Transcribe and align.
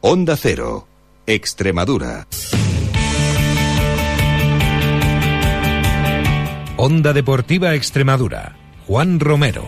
Onda 0.00 0.36
Cero, 0.36 0.86
Extremadura. 1.26 2.28
Onda 6.76 7.12
Deportiva 7.12 7.74
Extremadura. 7.74 8.56
Juan 8.86 9.18
Romero. 9.18 9.66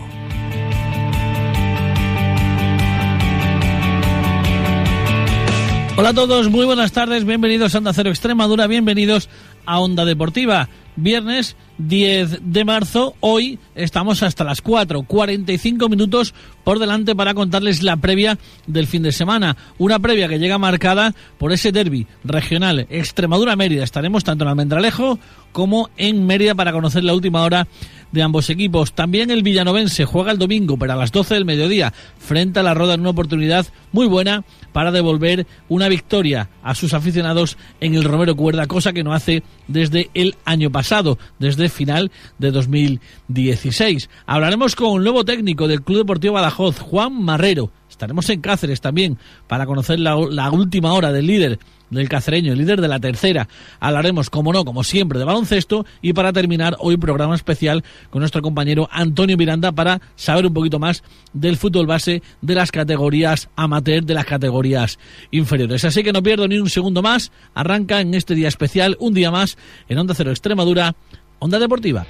Hola 5.97 6.09
a 6.09 6.13
todos, 6.13 6.49
muy 6.49 6.65
buenas 6.65 6.93
tardes, 6.93 7.25
bienvenidos 7.25 7.75
a 7.75 7.79
Onda 7.79 7.91
Cero 7.91 8.09
Extremadura, 8.09 8.67
bienvenidos 8.67 9.27
a 9.65 9.79
Onda 9.79 10.05
Deportiva. 10.05 10.69
Viernes 10.95 11.55
10 11.77 12.39
de 12.43 12.65
marzo, 12.65 13.15
hoy 13.21 13.57
estamos 13.75 14.21
hasta 14.23 14.43
las 14.43 14.61
4, 14.61 15.03
45 15.03 15.89
minutos 15.89 16.33
por 16.63 16.79
delante 16.79 17.15
para 17.15 17.33
contarles 17.33 17.81
la 17.81 17.97
previa 17.97 18.37
del 18.67 18.87
fin 18.87 19.01
de 19.01 19.11
semana. 19.11 19.55
Una 19.77 19.99
previa 19.99 20.27
que 20.27 20.37
llega 20.37 20.57
marcada 20.57 21.15
por 21.37 21.53
ese 21.53 21.71
derby 21.71 22.07
regional 22.23 22.87
Extremadura-Mérida. 22.89 23.83
Estaremos 23.83 24.23
tanto 24.23 24.43
en 24.43 24.49
Almendralejo 24.49 25.17
como 25.51 25.89
en 25.97 26.25
Mérida 26.25 26.55
para 26.55 26.71
conocer 26.71 27.03
la 27.03 27.13
última 27.13 27.43
hora 27.43 27.67
de 28.11 28.21
ambos 28.21 28.49
equipos. 28.49 28.93
También 28.93 29.31
el 29.31 29.43
villanovense 29.43 30.05
juega 30.05 30.31
el 30.31 30.37
domingo, 30.37 30.77
pero 30.77 30.93
a 30.93 30.97
las 30.97 31.11
12 31.11 31.33
del 31.33 31.45
mediodía, 31.45 31.93
frente 32.19 32.59
a 32.59 32.63
la 32.63 32.73
Roda 32.73 32.93
en 32.93 33.01
una 33.01 33.11
oportunidad 33.11 33.65
muy 33.91 34.07
buena 34.07 34.43
para 34.73 34.91
devolver 34.91 35.47
una 35.69 35.87
victoria 35.87 36.49
a 36.63 36.75
sus 36.75 36.93
aficionados 36.93 37.57
en 37.79 37.95
el 37.95 38.03
Romero 38.03 38.35
Cuerda, 38.35 38.67
cosa 38.67 38.93
que 38.93 39.03
no 39.03 39.13
hace 39.13 39.43
desde 39.67 40.09
el 40.13 40.35
año 40.45 40.71
pasado, 40.71 41.17
desde 41.39 41.69
final 41.69 42.11
de 42.39 42.51
2016. 42.51 44.09
Hablaremos 44.25 44.75
con 44.75 44.91
un 44.91 45.03
nuevo 45.03 45.23
técnico 45.25 45.67
del 45.67 45.81
Club 45.81 45.99
Deportivo 45.99 46.33
Badajoz, 46.33 46.79
Juan 46.79 47.21
Marrero. 47.21 47.71
Estaremos 48.01 48.27
en 48.31 48.41
Cáceres 48.41 48.81
también 48.81 49.19
para 49.45 49.67
conocer 49.67 49.99
la, 49.99 50.15
última 50.15 50.91
hora 50.93 51.11
del 51.11 51.27
líder 51.27 51.59
del 51.91 52.09
cacereño, 52.09 52.51
el 52.51 52.57
líder 52.57 52.81
de 52.81 52.87
la 52.87 52.99
tercera. 52.99 53.47
Hablaremos, 53.79 54.31
como 54.31 54.51
no, 54.51 54.65
como 54.65 54.83
siempre, 54.83 55.19
de 55.19 55.25
baloncesto 55.25 55.85
y 56.01 56.13
para 56.13 56.33
terminar 56.33 56.75
hoy 56.79 56.97
programa 56.97 57.35
especial 57.35 57.83
con 58.09 58.21
nuestro 58.21 58.41
compañero 58.41 58.89
Antonio 58.91 59.37
Miranda 59.37 59.71
para 59.71 60.01
saber 60.15 60.47
un 60.47 60.53
poquito 60.55 60.79
más 60.79 61.03
del 61.31 61.57
fútbol 61.57 61.85
base 61.85 62.23
de 62.41 62.55
las 62.55 62.71
categorías 62.71 63.49
amateur, 63.55 64.03
de 64.03 64.15
las 64.15 64.25
categorías 64.25 64.97
inferiores. 65.29 65.85
Así 65.85 66.01
que 66.01 66.11
no 66.11 66.23
pierdo 66.23 66.47
ni 66.47 66.57
un 66.57 66.71
segundo 66.71 67.03
más. 67.03 67.31
Arranca 67.53 68.01
en 68.01 68.15
este 68.15 68.33
día 68.33 68.47
especial, 68.47 68.97
un 68.99 69.13
día 69.13 69.29
más, 69.29 69.59
en 69.89 69.99
Onda 69.99 70.15
Cero 70.15 70.31
Extremadura, 70.31 70.95
Onda 71.37 71.59
Deportiva. 71.59 72.07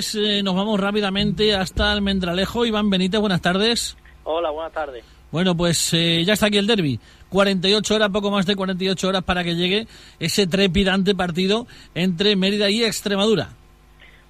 Eh, 0.00 0.42
nos 0.42 0.54
vamos 0.54 0.80
rápidamente 0.80 1.54
hasta 1.54 1.92
Almendralejo. 1.92 2.64
Iván 2.64 2.88
Benítez, 2.88 3.20
buenas 3.20 3.42
tardes. 3.42 3.98
Hola, 4.24 4.50
buenas 4.50 4.72
tardes. 4.72 5.04
Bueno, 5.30 5.54
pues 5.54 5.92
eh, 5.92 6.24
ya 6.24 6.32
está 6.32 6.46
aquí 6.46 6.56
el 6.56 6.66
derby. 6.66 6.98
48 7.28 7.94
horas, 7.94 8.08
poco 8.08 8.30
más 8.30 8.46
de 8.46 8.56
48 8.56 9.08
horas 9.08 9.22
para 9.24 9.44
que 9.44 9.54
llegue 9.56 9.86
ese 10.18 10.46
trepidante 10.46 11.14
partido 11.14 11.66
entre 11.94 12.34
Mérida 12.34 12.70
y 12.70 12.82
Extremadura. 12.82 13.50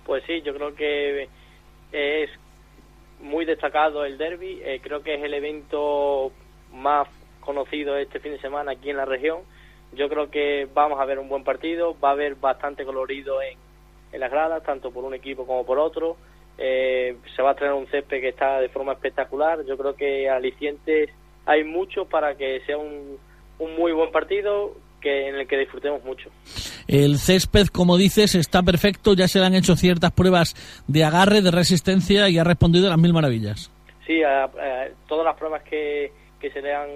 Pues 0.04 0.24
sí, 0.26 0.42
yo 0.44 0.52
creo 0.54 0.74
que 0.74 1.28
es 1.92 2.30
muy 3.20 3.44
destacado 3.44 4.04
el 4.04 4.18
derby. 4.18 4.60
Eh, 4.64 4.80
creo 4.82 5.04
que 5.04 5.14
es 5.14 5.22
el 5.22 5.34
evento 5.34 6.32
más 6.72 7.06
conocido 7.38 7.96
este 7.96 8.18
fin 8.18 8.32
de 8.32 8.40
semana 8.40 8.72
aquí 8.72 8.90
en 8.90 8.96
la 8.96 9.04
región. 9.04 9.42
Yo 9.92 10.08
creo 10.08 10.32
que 10.32 10.66
vamos 10.74 10.98
a 10.98 11.04
ver 11.04 11.20
un 11.20 11.28
buen 11.28 11.44
partido. 11.44 11.96
Va 12.00 12.08
a 12.08 12.12
haber 12.12 12.34
bastante 12.34 12.84
colorido 12.84 13.40
en, 13.40 13.56
en 14.12 14.20
las 14.20 14.30
gradas, 14.30 14.62
tanto 14.62 14.90
por 14.90 15.04
un 15.04 15.14
equipo 15.14 15.46
como 15.46 15.64
por 15.64 15.78
otro. 15.78 16.16
Eh, 16.58 17.16
se 17.34 17.42
va 17.42 17.52
a 17.52 17.54
traer 17.54 17.72
un 17.72 17.86
césped 17.86 18.20
que 18.20 18.28
está 18.28 18.60
de 18.60 18.68
forma 18.68 18.92
espectacular. 18.92 19.64
Yo 19.66 19.76
creo 19.78 19.94
que 19.94 20.28
alicientes 20.28 21.10
hay 21.46 21.64
mucho 21.64 22.04
para 22.04 22.36
que 22.36 22.60
sea 22.66 22.76
un, 22.76 23.18
un 23.58 23.76
muy 23.76 23.92
buen 23.92 24.10
partido 24.10 24.74
que 25.00 25.28
en 25.28 25.36
el 25.36 25.46
que 25.48 25.56
disfrutemos 25.56 26.04
mucho. 26.04 26.28
El 26.86 27.18
césped, 27.18 27.68
como 27.68 27.96
dices, 27.96 28.34
está 28.34 28.62
perfecto. 28.62 29.14
Ya 29.14 29.28
se 29.28 29.38
le 29.38 29.46
han 29.46 29.54
hecho 29.54 29.76
ciertas 29.76 30.12
pruebas 30.12 30.54
de 30.86 31.04
agarre, 31.04 31.40
de 31.40 31.50
resistencia 31.50 32.28
y 32.28 32.38
ha 32.38 32.44
respondido 32.44 32.86
a 32.86 32.90
las 32.90 32.98
mil 32.98 33.12
maravillas. 33.12 33.70
Sí, 34.06 34.22
a, 34.22 34.44
a, 34.44 34.88
todas 35.08 35.24
las 35.24 35.36
pruebas 35.36 35.62
que, 35.62 36.12
que 36.38 36.50
se 36.50 36.60
le 36.60 36.74
han 36.74 36.88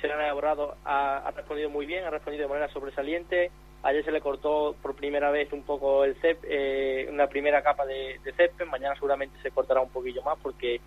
se 0.00 0.08
le 0.08 0.14
han 0.14 0.20
elaborado 0.20 0.76
ha, 0.84 1.18
ha 1.26 1.30
respondido 1.30 1.70
muy 1.70 1.86
bien, 1.86 2.04
ha 2.04 2.10
respondido 2.10 2.44
de 2.44 2.48
manera 2.48 2.72
sobresaliente. 2.72 3.50
Ayer 3.84 4.04
se 4.04 4.10
le 4.10 4.20
cortó 4.22 4.74
por 4.82 4.96
primera 4.96 5.30
vez 5.30 5.52
un 5.52 5.62
poco 5.62 6.04
el 6.04 6.14
cep, 6.16 6.38
eh, 6.44 7.06
una 7.12 7.26
primera 7.26 7.62
capa 7.62 7.84
de, 7.84 8.18
de 8.24 8.32
césped. 8.32 8.66
Mañana 8.66 8.94
seguramente 8.94 9.36
se 9.42 9.50
cortará 9.50 9.82
un 9.82 9.90
poquillo 9.90 10.22
más 10.22 10.38
porque 10.42 10.80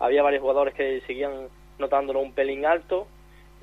había 0.00 0.22
varios 0.22 0.42
jugadores 0.42 0.74
que 0.74 1.00
seguían 1.06 1.48
notándolo 1.78 2.20
un 2.20 2.32
pelín 2.32 2.66
alto 2.66 3.06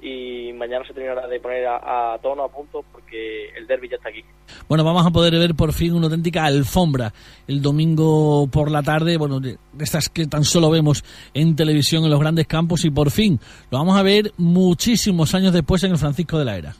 y 0.01 0.53
mañana 0.53 0.85
se 0.85 0.93
terminará 0.93 1.27
de 1.27 1.39
poner 1.39 1.65
a, 1.67 2.13
a, 2.13 2.17
tono, 2.19 2.43
a 2.43 2.49
punto, 2.49 2.85
porque 2.91 3.49
el 3.49 3.67
derby 3.67 3.89
ya 3.89 3.97
está 3.97 4.09
aquí. 4.09 4.23
Bueno, 4.67 4.83
vamos 4.83 5.05
a 5.05 5.09
poder 5.09 5.33
ver 5.33 5.55
por 5.55 5.73
fin 5.73 5.93
una 5.93 6.05
auténtica 6.05 6.45
alfombra 6.45 7.11
el 7.47 7.61
domingo 7.61 8.47
por 8.47 8.71
la 8.71 8.81
tarde, 8.81 9.17
bueno, 9.17 9.41
de 9.41 9.57
estas 9.77 10.09
que 10.09 10.25
tan 10.27 10.43
solo 10.43 10.69
vemos 10.69 11.03
en 11.33 11.55
televisión 11.55 12.05
en 12.05 12.11
los 12.11 12.19
grandes 12.19 12.47
campos 12.47 12.85
y 12.85 12.91
por 12.91 13.11
fin 13.11 13.39
lo 13.71 13.79
vamos 13.79 13.97
a 13.97 14.03
ver 14.03 14.31
muchísimos 14.37 15.35
años 15.35 15.53
después 15.53 15.83
en 15.83 15.91
el 15.91 15.97
Francisco 15.97 16.39
de 16.39 16.45
la 16.45 16.57
Era. 16.57 16.75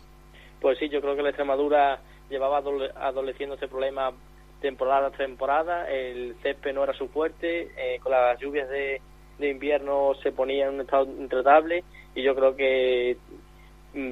Pues 0.62 0.78
sí, 0.78 0.90
yo 0.90 1.02
creo 1.02 1.16
que 1.16 1.24
la 1.24 1.30
Extremadura 1.30 2.00
llevaba 2.30 2.58
adoleciendo 2.58 3.56
este 3.56 3.68
problema 3.68 4.12
temporada 4.62 5.10
tras 5.10 5.28
temporada, 5.28 5.90
el 5.90 6.36
césped 6.44 6.74
no 6.74 6.84
era 6.84 6.94
su 6.94 7.08
fuerte, 7.08 7.72
eh, 7.78 8.00
con 8.02 8.12
las 8.12 8.40
lluvias 8.40 8.68
de, 8.70 9.02
invierno 9.42 10.12
se 10.22 10.34
ponía 10.34 10.68
en 10.68 10.76
un 10.76 10.82
estado 10.82 11.06
intratable 11.06 11.86
y 12.14 12.22
yo 12.22 12.36
creo 12.36 12.58
que 12.58 13.16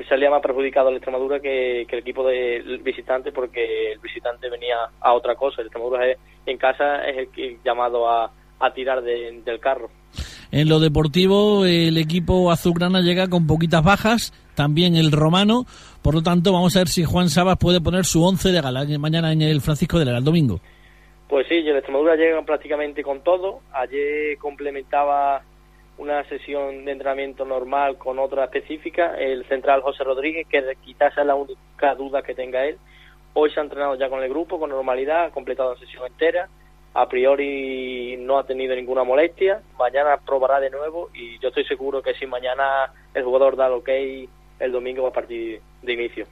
salía 0.08 0.30
más 0.30 0.42
perjudicado 0.42 0.88
el 0.88 0.96
Extremadura 0.96 1.42
que, 1.42 1.82
el 1.82 2.00
equipo 2.00 2.26
del 2.26 2.78
visitante 2.80 3.34
porque 3.34 3.92
el 3.92 4.00
visitante 4.00 4.50
venía 4.50 4.78
a 5.02 5.14
otra 5.14 5.36
cosa. 5.36 5.60
El 5.60 5.68
Extremadura 5.68 6.06
en 6.46 6.58
casa 6.58 7.04
es 7.06 7.28
el, 7.36 7.60
llamado 7.62 8.10
a, 8.10 8.32
a 8.60 8.74
tirar 8.74 9.02
de, 9.04 9.42
del 9.44 9.60
carro. 9.60 9.90
En 10.52 10.70
lo 10.70 10.80
deportivo, 10.80 11.66
el 11.66 11.98
equipo 11.98 12.50
azulgrana 12.50 13.02
llega 13.02 13.28
con 13.28 13.48
poquitas 13.48 13.84
bajas, 13.84 14.34
también 14.58 14.96
el 14.96 15.12
romano. 15.12 15.66
Por 16.02 16.16
lo 16.16 16.24
tanto, 16.24 16.52
vamos 16.52 16.76
a 16.76 16.80
ver 16.80 16.88
si 16.88 17.06
Juan 17.06 17.30
Sabas 17.30 17.58
puede 17.58 17.80
poner 17.80 18.06
su 18.06 18.26
once 18.26 18.52
de 18.52 18.60
gala 18.60 18.86
mañana 18.98 19.32
en 19.32 19.44
el 19.44 19.62
Francisco 19.62 20.00
de 20.00 20.06
la 20.06 20.18
el 20.18 20.24
domingo. 20.24 20.60
Pues 21.30 21.46
sí, 21.48 21.56
el 21.56 21.76
Extremadura 21.76 22.16
llega 22.16 22.42
prácticamente 22.42 23.04
con 23.04 23.22
todo. 23.22 23.60
Ayer 23.72 24.38
complementaba 24.40 25.44
una 26.00 26.24
sesión 26.26 26.86
de 26.86 26.92
entrenamiento 26.92 27.46
normal 27.46 27.98
con 27.98 28.18
otra 28.18 28.46
específica, 28.46 29.16
el 29.18 29.46
central 29.48 29.82
José 29.82 30.04
Rodríguez, 30.04 30.48
que 30.48 30.64
quizás 30.84 31.16
es 31.18 31.26
la 31.26 31.36
única 31.36 31.94
duda 31.96 32.24
que 32.24 32.34
tenga 32.34 32.66
él. 32.66 32.78
Hoy 33.34 33.52
se 33.52 33.60
ha 33.60 33.64
entrenado 33.64 33.96
ya 33.96 34.10
con 34.10 34.24
el 34.24 34.30
grupo, 34.30 34.60
con 34.60 34.72
normalidad, 34.72 35.26
ha 35.26 35.32
completado 35.32 35.74
la 35.74 35.80
sesión 35.80 36.08
entera. 36.08 36.50
A 36.96 37.08
priori 37.08 38.18
no 38.18 38.40
ha 38.40 38.46
tenido 38.46 38.76
ninguna 38.76 39.04
molestia. 39.04 39.62
Mañana 39.78 40.18
probará 40.26 40.60
de 40.60 40.72
nuevo 40.72 41.10
y 41.14 41.38
yo 41.40 41.50
estoy 41.50 41.66
seguro 41.66 42.02
que 42.02 42.16
si 42.16 42.26
mañana 42.26 42.92
el 43.14 43.24
jugador 43.24 43.56
da 43.56 43.68
el 43.68 43.74
ok, 43.74 43.90
el 44.60 44.72
domingo 44.72 45.04
va 45.04 45.10
a 45.10 45.14
partir 45.14 45.60
de 45.82 45.94
inicio. 45.94 46.26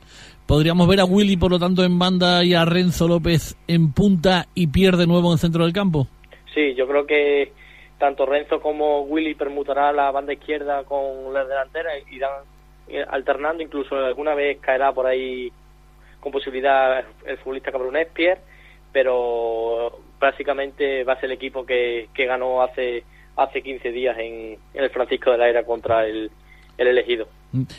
Podríamos 0.45 0.87
ver 0.87 0.99
a 0.99 1.05
Willy, 1.05 1.37
por 1.37 1.51
lo 1.51 1.59
tanto, 1.59 1.83
en 1.83 1.97
banda 1.99 2.43
y 2.43 2.53
a 2.53 2.65
Renzo 2.65 3.07
López 3.07 3.55
en 3.67 3.91
punta 3.93 4.45
y 4.53 4.67
pierde 4.67 5.07
nuevo 5.07 5.27
en 5.29 5.33
el 5.33 5.39
centro 5.39 5.63
del 5.63 5.73
campo. 5.73 6.07
Sí, 6.53 6.73
yo 6.75 6.87
creo 6.87 7.05
que 7.05 7.51
tanto 7.97 8.25
Renzo 8.25 8.61
como 8.61 9.01
Willy 9.01 9.35
permutará 9.35 9.91
la 9.91 10.11
banda 10.11 10.33
izquierda 10.33 10.83
con 10.83 11.33
la 11.33 11.45
delantera 11.45 11.91
y 11.97 12.15
irán 12.15 12.43
alternando, 13.09 13.63
incluso 13.63 13.95
alguna 13.95 14.35
vez 14.35 14.59
caerá 14.59 14.91
por 14.91 15.07
ahí 15.07 15.51
con 16.19 16.31
posibilidad 16.31 17.03
el 17.25 17.37
futbolista 17.37 17.71
Cabrón 17.71 17.97
Espier, 17.97 18.39
pero 18.91 19.99
básicamente 20.19 21.03
va 21.03 21.13
a 21.13 21.19
ser 21.19 21.25
el 21.25 21.33
equipo 21.37 21.65
que, 21.65 22.09
que 22.13 22.25
ganó 22.25 22.61
hace 22.61 23.03
hace 23.35 23.61
15 23.61 23.91
días 23.91 24.17
en, 24.17 24.57
en, 24.73 24.83
el 24.83 24.89
Francisco 24.91 25.31
de 25.31 25.37
la 25.37 25.49
Era 25.49 25.63
contra 25.65 26.05
el, 26.05 26.31
el 26.77 26.87
elegido. 26.87 27.27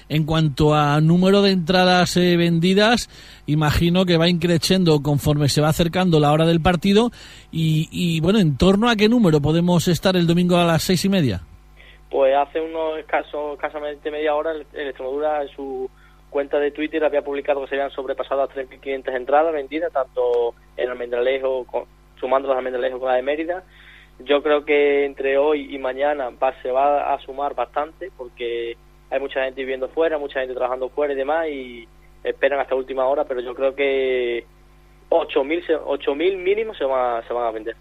En 0.08 0.24
cuanto 0.24 0.74
a 0.74 1.00
número 1.00 1.42
de 1.42 1.50
entradas 1.50 2.16
eh, 2.16 2.36
vendidas, 2.36 3.08
imagino 3.46 4.04
que 4.04 4.16
va 4.16 4.28
increciendo 4.28 5.02
conforme 5.02 5.48
se 5.48 5.60
va 5.60 5.68
acercando 5.68 6.20
la 6.20 6.32
hora 6.32 6.46
del 6.46 6.60
partido. 6.60 7.10
Y, 7.50 7.88
y, 7.90 8.20
bueno, 8.20 8.38
¿en 8.38 8.56
torno 8.56 8.88
a 8.88 8.96
qué 8.96 9.08
número 9.08 9.40
podemos 9.40 9.88
estar 9.88 10.16
el 10.16 10.26
domingo 10.26 10.56
a 10.56 10.64
las 10.64 10.82
seis 10.82 11.04
y 11.04 11.08
media? 11.08 11.42
Pues 12.10 12.34
hace 12.34 12.60
unos 12.60 12.98
escasos, 12.98 13.54
escasamente 13.54 14.10
media 14.10 14.34
hora, 14.34 14.52
el, 14.52 14.62
Extremadura 14.72 15.42
en 15.42 15.48
su 15.48 15.90
cuenta 16.30 16.58
de 16.58 16.70
Twitter 16.70 17.04
había 17.04 17.22
publicado 17.22 17.62
que 17.62 17.68
se 17.68 17.74
habían 17.74 17.90
sobrepasado 17.90 18.46
las 18.46 18.56
3.500 18.56 19.16
entradas 19.16 19.52
vendidas, 19.52 19.92
tanto 19.92 20.54
en 20.76 20.90
Almendralejo, 20.90 21.66
sumando 22.20 22.48
las 22.48 22.58
Almendralejo 22.58 22.98
con 23.00 23.08
la 23.08 23.16
de 23.16 23.22
Mérida. 23.22 23.64
Yo 24.20 24.42
creo 24.42 24.64
que 24.64 25.04
entre 25.04 25.36
hoy 25.36 25.74
y 25.74 25.78
mañana 25.78 26.30
va, 26.30 26.54
se 26.62 26.70
va 26.70 27.12
a 27.12 27.20
sumar 27.20 27.54
bastante 27.54 28.10
porque 28.16 28.76
hay 29.10 29.20
mucha 29.20 29.44
gente 29.44 29.60
viviendo 29.60 29.88
fuera, 29.88 30.18
mucha 30.18 30.40
gente 30.40 30.54
trabajando 30.54 30.88
fuera 30.88 31.12
y 31.12 31.16
demás, 31.16 31.48
y 31.48 31.88
esperan 32.24 32.60
hasta 32.60 32.74
última 32.74 33.06
hora, 33.06 33.24
pero 33.24 33.40
yo 33.40 33.54
creo 33.54 33.74
que 33.74 34.44
8.000 35.10 36.16
mil 36.16 36.36
mínimos 36.38 36.76
se, 36.76 36.84
van, 36.84 37.26
se 37.26 37.32
van 37.32 37.46
a 37.46 37.50
vender. 37.50 37.76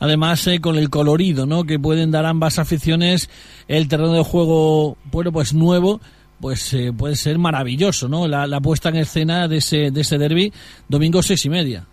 Además, 0.00 0.46
eh, 0.46 0.60
con 0.60 0.76
el 0.76 0.90
colorido 0.90 1.46
¿no? 1.46 1.64
que 1.64 1.78
pueden 1.78 2.10
dar 2.10 2.26
ambas 2.26 2.58
aficiones, 2.58 3.30
el 3.68 3.88
terreno 3.88 4.12
de 4.12 4.24
juego, 4.24 4.96
bueno, 5.04 5.32
pues 5.32 5.54
nuevo, 5.54 6.00
pues 6.40 6.74
eh, 6.74 6.92
puede 6.96 7.16
ser 7.16 7.38
maravilloso, 7.38 8.08
¿no? 8.08 8.26
La, 8.26 8.60
puesta 8.60 8.88
en 8.88 8.96
escena 8.96 9.48
de 9.48 9.58
ese, 9.58 9.90
de 9.90 10.00
ese 10.00 10.18
derby, 10.18 10.52
domingo 10.88 11.22
seis 11.22 11.44
y 11.46 11.50
media. 11.50 11.86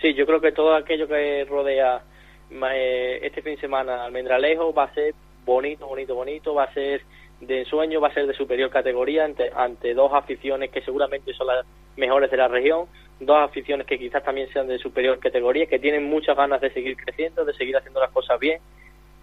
Sí, 0.00 0.14
yo 0.14 0.26
creo 0.26 0.40
que 0.40 0.52
todo 0.52 0.74
aquello 0.74 1.08
que 1.08 1.44
rodea 1.44 2.02
eh, 2.50 3.18
este 3.22 3.42
fin 3.42 3.54
de 3.54 3.60
semana 3.60 4.04
Almendralejo 4.04 4.72
va 4.72 4.84
a 4.84 4.94
ser 4.94 5.14
bonito, 5.44 5.86
bonito, 5.86 6.14
bonito, 6.14 6.54
va 6.54 6.64
a 6.64 6.74
ser 6.74 7.02
de 7.40 7.60
ensueño, 7.60 8.00
va 8.00 8.08
a 8.08 8.14
ser 8.14 8.26
de 8.26 8.34
superior 8.34 8.70
categoría 8.70 9.24
ante, 9.24 9.50
ante 9.54 9.94
dos 9.94 10.12
aficiones 10.12 10.70
que 10.70 10.80
seguramente 10.80 11.34
son 11.34 11.48
las 11.48 11.66
mejores 11.96 12.30
de 12.30 12.36
la 12.36 12.48
región, 12.48 12.86
dos 13.20 13.38
aficiones 13.38 13.86
que 13.86 13.98
quizás 13.98 14.24
también 14.24 14.48
sean 14.52 14.68
de 14.68 14.78
superior 14.78 15.18
categoría, 15.18 15.66
que 15.66 15.78
tienen 15.78 16.04
muchas 16.04 16.36
ganas 16.36 16.60
de 16.60 16.70
seguir 16.72 16.96
creciendo, 16.96 17.44
de 17.44 17.54
seguir 17.54 17.76
haciendo 17.76 18.00
las 18.00 18.10
cosas 18.10 18.38
bien. 18.40 18.60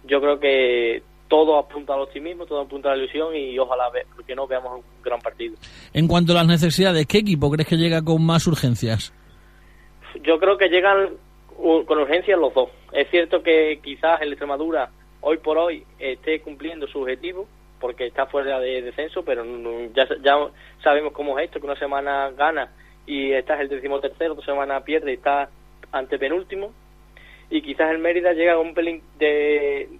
Yo 0.04 0.20
creo 0.20 0.38
que 0.38 1.02
todo 1.28 1.58
apunta 1.58 1.94
al 1.94 2.02
optimismo, 2.02 2.46
todo 2.46 2.60
apunta 2.60 2.90
a 2.90 2.92
la 2.92 3.02
ilusión 3.02 3.34
y 3.34 3.58
ojalá, 3.58 3.90
porque 4.14 4.34
no, 4.34 4.46
veamos 4.46 4.78
un 4.78 5.02
gran 5.02 5.20
partido. 5.20 5.56
En 5.92 6.06
cuanto 6.06 6.32
a 6.32 6.36
las 6.36 6.46
necesidades, 6.46 7.06
¿qué 7.06 7.18
equipo 7.18 7.50
crees 7.50 7.68
que 7.68 7.76
llega 7.76 8.02
con 8.02 8.24
más 8.24 8.46
urgencias? 8.46 9.12
Yo 10.22 10.38
creo 10.38 10.56
que 10.56 10.68
llegan 10.68 11.10
con 11.56 11.98
urgencias 11.98 12.38
los 12.38 12.54
dos. 12.54 12.68
Es 12.92 13.08
cierto 13.10 13.42
que 13.42 13.80
quizás 13.82 14.20
el 14.20 14.28
Extremadura 14.28 14.90
hoy 15.20 15.38
por 15.38 15.58
hoy 15.58 15.84
esté 15.98 16.40
cumpliendo 16.40 16.86
su 16.86 17.00
objetivo, 17.00 17.48
porque 17.84 18.06
está 18.06 18.24
fuera 18.24 18.58
de 18.60 18.80
descenso, 18.80 19.22
pero 19.26 19.44
ya, 19.92 20.08
sabemos 20.82 21.12
cómo 21.12 21.38
es 21.38 21.44
esto, 21.44 21.60
que 21.60 21.66
una 21.66 21.78
semana 21.78 22.30
gana 22.30 22.72
y 23.04 23.32
estás 23.32 23.60
el 23.60 23.68
decimotercero, 23.68 24.32
otra 24.32 24.46
semana 24.46 24.80
pierde 24.82 25.10
y 25.10 25.16
está 25.16 25.50
ante 25.92 26.18
penúltimo. 26.18 26.72
Y 27.50 27.60
quizás 27.60 27.90
el 27.90 27.98
Mérida 27.98 28.32
llega 28.32 28.54
a 28.54 28.58
un 28.58 28.72
pelín 28.72 29.02
de, 29.18 29.90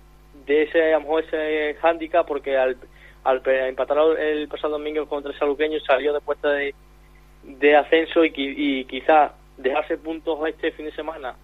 de 0.46 0.62
ese, 0.62 0.94
a 0.94 0.96
lo 0.96 1.00
mejor 1.00 1.24
ese 1.24 1.74
hándicap, 1.82 2.26
porque 2.26 2.56
al, 2.56 2.78
al 3.22 3.42
empatar 3.44 3.98
el 4.18 4.48
pasado 4.48 4.78
domingo 4.78 5.06
contra 5.06 5.30
el 5.30 5.38
Saluqueño 5.38 5.78
salió 5.80 6.14
de 6.14 6.22
puesta 6.22 6.52
de, 6.52 6.74
de 7.42 7.76
ascenso 7.76 8.24
y, 8.24 8.32
y 8.34 8.86
quizás 8.86 9.32
dejarse 9.58 9.98
puntos 9.98 10.38
este 10.48 10.72
fin 10.72 10.86
de 10.86 10.92
semana 10.92 11.36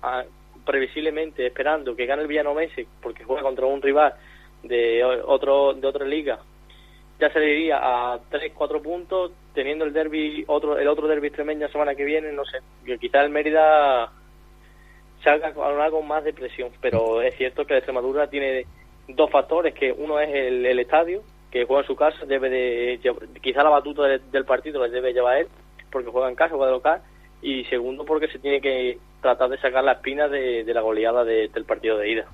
previsiblemente 0.64 1.46
esperando 1.46 1.94
que 1.94 2.06
gane 2.06 2.22
el 2.22 2.28
Villanovense 2.28 2.86
porque 3.02 3.24
juega 3.24 3.42
contra 3.42 3.66
un 3.66 3.82
rival 3.82 4.14
de 4.62 5.04
otro 5.04 5.74
de 5.74 5.86
otra 5.86 6.04
liga 6.04 6.38
ya 7.18 7.30
se 7.30 7.44
iría 7.44 7.78
a 7.80 8.18
3 8.30 8.52
4 8.54 8.82
puntos 8.82 9.32
teniendo 9.54 9.84
el 9.84 9.92
derby 9.92 10.44
otro 10.46 10.78
el 10.78 10.88
otro 10.88 11.06
derby 11.06 11.30
tremendo 11.30 11.66
la 11.66 11.72
semana 11.72 11.94
que 11.94 12.04
viene 12.04 12.32
no 12.32 12.44
sé 12.44 12.58
que 12.84 12.98
quizá 12.98 13.22
el 13.22 13.30
Mérida 13.30 14.10
salga 15.22 15.52
con 15.52 15.80
algo 15.80 16.02
más 16.02 16.24
de 16.24 16.32
presión 16.32 16.70
pero 16.80 17.22
es 17.22 17.36
cierto 17.36 17.64
que 17.64 17.74
la 17.74 17.78
Extremadura 17.78 18.28
tiene 18.28 18.66
dos 19.08 19.30
factores 19.30 19.74
que 19.74 19.92
uno 19.92 20.20
es 20.20 20.28
el, 20.34 20.78
estadio 20.78 21.22
que 21.50 21.64
juega 21.64 21.82
en 21.82 21.86
su 21.86 21.96
casa 21.96 22.24
debe 22.26 22.48
de 22.48 23.00
quizá 23.42 23.62
la 23.62 23.70
batuta 23.70 24.04
del, 24.04 24.44
partido 24.44 24.80
la 24.80 24.88
debe 24.88 25.12
llevar 25.12 25.38
él 25.38 25.48
porque 25.90 26.10
juega 26.10 26.28
en 26.28 26.36
casa 26.36 26.54
juega 26.54 26.66
de 26.66 26.72
local 26.72 27.02
y 27.42 27.64
segundo 27.64 28.04
porque 28.04 28.28
se 28.28 28.38
tiene 28.38 28.60
que 28.60 28.98
tratar 29.20 29.50
de 29.50 29.58
sacar 29.58 29.84
la 29.84 29.92
espina 29.92 30.28
de, 30.28 30.64
la 30.66 30.80
goleada 30.80 31.24
del 31.24 31.64
partido 31.64 31.98
de 31.98 32.10
ida. 32.10 32.26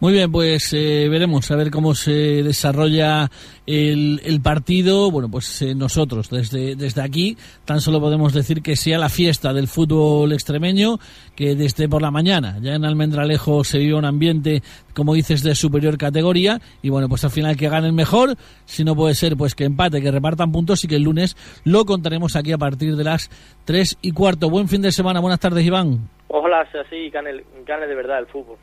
Muy 0.00 0.12
bien, 0.12 0.30
pues 0.30 0.72
eh, 0.74 1.08
veremos 1.08 1.50
a 1.50 1.56
ver 1.56 1.70
cómo 1.70 1.94
se 1.94 2.42
desarrolla 2.42 3.30
el, 3.64 4.20
el 4.24 4.40
partido. 4.42 5.10
Bueno, 5.10 5.30
pues 5.30 5.62
eh, 5.62 5.74
nosotros 5.74 6.28
desde, 6.28 6.74
desde 6.74 7.00
aquí 7.00 7.38
tan 7.64 7.80
solo 7.80 8.00
podemos 8.00 8.34
decir 8.34 8.60
que 8.60 8.76
sea 8.76 8.98
la 8.98 9.08
fiesta 9.08 9.54
del 9.54 9.68
fútbol 9.68 10.32
extremeño, 10.32 10.98
que 11.36 11.54
desde 11.54 11.88
por 11.88 12.02
la 12.02 12.10
mañana 12.10 12.58
ya 12.60 12.74
en 12.74 12.84
Almendralejo 12.84 13.64
se 13.64 13.78
vive 13.78 13.94
un 13.94 14.04
ambiente, 14.04 14.62
como 14.94 15.14
dices, 15.14 15.42
de 15.42 15.54
superior 15.54 15.96
categoría. 15.96 16.60
Y 16.82 16.90
bueno, 16.90 17.08
pues 17.08 17.24
al 17.24 17.30
final 17.30 17.56
que 17.56 17.68
ganen 17.68 17.94
mejor, 17.94 18.36
si 18.66 18.84
no 18.84 18.94
puede 18.96 19.14
ser, 19.14 19.36
pues 19.36 19.54
que 19.54 19.64
empate, 19.64 20.02
que 20.02 20.10
repartan 20.10 20.52
puntos 20.52 20.84
y 20.84 20.88
que 20.88 20.96
el 20.96 21.04
lunes 21.04 21.36
lo 21.64 21.86
contaremos 21.86 22.36
aquí 22.36 22.52
a 22.52 22.58
partir 22.58 22.96
de 22.96 23.04
las 23.04 23.30
tres 23.64 23.96
y 24.02 24.10
cuarto. 24.10 24.50
Buen 24.50 24.68
fin 24.68 24.82
de 24.82 24.92
semana, 24.92 25.20
buenas 25.20 25.40
tardes, 25.40 25.64
Iván. 25.64 26.10
Ojalá 26.28 26.68
sea 26.72 26.82
así 26.82 26.96
y 26.96 27.10
gane, 27.10 27.44
gane 27.64 27.86
de 27.86 27.94
verdad 27.94 28.18
el 28.18 28.26
fútbol. 28.26 28.58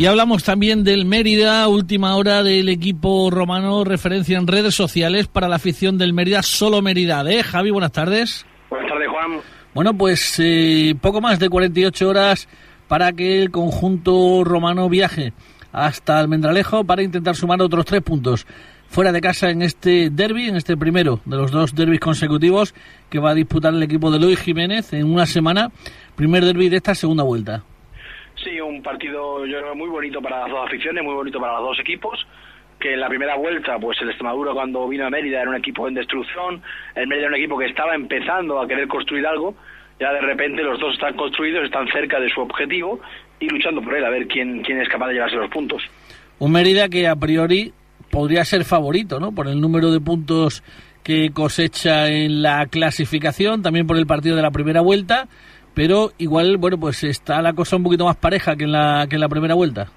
Y 0.00 0.06
hablamos 0.06 0.44
también 0.44 0.82
del 0.82 1.04
Mérida, 1.04 1.68
última 1.68 2.16
hora 2.16 2.42
del 2.42 2.70
equipo 2.70 3.30
romano, 3.30 3.84
referencia 3.84 4.38
en 4.38 4.46
redes 4.46 4.74
sociales 4.74 5.26
para 5.26 5.46
la 5.46 5.56
afición 5.56 5.98
del 5.98 6.14
Mérida, 6.14 6.42
solo 6.42 6.80
Mérida. 6.80 7.22
¿eh? 7.30 7.42
Javi, 7.42 7.70
buenas 7.70 7.92
tardes. 7.92 8.46
Buenas 8.70 8.90
tardes, 8.90 9.08
Juan. 9.08 9.40
Bueno, 9.74 9.92
pues 9.92 10.36
eh, 10.38 10.94
poco 10.98 11.20
más 11.20 11.38
de 11.38 11.50
48 11.50 12.08
horas 12.08 12.48
para 12.88 13.12
que 13.12 13.42
el 13.42 13.50
conjunto 13.50 14.42
romano 14.42 14.88
viaje 14.88 15.34
hasta 15.72 16.18
Almendralejo 16.18 16.84
para 16.84 17.02
intentar 17.02 17.34
sumar 17.36 17.60
otros 17.62 17.84
tres 17.84 18.02
puntos 18.02 18.46
fuera 18.88 19.12
de 19.12 19.20
casa 19.20 19.50
en 19.50 19.62
este 19.62 20.10
derby, 20.10 20.48
en 20.48 20.56
este 20.56 20.76
primero 20.76 21.20
de 21.24 21.36
los 21.36 21.52
dos 21.52 21.74
derbis 21.74 22.00
consecutivos 22.00 22.74
que 23.08 23.20
va 23.20 23.30
a 23.30 23.34
disputar 23.34 23.72
el 23.72 23.82
equipo 23.82 24.10
de 24.10 24.18
Luis 24.18 24.40
Jiménez 24.40 24.92
en 24.92 25.12
una 25.12 25.26
semana, 25.26 25.68
primer 26.16 26.44
derby 26.44 26.68
de 26.68 26.76
esta 26.76 26.94
segunda 26.94 27.22
vuelta. 27.22 27.62
Sí, 28.42 28.60
un 28.60 28.82
partido 28.82 29.46
yo 29.46 29.60
creo 29.60 29.74
muy 29.74 29.88
bonito 29.88 30.20
para 30.20 30.40
las 30.40 30.50
dos 30.50 30.66
aficiones, 30.66 31.04
muy 31.04 31.14
bonito 31.14 31.38
para 31.40 31.60
los 31.60 31.68
dos 31.68 31.80
equipos 31.80 32.26
que 32.80 32.94
en 32.94 33.00
la 33.00 33.08
primera 33.08 33.36
vuelta, 33.36 33.78
pues 33.78 34.00
el 34.00 34.08
Extremadura 34.08 34.52
cuando 34.52 34.88
vino 34.88 35.06
a 35.06 35.10
Mérida 35.10 35.42
era 35.42 35.50
un 35.50 35.56
equipo 35.56 35.86
en 35.86 35.94
destrucción, 35.94 36.62
el 36.94 37.06
Mérida 37.06 37.26
era 37.26 37.36
un 37.36 37.40
equipo 37.40 37.58
que 37.58 37.66
estaba 37.66 37.94
empezando 37.94 38.58
a 38.58 38.66
querer 38.66 38.88
construir 38.88 39.26
algo, 39.26 39.54
ya 40.00 40.12
de 40.14 40.22
repente 40.22 40.62
los 40.62 40.80
dos 40.80 40.94
están 40.94 41.14
construidos, 41.14 41.64
están 41.64 41.86
cerca 41.88 42.18
de 42.18 42.30
su 42.30 42.40
objetivo 42.40 43.00
y 43.40 43.48
luchando 43.48 43.82
por 43.82 43.96
él, 43.96 44.04
a 44.04 44.10
ver 44.10 44.28
quién, 44.28 44.62
quién 44.62 44.80
es 44.80 44.88
capaz 44.88 45.08
de 45.08 45.14
llevarse 45.14 45.36
los 45.36 45.50
puntos. 45.50 45.82
Un 46.38 46.52
Mérida 46.52 46.88
que 46.88 47.08
a 47.08 47.16
priori 47.16 47.72
podría 48.10 48.44
ser 48.44 48.64
favorito, 48.64 49.18
¿no? 49.18 49.32
Por 49.32 49.48
el 49.48 49.60
número 49.60 49.90
de 49.90 50.00
puntos 50.00 50.62
que 51.02 51.30
cosecha 51.30 52.08
en 52.08 52.42
la 52.42 52.66
clasificación, 52.66 53.62
también 53.62 53.86
por 53.86 53.96
el 53.96 54.06
partido 54.06 54.36
de 54.36 54.42
la 54.42 54.50
primera 54.50 54.82
vuelta, 54.82 55.28
pero 55.74 56.12
igual, 56.18 56.56
bueno, 56.58 56.78
pues 56.78 57.02
está 57.04 57.40
la 57.40 57.52
cosa 57.52 57.76
un 57.76 57.82
poquito 57.82 58.04
más 58.04 58.16
pareja 58.16 58.56
que 58.56 58.64
en 58.64 58.72
la, 58.72 59.06
que 59.08 59.16
en 59.16 59.20
la 59.20 59.28
primera 59.28 59.54
vuelta. 59.54 59.90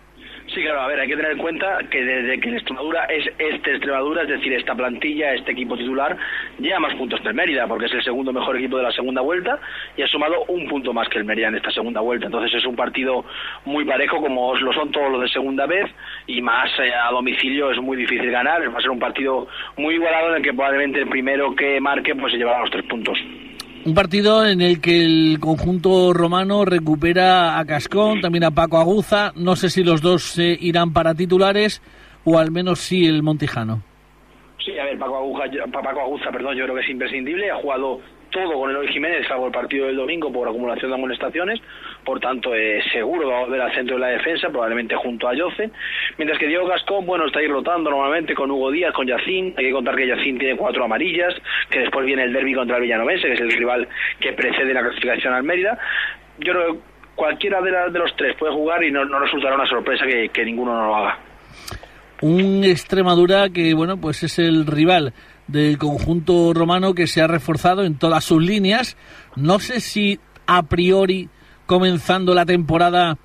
Sí, 0.54 0.62
claro, 0.62 0.82
a 0.82 0.88
ver, 0.88 1.00
hay 1.00 1.08
que 1.08 1.16
tener 1.16 1.32
en 1.32 1.40
cuenta 1.40 1.80
que 1.90 2.04
desde 2.04 2.40
que 2.40 2.50
Extremadura 2.50 3.06
es 3.06 3.26
este 3.40 3.72
Extremadura, 3.72 4.22
es 4.22 4.30
decir, 4.30 4.54
esta 4.54 4.76
plantilla, 4.76 5.34
este 5.34 5.54
equipo 5.54 5.76
titular, 5.76 6.16
lleva 6.60 6.80
más 6.80 6.94
puntos 6.94 7.20
que 7.22 7.30
el 7.30 7.34
Mérida, 7.34 7.66
porque 7.66 7.88
es 7.88 7.94
el 7.94 8.04
segundo 8.04 8.32
mejor 8.32 8.58
equipo 8.58 8.78
de 8.78 8.84
la 8.84 8.92
segunda 8.92 9.22
vuelta 9.22 9.58
y 9.98 10.04
ha 10.04 10.08
sumado 10.08 10.44
un 10.50 10.68
punto 10.68 10.94
más 10.94 11.10
que 11.10 11.18
el 11.18 11.26
Mérida 11.26 11.48
en 11.48 11.56
esta 11.56 11.72
segunda 11.72 12.02
vuelta. 12.02 12.28
Entonces 12.28 12.54
es 12.54 12.66
un 12.68 12.76
partido 12.76 13.26
muy 13.66 13.84
parejo, 13.84 14.22
como 14.22 14.56
lo 14.56 14.74
son 14.74 14.92
todos 14.92 15.12
los 15.12 15.22
de 15.22 15.30
segunda 15.30 15.66
vez, 15.66 15.90
y 16.28 16.40
más 16.40 16.70
eh, 16.78 16.94
a 16.94 17.10
domicilio 17.10 17.72
es 17.72 17.82
muy 17.82 17.98
difícil 17.98 18.30
ganar. 18.30 18.62
Va 18.72 18.78
a 18.78 18.82
ser 18.82 18.92
un 18.92 19.00
partido 19.00 19.48
muy 19.78 19.96
igualado 19.96 20.30
en 20.30 20.36
el 20.36 20.44
que 20.44 20.54
probablemente 20.54 21.00
el 21.00 21.10
primero 21.10 21.56
que 21.56 21.82
marque 21.82 22.14
pues 22.14 22.32
se 22.32 22.38
llevará 22.38 22.60
los 22.60 22.70
tres 22.70 22.86
puntos. 22.86 23.18
Un 23.86 23.96
partido 23.96 24.48
en 24.48 24.62
el 24.62 24.80
que 24.80 25.04
el 25.04 25.40
conjunto 25.42 26.14
romano 26.14 26.64
recupera 26.64 27.60
a 27.60 27.66
Cascón, 27.66 28.22
también 28.22 28.46
a 28.46 28.52
Paco 28.52 28.78
Aguza. 28.78 29.34
No 29.36 29.58
sé 29.58 29.70
si 29.70 29.84
los 29.84 30.02
dos 30.02 30.24
se 30.24 30.58
irán 30.62 30.94
para 30.94 31.14
titulares 31.14 31.82
o 32.24 32.40
al 32.40 32.50
menos 32.52 32.80
sí 32.80 33.06
el 33.06 33.24
Montijano. 33.24 33.84
Sí, 34.64 34.80
a 34.80 34.86
ver, 34.86 34.98
Paco 34.98 35.18
Aguza, 35.18 35.44
Paco 35.70 36.00
Aguza, 36.00 36.32
perdón, 36.32 36.56
yo 36.56 36.64
creo 36.64 36.76
que 36.76 36.82
es 36.82 36.90
imprescindible. 36.90 37.52
Ha 37.52 37.58
jugado 37.58 38.00
todo 38.34 38.60
con 38.60 38.70
Eloy 38.70 38.88
Jiménez, 38.88 39.26
salvo 39.28 39.46
el 39.46 39.54
partido 39.54 39.86
del 39.86 39.96
domingo 39.96 40.34
por 40.34 40.48
acumulación 40.48 40.92
de 40.92 40.96
amonestaciones. 40.96 41.62
Por 42.04 42.20
tanto, 42.20 42.54
eh, 42.54 42.82
seguro 42.92 43.30
va 43.30 43.38
a 43.38 43.46
volver 43.46 43.62
al 43.62 43.74
centro 43.74 43.96
de 43.96 44.02
la 44.02 44.08
defensa, 44.08 44.50
probablemente 44.50 44.96
junto 44.96 45.28
a 45.30 45.36
Yoce. 45.36 45.70
Mientras 46.18 46.40
que 46.40 46.48
Diego 46.48 46.68
Gascón, 46.68 47.06
bueno, 47.06 47.28
está 47.28 47.40
ahí 47.40 47.48
rotando 47.48 47.90
normalmente 47.90 48.34
con 48.34 48.52
Hugo 48.52 48.72
Díaz, 48.72 48.94
con 48.94 49.08
Yacín. 49.08 49.54
Hay 49.56 49.66
que 49.66 49.72
contar 49.72 49.96
que 49.96 50.08
Yacín 50.08 50.38
tiene 50.38 50.58
cuatro 50.58 50.84
amarillas, 50.84 51.34
que 51.70 51.80
después 51.80 52.06
viene 52.06 52.24
el 52.24 52.34
derby 52.34 52.54
contra 52.54 52.78
el 52.78 52.84
Villanovense, 52.84 53.28
que 53.28 53.34
es 53.34 53.42
el 53.42 53.52
rival 53.52 53.88
que 54.20 54.34
precede 54.34 54.74
la 54.74 54.82
clasificación 54.82 55.34
al 55.34 55.44
Mérida. 55.44 55.78
Yo 56.40 56.54
creo 56.54 56.74
que 56.74 56.80
cualquiera 57.16 57.62
de, 57.62 57.72
de 57.92 58.00
los 58.00 58.16
tres 58.18 58.36
puede 58.38 58.54
jugar 58.54 58.84
y 58.84 58.92
no, 58.92 59.06
resultará 59.20 59.56
una 59.56 59.68
sorpresa 59.68 60.06
que 60.06 60.46
ninguno 60.46 60.74
no 60.74 60.88
lo 60.88 60.96
haga. 60.96 61.20
Un 62.24 62.64
Extremadura 62.64 63.50
que, 63.50 63.74
bueno, 63.74 63.98
pues 63.98 64.24
es 64.24 64.40
el 64.40 64.66
rival 64.66 65.14
del 65.48 65.78
conjunto 65.78 66.54
romano 66.54 66.94
que 66.94 67.08
se 67.08 67.22
ha 67.22 67.28
reforzado 67.28 67.84
en 67.84 67.98
todas 67.98 68.24
sus 68.24 68.42
líneas. 68.44 68.98
No 69.36 69.60
sé 69.60 69.80
si 69.80 70.20
a 70.48 70.64
priori, 70.64 71.30
comenzando 71.66 72.34
la 72.34 72.46
temporada, 72.46 73.18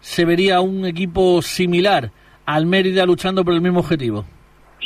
se 0.00 0.24
vería 0.24 0.60
un 0.60 0.86
equipo 0.86 1.42
similar 1.42 2.10
al 2.46 2.66
Mérida 2.66 3.04
luchando 3.06 3.44
por 3.44 3.54
el 3.54 3.60
mismo 3.60 3.80
objetivo. 3.80 4.24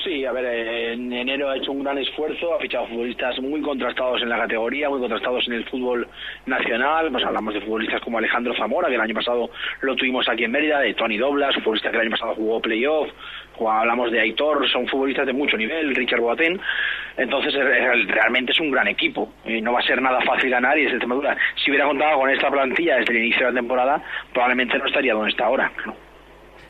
Sí, 0.02 0.24
a 0.24 0.32
ver, 0.32 0.44
en 0.46 1.12
enero 1.12 1.48
ha 1.48 1.56
hecho 1.56 1.70
un 1.70 1.84
gran 1.84 1.96
esfuerzo, 1.98 2.54
ha 2.54 2.58
fichado 2.58 2.88
futbolistas 2.88 3.38
muy 3.40 3.60
contrastados 3.60 4.20
en 4.22 4.30
la 4.30 4.38
categoría, 4.38 4.88
muy 4.88 4.98
contrastados 4.98 5.46
en 5.46 5.52
el 5.54 5.64
fútbol 5.66 6.08
nacional. 6.46 7.10
Pues 7.12 7.24
hablamos 7.24 7.54
de 7.54 7.60
futbolistas 7.60 8.00
como 8.00 8.18
Alejandro 8.18 8.54
Zamora, 8.56 8.88
que 8.88 8.96
el 8.96 9.00
año 9.00 9.14
pasado 9.14 9.50
lo 9.82 9.94
tuvimos 9.94 10.28
aquí 10.28 10.44
en 10.44 10.50
Mérida, 10.50 10.80
de 10.80 10.94
Tony 10.94 11.18
Doblas, 11.18 11.54
futbolista 11.56 11.90
que 11.90 11.96
el 11.96 12.02
año 12.02 12.10
pasado 12.10 12.34
jugó 12.34 12.60
playoff, 12.60 13.10
hablamos 13.70 14.10
de 14.10 14.20
Aitor, 14.20 14.68
son 14.70 14.86
futbolistas 14.86 15.26
de 15.26 15.32
mucho 15.32 15.56
nivel, 15.56 15.94
Richard 15.94 16.20
Boateng. 16.20 16.60
Entonces 17.16 17.54
realmente 18.08 18.52
es 18.52 18.60
un 18.60 18.70
gran 18.70 18.88
equipo 18.88 19.32
y 19.44 19.60
no 19.60 19.72
va 19.72 19.80
a 19.80 19.82
ser 19.82 20.00
nada 20.00 20.20
fácil 20.22 20.50
ganar 20.50 20.78
y 20.78 20.86
es 20.86 20.90
Extremadura. 20.90 21.36
Si 21.62 21.70
hubiera 21.70 21.86
contado 21.86 22.20
con 22.20 22.30
esta 22.30 22.50
plantilla 22.50 22.96
desde 22.96 23.12
el 23.12 23.24
inicio 23.24 23.46
de 23.46 23.52
la 23.52 23.60
temporada, 23.60 24.02
probablemente 24.32 24.78
no 24.78 24.86
estaría 24.86 25.14
donde 25.14 25.30
está 25.30 25.44
ahora. 25.44 25.70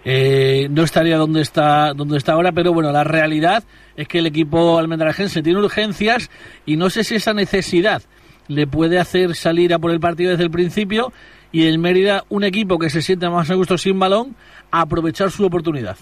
Eh, 0.05 0.67
no 0.71 0.83
estaría 0.83 1.17
donde 1.17 1.43
está 1.43 1.93
donde 1.95 2.19
está 2.19 2.33
ahora, 2.33 2.51
pero 2.51 2.73
bueno, 2.73 2.91
la 2.91 3.05
realidad 3.05 3.63
es 3.97 4.09
que 4.09 4.19
el 4.19 4.27
equipo 4.27 4.79
almendrajense 4.79 5.43
tiene 5.43 5.61
urgencias 5.61 6.31
y 6.67 6.77
no 6.77 6.91
sé 6.91 7.05
si 7.05 7.15
esa 7.15 7.35
necesidad 7.35 8.03
le 8.49 8.67
puede 8.67 8.99
hacer 8.99 9.37
salir 9.37 9.73
a 9.73 9.79
por 9.79 9.93
el 9.93 10.01
partido 10.01 10.33
desde 10.33 10.45
el 10.45 10.51
principio 10.51 11.13
y 11.53 11.67
el 11.67 11.79
Mérida, 11.79 12.25
un 12.31 12.45
equipo 12.45 12.79
que 12.79 12.91
se 12.91 13.03
siente 13.03 13.29
más 13.29 13.51
a 13.51 13.55
gusto 13.55 13.79
sin 13.79 13.99
balón, 13.99 14.35
aprovechar 14.71 15.31
su 15.31 15.45
oportunidad. 15.45 15.97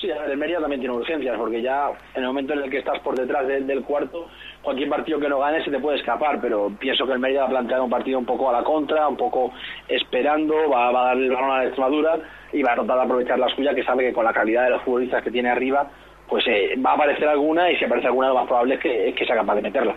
Sí, 0.00 0.08
el 0.08 0.36
Mérida 0.36 0.60
también 0.60 0.80
tiene 0.80 0.94
urgencias, 0.94 1.36
porque 1.36 1.60
ya 1.60 1.90
en 2.14 2.22
el 2.22 2.28
momento 2.28 2.52
en 2.52 2.60
el 2.60 2.70
que 2.70 2.78
estás 2.78 3.00
por 3.00 3.18
detrás 3.18 3.48
del 3.48 3.82
cuarto, 3.82 4.28
cualquier 4.62 4.88
partido 4.88 5.18
que 5.18 5.28
no 5.28 5.40
gane 5.40 5.64
se 5.64 5.72
te 5.72 5.80
puede 5.80 5.98
escapar, 5.98 6.40
pero 6.40 6.70
pienso 6.78 7.04
que 7.04 7.14
el 7.14 7.18
Mérida 7.18 7.40
va 7.40 7.46
a 7.46 7.50
plantear 7.50 7.80
un 7.80 7.90
partido 7.90 8.18
un 8.20 8.24
poco 8.24 8.48
a 8.48 8.52
la 8.52 8.62
contra, 8.62 9.08
un 9.08 9.16
poco 9.16 9.52
esperando, 9.88 10.54
va, 10.70 10.88
a 10.88 10.92
dar 10.92 11.16
el 11.16 11.30
balón 11.30 11.50
a 11.50 11.58
la 11.58 11.64
Extremadura 11.64 12.16
y 12.52 12.62
va 12.62 12.72
a 12.72 12.76
tratar 12.76 12.96
de 12.96 13.02
aprovechar 13.02 13.38
la 13.40 13.48
suya, 13.56 13.74
que 13.74 13.82
sabe 13.82 14.04
que 14.04 14.12
con 14.12 14.24
la 14.24 14.32
calidad 14.32 14.64
de 14.64 14.70
los 14.70 14.82
futbolistas 14.82 15.24
que 15.24 15.32
tiene 15.32 15.50
arriba, 15.50 15.90
pues 16.28 16.44
eh, 16.46 16.76
va 16.84 16.92
a 16.92 16.94
aparecer 16.94 17.26
alguna 17.26 17.68
y 17.68 17.76
si 17.76 17.84
aparece 17.84 18.06
alguna 18.06 18.28
lo 18.28 18.36
más 18.36 18.46
probable 18.46 18.74
es 18.74 18.80
que, 18.80 19.08
es 19.08 19.16
que 19.16 19.26
sea 19.26 19.34
capaz 19.34 19.56
de 19.56 19.62
meterla. 19.62 19.96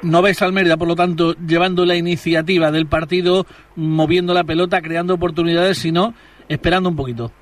No 0.00 0.22
ves 0.22 0.40
al 0.40 0.52
Mérida, 0.54 0.78
por 0.78 0.88
lo 0.88 0.96
tanto, 0.96 1.34
llevando 1.34 1.84
la 1.84 1.96
iniciativa 1.96 2.70
del 2.70 2.86
partido, 2.86 3.44
moviendo 3.76 4.32
la 4.32 4.44
pelota, 4.44 4.80
creando 4.80 5.14
oportunidades, 5.14 5.76
sino 5.76 6.14
esperando 6.48 6.88
un 6.88 6.96
poquito. 6.96 7.32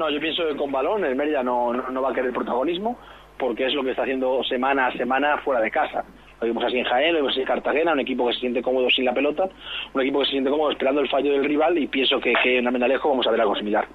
No, 0.00 0.08
yo 0.08 0.18
pienso 0.18 0.48
que 0.48 0.56
con 0.56 0.72
balón 0.72 1.04
el 1.04 1.14
Mérida 1.14 1.42
no, 1.42 1.74
no, 1.74 2.00
va 2.00 2.08
a 2.08 2.14
querer 2.14 2.32
protagonismo 2.32 2.96
porque 3.38 3.66
es 3.66 3.74
lo 3.74 3.84
que 3.84 3.90
está 3.90 4.04
haciendo 4.04 4.42
semana 4.44 4.86
a 4.86 4.92
semana 4.96 5.36
fuera 5.44 5.60
de 5.60 5.70
casa. 5.70 6.04
Lo 6.40 6.46
vimos 6.46 6.64
así 6.64 6.78
en 6.78 6.86
Jaén, 6.86 7.12
lo 7.12 7.18
vimos 7.18 7.32
así 7.32 7.40
en 7.40 7.46
Cartagena, 7.46 7.92
un 7.92 8.00
equipo 8.00 8.26
que 8.26 8.32
se 8.32 8.40
siente 8.40 8.62
cómodo 8.62 8.88
sin 8.88 9.04
la 9.04 9.12
pelota, 9.12 9.44
un 9.92 10.00
equipo 10.00 10.20
que 10.20 10.24
se 10.24 10.30
siente 10.30 10.48
cómodo 10.48 10.70
esperando 10.70 11.02
el 11.02 11.10
fallo 11.10 11.32
del 11.32 11.44
rival 11.44 11.76
y 11.76 11.86
pienso 11.86 12.18
que, 12.18 12.32
en 12.44 12.66
Amendalejo 12.66 13.10
vamos 13.10 13.26
a 13.26 13.30
ver 13.30 13.42
algo 13.42 13.54
similar. 13.56 13.86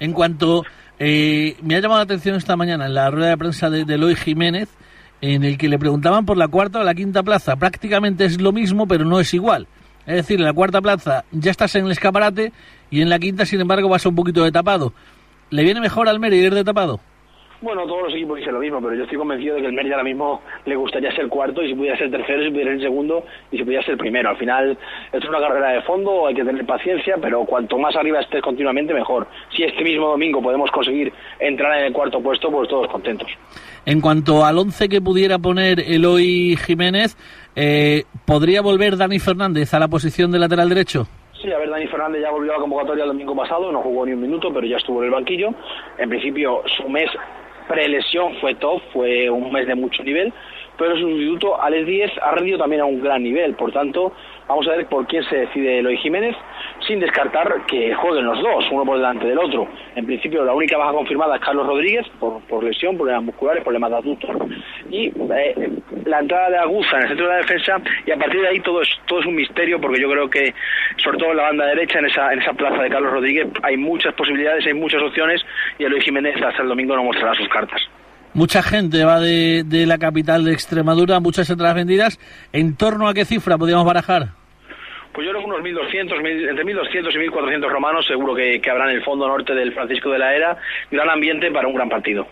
En 0.00 0.12
cuanto, 0.12 0.64
eh, 0.98 1.56
me 1.62 1.76
ha 1.76 1.80
llamado 1.80 2.00
la 2.00 2.04
atención 2.04 2.36
esta 2.36 2.56
mañana 2.56 2.84
en 2.84 2.92
la 2.92 3.10
rueda 3.10 3.30
de 3.30 3.38
prensa 3.38 3.70
de, 3.70 3.86
de 3.86 3.94
Eloy 3.94 4.16
Jiménez, 4.16 4.68
en 5.22 5.44
el 5.44 5.56
que 5.56 5.70
le 5.70 5.78
preguntaban 5.78 6.26
por 6.26 6.36
la 6.36 6.48
cuarta 6.48 6.80
o 6.80 6.84
la 6.84 6.94
quinta 6.94 7.22
plaza. 7.22 7.56
Prácticamente 7.56 8.26
es 8.26 8.38
lo 8.38 8.52
mismo, 8.52 8.86
pero 8.86 9.06
no 9.06 9.18
es 9.18 9.32
igual. 9.32 9.66
Es 10.06 10.16
decir, 10.16 10.38
en 10.38 10.44
la 10.44 10.52
cuarta 10.52 10.82
plaza 10.82 11.24
ya 11.32 11.50
estás 11.50 11.74
en 11.76 11.86
el 11.86 11.92
escaparate 11.92 12.52
y 12.90 13.00
en 13.00 13.08
la 13.08 13.18
quinta, 13.18 13.46
sin 13.46 13.60
embargo, 13.60 13.88
vas 13.88 14.04
un 14.04 14.14
poquito 14.14 14.44
de 14.44 14.52
tapado. 14.52 14.92
¿Le 15.50 15.62
viene 15.62 15.80
mejor 15.80 16.08
al 16.08 16.20
Mérida 16.20 16.46
ir 16.46 16.54
de 16.54 16.64
tapado? 16.64 17.00
Bueno, 17.64 17.86
todos 17.86 18.02
los 18.02 18.12
equipos 18.12 18.36
dicen 18.36 18.52
lo 18.52 18.60
mismo, 18.60 18.78
pero 18.82 18.94
yo 18.94 19.04
estoy 19.04 19.16
convencido 19.16 19.54
de 19.54 19.62
que 19.62 19.68
el 19.68 19.72
Mérida 19.72 19.94
ahora 19.94 20.04
mismo 20.04 20.42
le 20.66 20.76
gustaría 20.76 21.10
ser 21.16 21.28
cuarto 21.28 21.62
y 21.62 21.68
si 21.68 21.74
pudiera 21.74 21.96
ser 21.96 22.10
tercero, 22.10 22.44
si 22.44 22.50
pudiera 22.50 22.72
ser 22.72 22.82
segundo 22.82 23.24
y 23.50 23.56
si 23.56 23.64
pudiera 23.64 23.82
ser 23.86 23.96
primero. 23.96 24.28
Al 24.28 24.36
final, 24.36 24.76
esto 25.06 25.16
es 25.16 25.28
una 25.28 25.40
carrera 25.40 25.70
de 25.70 25.80
fondo, 25.80 26.26
hay 26.26 26.34
que 26.34 26.44
tener 26.44 26.66
paciencia, 26.66 27.16
pero 27.22 27.46
cuanto 27.46 27.78
más 27.78 27.96
arriba 27.96 28.20
estés 28.20 28.42
continuamente, 28.42 28.92
mejor. 28.92 29.26
Si 29.56 29.62
este 29.62 29.82
mismo 29.82 30.08
domingo 30.08 30.42
podemos 30.42 30.70
conseguir 30.72 31.10
entrar 31.38 31.78
en 31.78 31.86
el 31.86 31.92
cuarto 31.94 32.20
puesto, 32.20 32.50
pues 32.50 32.68
todos 32.68 32.86
contentos. 32.88 33.28
En 33.86 34.02
cuanto 34.02 34.44
al 34.44 34.58
once 34.58 34.88
que 34.90 35.00
pudiera 35.00 35.38
poner 35.38 35.80
Eloy 35.80 36.56
Jiménez, 36.56 37.16
eh, 37.56 38.04
¿podría 38.26 38.60
volver 38.60 38.98
Dani 38.98 39.18
Fernández 39.20 39.72
a 39.72 39.78
la 39.78 39.88
posición 39.88 40.32
de 40.32 40.38
lateral 40.38 40.68
derecho? 40.68 41.08
Sí, 41.44 41.52
a 41.52 41.58
ver, 41.58 41.68
Dani 41.68 41.86
Fernández 41.88 42.22
ya 42.22 42.30
volvió 42.30 42.52
a 42.52 42.54
la 42.54 42.60
convocatoria 42.62 43.04
el 43.04 43.10
domingo 43.10 43.36
pasado, 43.36 43.70
no 43.70 43.82
jugó 43.82 44.06
ni 44.06 44.12
un 44.12 44.22
minuto, 44.22 44.50
pero 44.50 44.66
ya 44.66 44.78
estuvo 44.78 45.00
en 45.00 45.08
el 45.08 45.10
banquillo. 45.10 45.50
En 45.98 46.08
principio, 46.08 46.62
su 46.78 46.88
mes 46.88 47.10
prelesión 47.68 48.34
fue 48.40 48.54
top, 48.54 48.80
fue 48.94 49.28
un 49.28 49.52
mes 49.52 49.66
de 49.66 49.74
mucho 49.74 50.02
nivel, 50.02 50.32
pero 50.78 50.96
su 50.96 51.02
sustituto, 51.02 51.60
Alex 51.60 51.86
Díez, 51.86 52.10
ha 52.22 52.30
rendido 52.30 52.56
también 52.56 52.80
a 52.80 52.86
un 52.86 53.02
gran 53.02 53.22
nivel. 53.22 53.52
Por 53.56 53.72
tanto, 53.72 54.14
vamos 54.48 54.66
a 54.68 54.70
ver 54.70 54.86
por 54.86 55.06
quién 55.06 55.22
se 55.24 55.36
decide 55.36 55.80
Eloy 55.80 55.98
Jiménez, 55.98 56.34
sin 56.86 56.98
descartar 56.98 57.66
que 57.66 57.94
jueguen 57.94 58.24
los 58.24 58.40
dos, 58.40 58.64
uno 58.70 58.86
por 58.86 58.96
delante 58.96 59.26
del 59.26 59.38
otro. 59.38 59.68
En 59.96 60.06
principio, 60.06 60.46
la 60.46 60.54
única 60.54 60.78
baja 60.78 60.92
confirmada 60.92 61.36
es 61.36 61.42
Carlos 61.42 61.66
Rodríguez, 61.66 62.06
por, 62.18 62.40
por 62.48 62.64
lesión, 62.64 62.96
problemas 62.96 63.24
musculares, 63.24 63.62
problemas 63.62 63.90
de 63.90 63.96
adultos. 63.98 64.30
Y 64.94 65.06
eh, 65.08 65.70
la 66.06 66.20
entrada 66.20 66.50
de 66.50 66.58
Aguza 66.58 66.96
en 66.98 67.02
el 67.02 67.08
centro 67.08 67.26
de 67.26 67.32
la 67.32 67.38
defensa, 67.38 67.80
y 68.06 68.12
a 68.12 68.16
partir 68.16 68.40
de 68.40 68.48
ahí 68.48 68.60
todo 68.60 68.80
es, 68.80 68.88
todo 69.08 69.18
es 69.18 69.26
un 69.26 69.34
misterio, 69.34 69.80
porque 69.80 70.00
yo 70.00 70.08
creo 70.08 70.30
que, 70.30 70.54
sobre 71.02 71.18
todo 71.18 71.32
en 71.32 71.38
la 71.38 71.42
banda 71.42 71.66
derecha, 71.66 71.98
en 71.98 72.06
esa, 72.06 72.32
en 72.32 72.40
esa 72.40 72.52
plaza 72.52 72.80
de 72.80 72.90
Carlos 72.90 73.10
Rodríguez, 73.10 73.48
hay 73.64 73.76
muchas 73.76 74.14
posibilidades, 74.14 74.64
hay 74.64 74.74
muchas 74.74 75.02
opciones, 75.02 75.42
y 75.80 75.84
Eloy 75.84 76.00
Jiménez 76.00 76.40
hasta 76.40 76.62
el 76.62 76.68
domingo 76.68 76.94
no 76.94 77.02
mostrará 77.02 77.34
sus 77.34 77.48
cartas. 77.48 77.82
Mucha 78.34 78.62
gente 78.62 79.04
va 79.04 79.18
de, 79.18 79.64
de 79.64 79.84
la 79.84 79.98
capital 79.98 80.44
de 80.44 80.52
Extremadura, 80.52 81.18
muchas 81.18 81.50
entradas 81.50 81.74
vendidas. 81.74 82.20
¿En 82.52 82.76
torno 82.76 83.08
a 83.08 83.14
qué 83.14 83.24
cifra 83.24 83.58
podríamos 83.58 83.86
barajar? 83.86 84.28
Pues 85.12 85.26
yo 85.26 85.32
creo 85.32 85.42
que 85.42 85.50
unos 85.50 85.60
1.200, 85.60 86.50
entre 86.50 86.64
1.200 86.64 87.14
y 87.14 87.28
1.400 87.30 87.68
romanos 87.68 88.06
seguro 88.06 88.34
que, 88.34 88.60
que, 88.60 88.70
habrá 88.70 88.90
en 88.90 88.96
el 88.96 89.04
fondo 89.04 89.26
norte 89.26 89.54
del 89.54 89.72
Francisco 89.72 90.10
de 90.10 90.18
la 90.18 90.34
Era. 90.34 90.56
Gran 90.90 91.10
ambiente 91.10 91.50
para 91.50 91.66
un 91.66 91.74
gran 91.74 91.88
partido. 91.88 92.26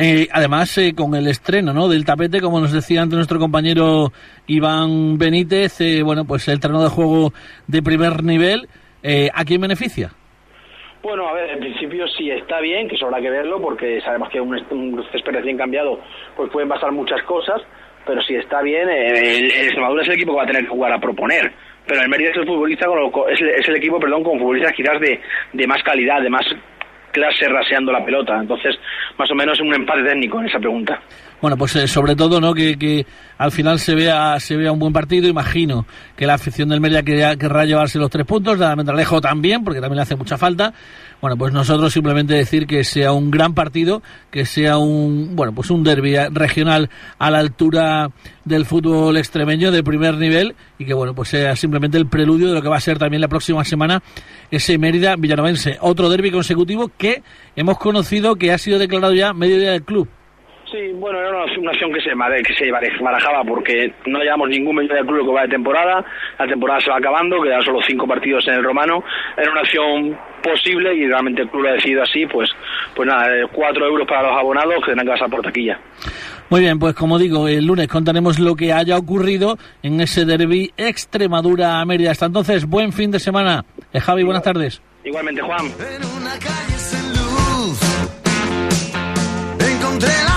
Eh, 0.00 0.28
además, 0.32 0.78
eh, 0.78 0.94
con 0.94 1.16
el 1.16 1.26
estreno 1.26 1.72
¿no? 1.72 1.88
del 1.88 2.04
tapete, 2.04 2.40
como 2.40 2.60
nos 2.60 2.72
decía 2.72 3.02
antes 3.02 3.16
nuestro 3.16 3.40
compañero 3.40 4.12
Iván 4.46 5.18
Benítez, 5.18 5.80
eh, 5.80 6.02
bueno, 6.04 6.24
pues 6.24 6.46
el 6.46 6.60
terreno 6.60 6.84
de 6.84 6.88
juego 6.88 7.32
de 7.66 7.82
primer 7.82 8.22
nivel, 8.22 8.68
eh, 9.02 9.28
¿a 9.34 9.44
quién 9.44 9.60
beneficia? 9.60 10.12
Bueno, 11.02 11.28
a 11.28 11.32
ver, 11.32 11.50
en 11.50 11.58
principio 11.58 12.06
sí 12.16 12.30
está 12.30 12.60
bien, 12.60 12.88
que 12.88 12.94
eso 12.94 13.06
habrá 13.06 13.20
que 13.20 13.30
verlo, 13.30 13.60
porque 13.60 14.00
sabemos 14.02 14.28
que 14.30 14.40
un, 14.40 14.54
un 14.70 15.04
césped 15.10 15.32
recién 15.32 15.56
cambiado, 15.56 16.00
pues 16.36 16.48
pueden 16.52 16.68
pasar 16.68 16.92
muchas 16.92 17.20
cosas, 17.24 17.60
pero 18.06 18.22
si 18.22 18.36
está 18.36 18.62
bien, 18.62 18.88
eh, 18.88 19.08
el, 19.08 19.44
el 19.50 19.64
Extremadura 19.64 20.02
es 20.02 20.08
el 20.08 20.14
equipo 20.14 20.32
que 20.32 20.38
va 20.38 20.44
a 20.44 20.46
tener 20.46 20.62
que 20.62 20.70
jugar 20.70 20.92
a 20.92 21.00
proponer. 21.00 21.52
Pero 21.86 22.02
el 22.02 22.08
Mérida 22.08 22.30
es 22.30 22.36
el 22.36 22.46
futbolista 22.46 22.86
es, 23.30 23.40
el, 23.40 23.48
es, 23.48 23.68
el, 23.68 23.76
equipo, 23.76 23.98
perdón, 23.98 24.22
con 24.22 24.38
futbolistas 24.38 24.72
quizás 24.74 25.00
de, 25.00 25.20
de 25.54 25.66
más 25.66 25.82
calidad, 25.82 26.20
de 26.20 26.28
más 26.28 26.44
clase 27.18 27.48
raseando 27.48 27.92
la 27.92 28.04
pelota. 28.04 28.38
Entonces, 28.40 28.78
más 29.18 29.30
o 29.30 29.34
menos 29.34 29.60
un 29.60 29.74
empate 29.74 30.02
técnico 30.02 30.40
en 30.40 30.46
esa 30.46 30.58
pregunta. 30.58 31.00
Bueno, 31.40 31.56
pues 31.56 31.76
eh, 31.76 31.86
sobre 31.86 32.16
todo, 32.16 32.40
¿no? 32.40 32.52
Que, 32.52 33.06
al 33.38 33.52
final 33.52 33.78
se 33.78 33.94
vea 33.94 34.40
se 34.40 34.56
vea 34.56 34.72
un 34.72 34.80
buen 34.80 34.92
partido. 34.92 35.28
Imagino 35.28 35.86
que 36.16 36.26
la 36.26 36.34
afición 36.34 36.68
del 36.68 36.80
Mérida 36.80 37.04
querrá, 37.04 37.36
querrá 37.36 37.64
llevarse 37.64 37.98
los 37.98 38.10
tres 38.10 38.26
puntos, 38.26 38.58
la 38.58 38.70
Almendralejo 38.70 39.20
también, 39.20 39.62
porque 39.62 39.80
también 39.80 39.96
le 39.96 40.02
hace 40.02 40.16
mucha 40.16 40.36
falta. 40.36 40.74
Bueno, 41.20 41.36
pues 41.36 41.52
nosotros 41.52 41.92
simplemente 41.92 42.34
decir 42.34 42.66
que 42.66 42.82
sea 42.82 43.12
un 43.12 43.30
gran 43.30 43.54
partido, 43.54 44.02
que 44.32 44.46
sea 44.46 44.78
un 44.78 45.36
bueno, 45.36 45.52
pues 45.52 45.70
un 45.70 45.84
derbi 45.84 46.16
regional 46.30 46.90
a 47.18 47.30
la 47.30 47.38
altura 47.38 48.10
del 48.44 48.66
fútbol 48.66 49.16
extremeño 49.16 49.70
de 49.70 49.84
primer 49.84 50.16
nivel 50.16 50.56
y 50.78 50.84
que 50.84 50.94
bueno, 50.94 51.14
pues 51.14 51.28
sea 51.28 51.54
simplemente 51.54 51.98
el 51.98 52.06
preludio 52.06 52.48
de 52.48 52.54
lo 52.54 52.62
que 52.62 52.68
va 52.68 52.78
a 52.78 52.80
ser 52.80 52.98
también 52.98 53.20
la 53.20 53.28
próxima 53.28 53.64
semana 53.64 54.02
ese 54.50 54.78
Mérida 54.78 55.14
Villanovense, 55.16 55.78
otro 55.80 56.08
derbi 56.08 56.32
consecutivo 56.32 56.90
que 56.98 57.22
hemos 57.54 57.78
conocido 57.78 58.34
que 58.34 58.52
ha 58.52 58.58
sido 58.58 58.80
declarado 58.80 59.14
ya 59.14 59.32
medio 59.32 59.58
día 59.58 59.72
del 59.72 59.84
club. 59.84 60.08
Sí, 60.70 60.92
bueno, 60.94 61.18
era 61.18 61.30
una 61.30 61.70
acción 61.70 61.92
que 61.92 62.00
se, 62.00 62.10
que 62.44 62.54
se 62.54 62.70
barajaba 62.70 63.42
porque 63.44 63.90
no 64.06 64.18
llevamos 64.18 64.50
ningún 64.50 64.76
medio 64.76 64.94
del 64.94 65.06
club 65.06 65.26
que 65.26 65.32
va 65.32 65.42
de 65.42 65.48
temporada, 65.48 66.04
la 66.38 66.46
temporada 66.46 66.80
se 66.80 66.90
va 66.90 66.98
acabando, 66.98 67.40
quedan 67.40 67.62
solo 67.62 67.80
cinco 67.86 68.06
partidos 68.06 68.46
en 68.48 68.54
el 68.54 68.64
romano, 68.64 69.02
era 69.36 69.50
una 69.50 69.62
acción 69.62 70.18
posible 70.42 70.94
y 70.94 71.06
realmente 71.06 71.42
el 71.42 71.48
club 71.48 71.62
lo 71.62 71.70
ha 71.70 71.72
decidido 71.72 72.02
así, 72.02 72.26
pues, 72.26 72.50
pues 72.94 73.08
nada, 73.08 73.28
cuatro 73.50 73.86
euros 73.86 74.06
para 74.06 74.28
los 74.28 74.38
abonados 74.38 74.74
que 74.80 74.90
tendrán 74.90 75.06
que 75.06 75.12
pasar 75.12 75.30
por 75.30 75.42
taquilla. 75.42 75.80
Muy 76.50 76.60
bien, 76.60 76.78
pues 76.78 76.94
como 76.94 77.18
digo, 77.18 77.48
el 77.48 77.64
lunes 77.66 77.88
contaremos 77.88 78.38
lo 78.38 78.54
que 78.54 78.72
haya 78.72 78.96
ocurrido 78.96 79.56
en 79.82 80.00
ese 80.00 80.24
derby 80.24 80.72
Extremadura-Mérida. 80.76 82.10
Hasta 82.10 82.26
entonces, 82.26 82.66
buen 82.66 82.92
fin 82.92 83.10
de 83.10 83.20
semana. 83.20 83.64
Eh, 83.92 84.00
Javi, 84.00 84.22
buenas 84.22 84.42
tardes. 84.42 84.82
Igualmente, 85.04 85.42
Juan. 85.42 85.66
En 85.66 86.22
una 86.22 86.38
calle 86.38 86.78
sin 86.78 87.08
luz, 87.10 87.80
encontré 89.60 90.27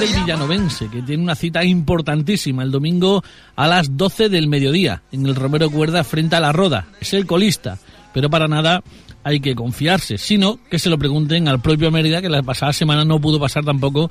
del 0.00 0.14
villanovense, 0.14 0.88
que 0.88 1.02
tiene 1.02 1.22
una 1.24 1.34
cita 1.34 1.64
importantísima 1.64 2.62
el 2.62 2.70
domingo 2.70 3.24
a 3.56 3.66
las 3.66 3.96
12 3.96 4.28
del 4.28 4.46
mediodía 4.46 5.02
en 5.10 5.26
el 5.26 5.34
Romero 5.34 5.70
Cuerda 5.70 6.04
frente 6.04 6.36
a 6.36 6.40
la 6.40 6.52
Roda. 6.52 6.86
Es 7.00 7.14
el 7.14 7.26
colista, 7.26 7.78
pero 8.14 8.30
para 8.30 8.46
nada 8.46 8.84
hay 9.24 9.40
que 9.40 9.56
confiarse, 9.56 10.16
sino 10.16 10.60
que 10.70 10.78
se 10.78 10.88
lo 10.88 10.98
pregunten 10.98 11.48
al 11.48 11.60
propio 11.60 11.90
Mérida, 11.90 12.22
que 12.22 12.28
la 12.28 12.44
pasada 12.44 12.72
semana 12.72 13.04
no 13.04 13.20
pudo 13.20 13.40
pasar 13.40 13.64
tampoco 13.64 14.08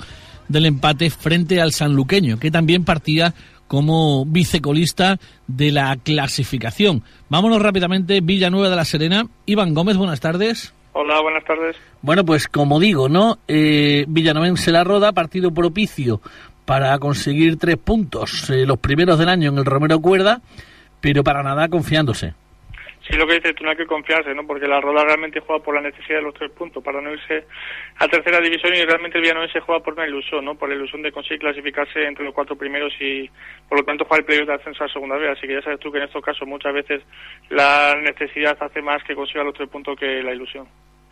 del 0.49 0.65
empate 0.65 1.09
frente 1.09 1.61
al 1.61 1.71
sanluqueño, 1.71 2.37
que 2.37 2.51
también 2.51 2.83
partía 2.83 3.33
como 3.67 4.25
vicecolista 4.25 5.19
de 5.47 5.71
la 5.71 5.95
clasificación. 5.95 7.03
Vámonos 7.29 7.61
rápidamente, 7.61 8.19
Villanueva 8.19 8.69
de 8.69 8.75
la 8.75 8.85
Serena. 8.85 9.27
Iván 9.45 9.73
Gómez, 9.73 9.95
buenas 9.95 10.19
tardes. 10.19 10.73
Hola, 10.99 11.21
buenas 11.21 11.43
tardes. 11.43 11.75
Bueno, 12.01 12.25
pues 12.25 12.47
como 12.47 12.79
digo, 12.79 13.07
¿no? 13.07 13.37
Eh, 13.47 14.05
Villanovense 14.07 14.71
La 14.71 14.83
Roda, 14.83 15.11
partido 15.11 15.53
propicio 15.53 16.21
para 16.65 16.97
conseguir 16.97 17.59
tres 17.59 17.77
puntos, 17.77 18.49
eh, 18.49 18.65
los 18.65 18.79
primeros 18.79 19.19
del 19.19 19.29
año 19.29 19.51
en 19.51 19.59
el 19.59 19.65
Romero 19.65 19.99
Cuerda, 19.99 20.41
pero 20.99 21.23
para 21.23 21.43
nada 21.43 21.69
confiándose. 21.69 22.33
Sí, 23.09 23.15
lo 23.15 23.25
que 23.25 23.35
dices 23.35 23.55
tú 23.55 23.63
no 23.63 23.69
hay 23.69 23.77
que 23.77 23.85
confiarse, 23.85 24.33
¿no? 24.35 24.45
Porque 24.45 24.67
la 24.67 24.81
Roda 24.81 25.05
realmente 25.05 25.39
juega 25.39 25.63
por 25.63 25.75
la 25.75 25.81
necesidad 25.81 26.17
de 26.17 26.23
los 26.23 26.33
tres 26.33 26.51
puntos 26.51 26.83
para 26.83 26.99
no 27.01 27.13
irse 27.13 27.45
a 27.97 28.07
tercera 28.07 28.41
división 28.41 28.75
y 28.75 28.83
realmente 28.83 29.17
el 29.17 29.23
Villanovense 29.23 29.61
juega 29.61 29.81
por 29.81 29.93
una 29.93 30.05
ilusión, 30.05 30.43
¿no? 30.43 30.55
Por 30.55 30.67
la 30.67 30.75
ilusión 30.75 31.01
de 31.01 31.11
conseguir 31.11 31.39
clasificarse 31.39 32.05
entre 32.05 32.25
los 32.25 32.33
cuatro 32.33 32.57
primeros 32.57 32.91
y 32.99 33.29
por 33.69 33.79
lo 33.79 33.85
tanto 33.85 34.03
jugar 34.03 34.21
el 34.21 34.25
playoff 34.25 34.47
de 34.47 34.53
ascenso 34.55 34.83
a 34.83 34.89
segunda 34.89 35.15
vez. 35.15 35.37
Así 35.37 35.47
que 35.47 35.53
ya 35.53 35.61
sabes 35.61 35.79
tú 35.79 35.89
que 35.89 35.99
en 35.99 36.03
estos 36.03 36.23
casos 36.23 36.45
muchas 36.47 36.73
veces 36.73 37.01
la 37.49 37.95
necesidad 38.01 38.57
hace 38.59 38.81
más 38.81 39.01
que 39.03 39.15
consiga 39.15 39.43
los 39.43 39.53
tres 39.53 39.69
puntos 39.69 39.97
que 39.97 40.21
la 40.21 40.33
ilusión. 40.33 40.67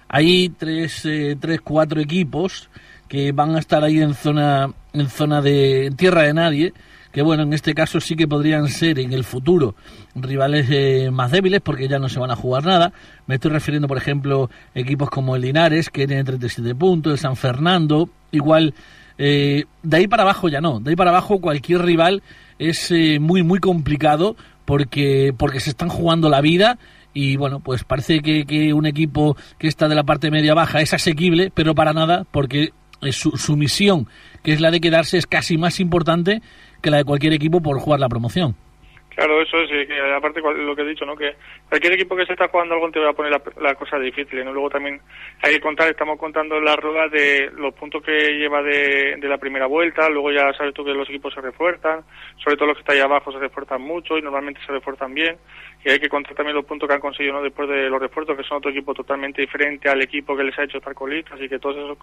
Hay 0.09 0.49
tres, 0.49 1.05
eh, 1.05 1.35
tres, 1.39 1.61
cuatro 1.61 2.01
equipos 2.01 2.69
que 3.07 3.31
van 3.31 3.55
a 3.55 3.59
estar 3.59 3.83
ahí 3.83 3.99
en 3.99 4.13
zona, 4.13 4.67
en 4.93 5.07
zona 5.07 5.41
de 5.41 5.91
tierra 5.97 6.23
de 6.23 6.33
nadie, 6.33 6.73
que 7.15 7.21
bueno, 7.21 7.43
en 7.43 7.53
este 7.53 7.73
caso 7.73 8.01
sí 8.01 8.17
que 8.17 8.27
podrían 8.27 8.67
ser 8.67 8.99
en 8.99 9.13
el 9.13 9.23
futuro 9.23 9.73
rivales 10.15 10.67
eh, 10.69 11.11
más 11.13 11.31
débiles 11.31 11.61
porque 11.61 11.87
ya 11.87 11.97
no 11.97 12.09
se 12.09 12.19
van 12.19 12.29
a 12.29 12.35
jugar 12.35 12.65
nada. 12.65 12.91
Me 13.25 13.35
estoy 13.35 13.51
refiriendo, 13.51 13.87
por 13.87 13.95
ejemplo, 13.97 14.49
equipos 14.73 15.09
como 15.09 15.33
el 15.37 15.43
Linares, 15.43 15.89
que 15.89 16.07
tiene 16.07 16.25
37 16.25 16.75
puntos, 16.75 17.13
el 17.13 17.19
San 17.19 17.37
Fernando, 17.37 18.09
igual, 18.31 18.73
eh, 19.17 19.63
de 19.81 19.95
ahí 19.95 20.09
para 20.09 20.23
abajo 20.23 20.49
ya 20.49 20.59
no, 20.59 20.81
de 20.81 20.89
ahí 20.89 20.97
para 20.97 21.11
abajo 21.11 21.39
cualquier 21.39 21.83
rival 21.83 22.21
es 22.59 22.91
eh, 22.91 23.19
muy, 23.21 23.43
muy 23.43 23.59
complicado 23.59 24.35
porque, 24.65 25.33
porque 25.37 25.61
se 25.61 25.69
están 25.69 25.87
jugando 25.87 26.27
la 26.27 26.41
vida 26.41 26.79
y 27.13 27.37
bueno, 27.37 27.61
pues 27.61 27.85
parece 27.85 28.19
que, 28.19 28.45
que, 28.45 28.73
un 28.73 28.85
equipo 28.85 29.37
que 29.57 29.69
está 29.69 29.87
de 29.87 29.95
la 29.95 30.03
parte 30.03 30.31
media 30.31 30.53
baja 30.53 30.81
es 30.81 30.93
asequible, 30.93 31.49
pero 31.55 31.75
para 31.75 31.93
nada, 31.93 32.25
porque 32.29 32.73
su, 33.11 33.31
su, 33.37 33.55
misión, 33.55 34.07
que 34.43 34.51
es 34.51 34.59
la 34.59 34.69
de 34.69 34.81
quedarse, 34.81 35.17
es 35.17 35.27
casi 35.27 35.57
más 35.57 35.79
importante 35.79 36.41
que 36.85 36.91
la 36.91 36.97
de 36.97 37.03
cualquier 37.03 37.33
equipo 37.33 37.61
por 37.61 37.79
jugar 37.79 37.99
la 37.99 38.07
promoción. 38.07 38.55
Claro, 39.15 39.41
eso 39.41 39.57
es, 39.57 39.87
que 39.87 40.13
aparte 40.13 40.41
lo 40.41 40.75
que 40.75 40.81
he 40.81 40.89
dicho, 40.89 41.05
¿no? 41.05 41.15
Que 41.15 41.35
cualquier 41.69 41.93
equipo 41.93 42.17
que 42.17 42.25
se 42.25 42.33
está 42.33 42.49
jugando 42.49 42.75
algo 42.75 42.91
te 42.91 42.99
va 42.99 43.11
a 43.11 43.13
poner 43.13 43.31
la, 43.31 43.41
la 43.61 43.73
cosa 43.73 43.97
difícil, 43.97 44.43
¿no? 44.43 44.51
Luego 44.51 44.69
también 44.69 44.99
hay 45.41 45.53
que 45.53 45.61
contar, 45.61 45.89
estamos 45.89 46.19
contando 46.19 46.59
la 46.59 46.75
rueda 46.75 47.07
de 47.07 47.49
los 47.55 47.73
puntos 47.73 48.03
que 48.03 48.11
lleva 48.11 48.61
de, 48.61 49.15
de, 49.17 49.27
la 49.29 49.37
primera 49.37 49.67
vuelta, 49.67 50.09
luego 50.09 50.31
ya 50.33 50.51
sabes 50.53 50.73
tú 50.73 50.83
que 50.83 50.93
los 50.93 51.07
equipos 51.07 51.33
se 51.33 51.39
refuerzan, 51.39 52.01
sobre 52.43 52.57
todo 52.57 52.67
los 52.67 52.75
que 52.75 52.81
están 52.81 52.97
ahí 52.97 53.01
abajo 53.01 53.31
se 53.31 53.39
refuerzan 53.39 53.81
mucho 53.81 54.17
y 54.17 54.21
normalmente 54.21 54.59
se 54.65 54.73
refuerzan 54.73 55.13
bien, 55.13 55.37
y 55.85 55.91
hay 55.91 55.99
que 55.99 56.09
contar 56.09 56.33
también 56.33 56.55
los 56.55 56.65
puntos 56.65 56.89
que 56.89 56.95
han 56.95 56.99
conseguido, 56.99 57.35
¿no? 57.35 57.43
Después 57.43 57.69
de 57.69 57.87
los 57.91 58.01
refuerzos, 58.01 58.35
que 58.35 58.43
son 58.43 58.57
otro 58.57 58.71
equipo 58.71 58.95
totalmente 58.95 59.43
diferente 59.43 59.87
al 59.87 60.01
equipo 60.01 60.35
que 60.35 60.43
les 60.43 60.57
ha 60.57 60.63
hecho 60.63 60.79
estar 60.79 60.95
colistas, 60.95 61.33
así 61.33 61.47
que 61.47 61.59
todo 61.59 61.73
eso, 61.73 61.97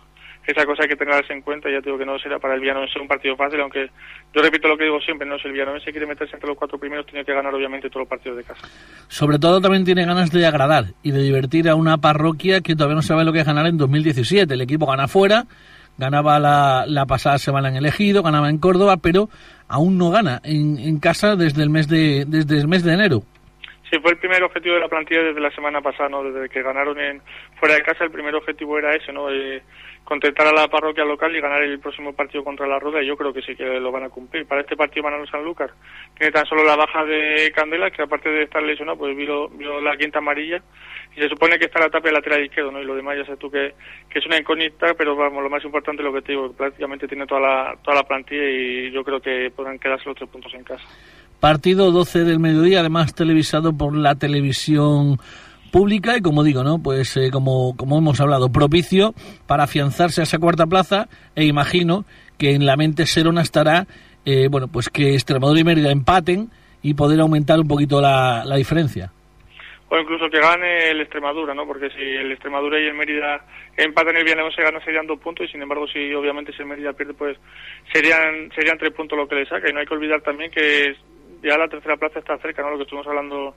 esa 0.47 0.65
cosa 0.65 0.85
hay 0.85 0.89
que 0.89 0.95
tenerse 0.95 1.33
en 1.33 1.43
cuenta, 1.43 1.69
ya 1.69 1.81
digo 1.81 1.99
que 1.99 2.07
no 2.07 2.17
será 2.21 2.39
para 2.39 2.55
el 2.55 2.61
Villanovense 2.61 3.01
un 3.01 3.09
partido 3.09 3.35
fácil, 3.35 3.61
aunque 3.61 3.91
yo 4.33 4.41
repito 4.41 4.69
lo 4.69 4.79
que 4.79 4.85
digo 4.85 5.01
siempre, 5.01 5.27
no 5.27 5.37
si 5.37 5.49
el 5.49 5.55
Villanovense 5.55 5.91
quiere 5.91 6.07
meterse 6.07 6.37
entre 6.37 6.49
los 6.49 6.57
cuatro 6.57 6.79
primeros, 6.79 7.07
tiene 7.07 7.25
que 7.25 7.35
ganar 7.35 7.53
obviamente 7.53 7.89
todos 7.89 8.03
los 8.03 8.09
partidos 8.09 8.37
de 8.37 8.45
casa. 8.45 8.69
Sobre 9.09 9.41
todo 9.41 9.61
también 9.61 9.85
tiene 9.85 10.07
ganas 10.07 10.31
de 10.31 10.47
agradar 10.47 10.85
y 11.03 11.11
de 11.11 11.21
divertir 11.21 11.69
a 11.69 11.75
una 11.75 11.99
parroquia 11.99 12.61
que 12.61 12.77
todavía 12.77 12.95
no 12.95 13.03
sabe 13.03 13.25
lo 13.25 13.33
que 13.33 13.41
es 13.41 13.47
ganar 13.47 13.67
en 13.67 13.79
2017. 13.79 14.55
El 14.55 14.61
equipo 14.61 14.87
gana 14.87 15.09
fuera, 15.09 15.47
ganaba 15.99 16.39
la, 16.39 16.85
la 16.87 17.07
pasada 17.07 17.37
semana 17.39 17.69
en 17.69 17.75
el 17.75 17.87
Ejido, 17.87 18.23
ganaba 18.23 18.49
en 18.49 18.59
Córdoba, 18.59 18.99
pero 18.99 19.29
aún 19.67 19.99
no 19.99 20.11
gana 20.11 20.41
en, 20.45 20.79
en 20.79 21.01
casa 21.01 21.35
desde 21.35 21.65
el 21.65 21.71
mes 21.71 21.89
de 21.89 22.27
desde 22.29 22.61
el 22.61 22.69
mes 22.69 22.85
de 22.85 22.93
enero. 22.93 23.25
Sí, 23.93 23.99
fue 24.01 24.13
el 24.13 24.17
primer 24.17 24.43
objetivo 24.43 24.77
de 24.77 24.81
la 24.81 24.89
plantilla 24.89 25.23
desde 25.23 25.39
la 25.39 25.51
semana 25.51 25.83
pasada, 25.83 26.09
¿no? 26.09 26.25
Desde 26.25 26.49
que 26.49 26.63
ganaron 26.63 26.99
en 26.99 27.21
fuera 27.61 27.75
de 27.75 27.83
casa, 27.83 28.05
el 28.05 28.11
primer 28.11 28.35
objetivo 28.35 28.79
era 28.79 28.95
ese, 28.95 29.13
¿no? 29.13 29.31
Eh, 29.31 29.63
contentar 30.03 30.47
a 30.47 30.53
la 30.53 30.67
parroquia 30.67 31.05
local 31.05 31.37
y 31.37 31.43
ganar 31.43 31.63
el 31.63 31.79
próximo 31.79 32.15
partido 32.15 32.43
contra 32.43 32.67
la 32.67 32.79
Roda 32.79 33.03
y 33.03 33.07
yo 33.07 33.19
creo 33.19 33.35
que 33.35 33.43
sí 33.43 33.55
que 33.55 33.65
lo 33.65 33.93
van 33.93 34.05
a 34.05 34.09
cumplir. 34.09 34.47
Para 34.47 34.63
este 34.63 34.79
partido 34.79 35.03
Manolo 35.03 35.27
Sanlúcar 35.27 35.73
tiene 36.17 36.33
tan 36.33 36.47
solo 36.47 36.65
la 36.65 36.75
baja 36.75 37.05
de 37.05 37.53
Candela, 37.55 37.91
que 37.91 38.01
aparte 38.01 38.31
de 38.31 38.45
estar 38.45 38.63
lesionado, 38.63 38.97
pues 38.97 39.15
vio, 39.15 39.51
vio 39.51 39.79
la 39.83 39.95
quinta 39.99 40.21
amarilla 40.21 40.63
y 41.15 41.21
se 41.21 41.29
supone 41.29 41.59
que 41.59 41.67
está 41.67 41.79
la 41.79 41.91
tapa 41.91 42.11
lateral 42.11 42.47
izquierdo, 42.47 42.73
¿no? 42.73 42.81
Y 42.81 42.87
lo 42.87 42.95
demás 42.95 43.19
ya 43.19 43.27
sabes 43.27 43.41
tú 43.41 43.51
que, 43.51 43.75
que 44.09 44.21
es 44.21 44.25
una 44.25 44.39
incógnita, 44.39 44.95
pero 44.95 45.15
vamos, 45.15 45.43
lo 45.43 45.51
más 45.51 45.63
importante 45.67 46.01
es 46.01 46.07
lo 46.07 46.15
que 46.15 46.23
te 46.23 46.33
digo, 46.33 46.49
que 46.49 46.57
prácticamente 46.57 47.07
tiene 47.07 47.27
toda 47.27 47.43
la, 47.43 47.77
toda 47.83 47.99
la 47.99 48.05
plantilla 48.05 48.49
y 48.49 48.91
yo 48.91 49.05
creo 49.05 49.21
que 49.21 49.53
podrán 49.55 49.79
quedarse 49.79 50.09
los 50.09 50.17
tres 50.17 50.31
puntos 50.31 50.55
en 50.55 50.65
casa. 50.65 50.89
Partido 51.43 51.91
12 51.91 52.21
del 52.21 52.39
mediodía, 52.39 52.79
además 52.79 53.17
televisado 53.17 53.77
por 53.77 53.97
la 53.97 54.15
televisión 54.15 55.19
pública 55.73 56.17
y 56.17 56.21
como 56.21 56.45
digo, 56.45 56.63
¿no? 56.63 56.81
Pues 56.81 57.17
eh, 57.17 57.31
como, 57.33 57.77
como 57.77 57.99
hemos 57.99 58.21
hablado, 58.21 58.53
propicio 58.53 59.13
para 59.49 59.65
afianzarse 59.65 60.21
a 60.21 60.23
esa 60.23 60.39
cuarta 60.39 60.69
plaza 60.69 61.09
e 61.35 61.45
imagino 61.45 62.05
que 62.39 62.53
en 62.53 62.65
la 62.65 62.77
mente 62.77 63.07
Serona 63.07 63.43
estará, 63.43 63.89
eh, 64.25 64.47
bueno, 64.49 64.69
pues 64.69 64.89
que 64.89 65.15
Extremadura 65.15 65.59
y 65.59 65.65
Mérida 65.65 65.91
empaten 65.91 66.49
y 66.81 66.95
poder 66.95 67.19
aumentar 67.19 67.59
un 67.59 67.67
poquito 67.67 68.01
la, 68.01 68.45
la 68.45 68.55
diferencia 68.55 69.11
o 69.93 69.99
incluso 69.99 70.31
que 70.31 70.41
gane 70.41 70.89
el 70.89 71.03
Extremadura, 71.03 71.53
¿no? 71.53 71.67
Porque 71.67 71.91
si 71.91 72.01
el 72.01 72.33
Extremadura 72.33 72.81
y 72.81 72.87
el 72.87 72.95
Mérida 72.95 73.45
empatan 73.77 74.17
el 74.17 74.25
Villanueva 74.25 74.51
se 74.51 74.63
gana 74.63 74.83
serían 74.83 75.07
dos 75.07 75.19
puntos 75.19 75.47
y 75.47 75.53
sin 75.53 75.61
embargo 75.61 75.87
si 75.87 76.15
obviamente 76.15 76.51
si 76.53 76.63
el 76.63 76.69
Mérida 76.69 76.95
pierde 76.95 77.13
pues 77.13 77.37
serían 77.93 78.51
serían 78.55 78.79
tres 78.79 78.93
puntos 78.95 79.19
lo 79.19 79.29
que 79.29 79.35
le 79.35 79.45
saca 79.45 79.69
y 79.69 79.73
no 79.75 79.81
hay 79.81 79.87
que 79.87 79.93
olvidar 79.93 80.23
también 80.23 80.51
que 80.51 80.97
ya 81.43 81.59
la 81.59 81.69
tercera 81.69 81.97
plaza 81.97 82.21
está 82.21 82.39
cerca, 82.39 82.63
¿no? 82.63 82.71
Lo 82.71 82.77
que 82.77 82.83
estuvimos 82.85 83.07
hablando 83.07 83.55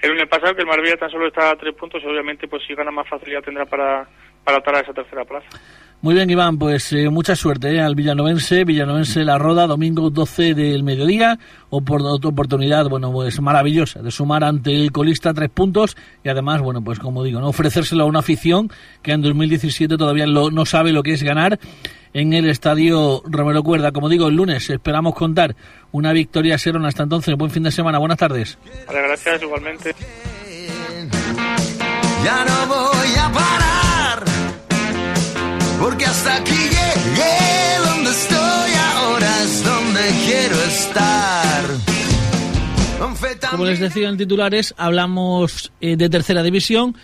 el 0.00 0.10
lunes 0.10 0.28
pasado, 0.28 0.54
que 0.54 0.62
el 0.62 0.66
Marbella 0.66 0.96
tan 0.96 1.10
solo 1.10 1.26
está 1.28 1.50
a 1.50 1.56
tres 1.56 1.74
puntos 1.74 2.02
y 2.02 2.06
obviamente 2.06 2.48
pues 2.48 2.62
si 2.66 2.74
gana 2.74 2.90
más 2.90 3.08
facilidad 3.08 3.42
tendrá 3.42 3.64
para, 3.64 4.06
para 4.44 4.58
atar 4.58 4.76
a 4.76 4.80
esa 4.80 4.92
tercera 4.92 5.24
plaza. 5.24 5.48
Muy 6.04 6.14
bien, 6.14 6.28
Iván, 6.28 6.58
pues 6.58 6.92
eh, 6.92 7.08
mucha 7.08 7.34
suerte 7.34 7.76
eh, 7.76 7.80
al 7.80 7.94
Villanovense, 7.94 8.64
Villanovense 8.64 9.24
La 9.24 9.38
Roda, 9.38 9.66
domingo 9.66 10.10
12 10.10 10.52
del 10.52 10.82
mediodía, 10.82 11.38
o 11.70 11.80
por 11.80 12.02
otra 12.02 12.28
oportunidad, 12.28 12.90
bueno, 12.90 13.10
pues 13.10 13.40
maravillosa, 13.40 14.02
de 14.02 14.10
sumar 14.10 14.44
ante 14.44 14.76
el 14.76 14.92
colista 14.92 15.32
tres 15.32 15.48
puntos 15.48 15.96
y 16.22 16.28
además, 16.28 16.60
bueno, 16.60 16.84
pues 16.84 16.98
como 16.98 17.24
digo, 17.24 17.40
no 17.40 17.48
ofrecérselo 17.48 18.04
a 18.04 18.06
una 18.06 18.18
afición 18.18 18.70
que 19.00 19.12
en 19.12 19.22
2017 19.22 19.96
todavía 19.96 20.26
lo, 20.26 20.50
no 20.50 20.66
sabe 20.66 20.92
lo 20.92 21.02
que 21.02 21.14
es 21.14 21.22
ganar 21.22 21.58
en 22.12 22.34
el 22.34 22.50
estadio 22.50 23.22
Romero 23.24 23.62
Cuerda. 23.62 23.90
Como 23.90 24.10
digo, 24.10 24.28
el 24.28 24.34
lunes 24.34 24.68
esperamos 24.68 25.14
contar 25.14 25.56
una 25.90 26.12
victoria 26.12 26.58
Serón. 26.58 26.84
Hasta 26.84 27.04
entonces, 27.04 27.34
buen 27.34 27.50
fin 27.50 27.62
de 27.62 27.72
semana, 27.72 27.96
buenas 27.96 28.18
tardes. 28.18 28.58
Vale, 28.86 29.00
gracias, 29.00 29.42
igualmente. 29.42 29.94
Ya 32.22 32.44
no 32.44 32.66
voy 32.66 33.14
a 33.18 33.32
parar, 33.32 33.63
porque 35.84 36.06
hasta 36.06 36.36
aquí 36.36 36.54
llegué, 36.54 37.86
donde 37.86 38.10
estoy 38.10 38.72
ahora 38.94 39.42
es 39.42 39.62
donde 39.62 40.00
quiero 40.24 40.62
estar. 40.62 41.64
Como 43.50 43.66
les 43.66 43.80
decía 43.80 44.08
en 44.08 44.16
titulares, 44.16 44.74
hablamos 44.78 45.72
eh, 45.82 45.96
de 45.96 46.08
tercera 46.08 46.42
división 46.42 46.96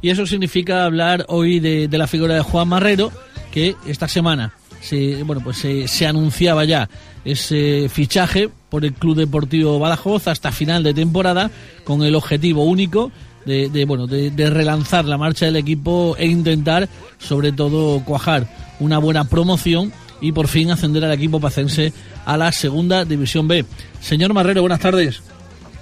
y 0.00 0.10
eso 0.10 0.24
significa 0.24 0.84
hablar 0.84 1.24
hoy 1.26 1.58
de, 1.58 1.88
la 1.90 2.06
figura 2.06 2.36
de 2.36 2.42
Juan 2.42 2.68
Marrero, 2.68 3.10
que 3.50 3.74
esta 3.88 4.06
semana 4.06 4.52
se, 4.80 5.24
bueno, 5.24 5.42
pues 5.42 5.56
se, 5.58 6.06
anunciaba 6.06 6.64
ya 6.64 6.88
ese 7.24 7.88
fichaje 7.88 8.50
por 8.70 8.84
el 8.84 8.92
Club 8.92 9.16
Deportivo 9.16 9.80
Badajoz 9.80 10.28
hasta 10.28 10.52
final 10.52 10.84
de 10.84 10.94
temporada 10.94 11.50
con 11.82 12.04
el 12.04 12.14
objetivo 12.14 12.62
único 12.62 13.10
de, 13.48 13.70
de 13.70 13.84
bueno 13.84 14.06
de, 14.06 14.30
de, 14.30 14.50
relanzar 14.50 15.06
la 15.06 15.16
marcha 15.16 15.46
del 15.46 15.56
equipo 15.56 16.14
e 16.18 16.26
intentar 16.26 16.88
sobre 17.18 17.50
todo 17.50 18.04
cuajar 18.04 18.46
una 18.78 18.98
buena 18.98 19.24
promoción 19.24 19.92
y 20.20 20.32
por 20.32 20.48
fin 20.48 20.70
ascender 20.70 21.04
al 21.04 21.12
equipo 21.12 21.40
pacense 21.40 21.92
a 22.26 22.36
la 22.36 22.52
segunda 22.52 23.04
división 23.04 23.48
B. 23.48 23.64
Señor 24.00 24.34
Marrero, 24.34 24.60
buenas 24.60 24.80
tardes. 24.80 25.22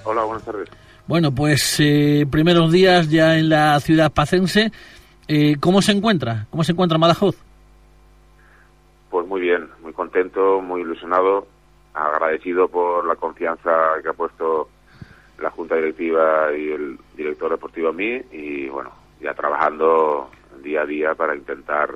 Hola, 0.03 0.23
buenas 0.23 0.43
tardes. 0.43 0.69
Bueno, 1.07 1.31
pues 1.31 1.79
eh, 1.79 2.25
primeros 2.29 2.71
días 2.71 3.09
ya 3.09 3.37
en 3.37 3.49
la 3.49 3.79
ciudad 3.79 4.11
pacense. 4.11 4.71
Eh, 5.27 5.57
¿Cómo 5.59 5.81
se 5.81 5.91
encuentra? 5.91 6.47
¿Cómo 6.49 6.63
se 6.63 6.71
encuentra 6.71 6.97
Badajoz? 6.97 7.35
Pues 9.09 9.27
muy 9.27 9.41
bien, 9.41 9.67
muy 9.81 9.93
contento, 9.93 10.61
muy 10.61 10.81
ilusionado, 10.81 11.47
agradecido 11.93 12.67
por 12.67 13.05
la 13.05 13.15
confianza 13.15 13.71
que 14.01 14.09
ha 14.09 14.13
puesto 14.13 14.69
la 15.39 15.51
Junta 15.51 15.75
Directiva 15.75 16.55
y 16.55 16.71
el 16.71 16.97
director 17.15 17.51
deportivo 17.51 17.89
a 17.89 17.93
mí 17.93 18.21
y 18.31 18.67
bueno, 18.69 18.91
ya 19.21 19.33
trabajando 19.33 20.29
día 20.63 20.81
a 20.81 20.85
día 20.85 21.15
para 21.15 21.35
intentar 21.35 21.95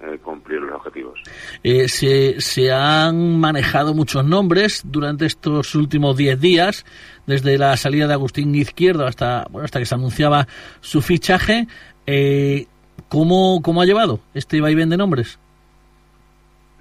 eh, 0.00 0.18
cumplir 0.22 0.60
los 0.60 0.74
objetivos. 0.74 1.22
Eh, 1.62 1.88
se, 1.88 2.40
se, 2.40 2.72
han 2.72 3.38
manejado 3.38 3.94
muchos 3.94 4.24
nombres 4.24 4.82
durante 4.84 5.26
estos 5.26 5.74
últimos 5.74 6.16
10 6.16 6.40
días, 6.40 6.84
desde 7.26 7.56
la 7.58 7.76
salida 7.76 8.06
de 8.06 8.14
Agustín 8.14 8.54
Izquierdo 8.54 9.06
hasta, 9.06 9.46
bueno, 9.50 9.64
hasta 9.64 9.78
que 9.78 9.86
se 9.86 9.94
anunciaba 9.94 10.46
su 10.80 11.00
fichaje. 11.00 11.68
Eh, 12.06 12.66
¿cómo, 13.08 13.60
¿Cómo 13.62 13.80
ha 13.80 13.86
llevado 13.86 14.20
este 14.34 14.60
vaivén 14.60 14.90
de 14.90 14.96
nombres? 14.96 15.38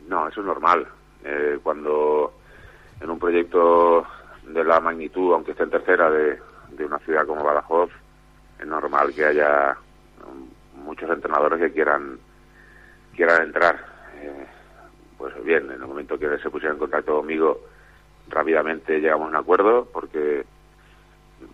No, 0.08 0.27
eso 0.27 0.41
es 0.41 0.47
normal. 0.47 0.86
Eh, 1.23 1.60
cuando 1.63 2.34
en 2.99 3.10
un 3.10 3.19
proyecto 3.19 4.06
de 4.47 4.63
la 4.63 4.79
magnitud, 4.79 5.34
aunque 5.34 5.51
esté 5.51 5.63
en 5.63 5.69
tercera, 5.69 6.10
de, 6.10 6.39
de 6.71 6.86
una 6.86 6.99
ciudad 6.99 7.25
como 7.25 7.43
Badajoz, 7.43 7.89
es 8.60 8.67
normal 8.67 9.13
que 9.13 9.25
haya 9.25 9.77
um, 10.25 10.84
muchos 10.84 11.10
entrenadores 11.10 11.60
que 11.60 11.71
quieran 11.71 12.19
quieran 13.15 13.43
entrar. 13.43 13.75
Eh, 14.21 14.45
pues 15.17 15.34
bien, 15.43 15.65
en 15.65 15.82
el 15.82 15.88
momento 15.88 16.17
que 16.17 16.38
se 16.39 16.49
pusieron 16.49 16.75
en 16.75 16.79
contacto 16.79 17.17
conmigo, 17.17 17.60
rápidamente 18.29 18.99
llegamos 18.99 19.27
a 19.27 19.29
un 19.29 19.36
acuerdo 19.36 19.88
porque 19.91 20.43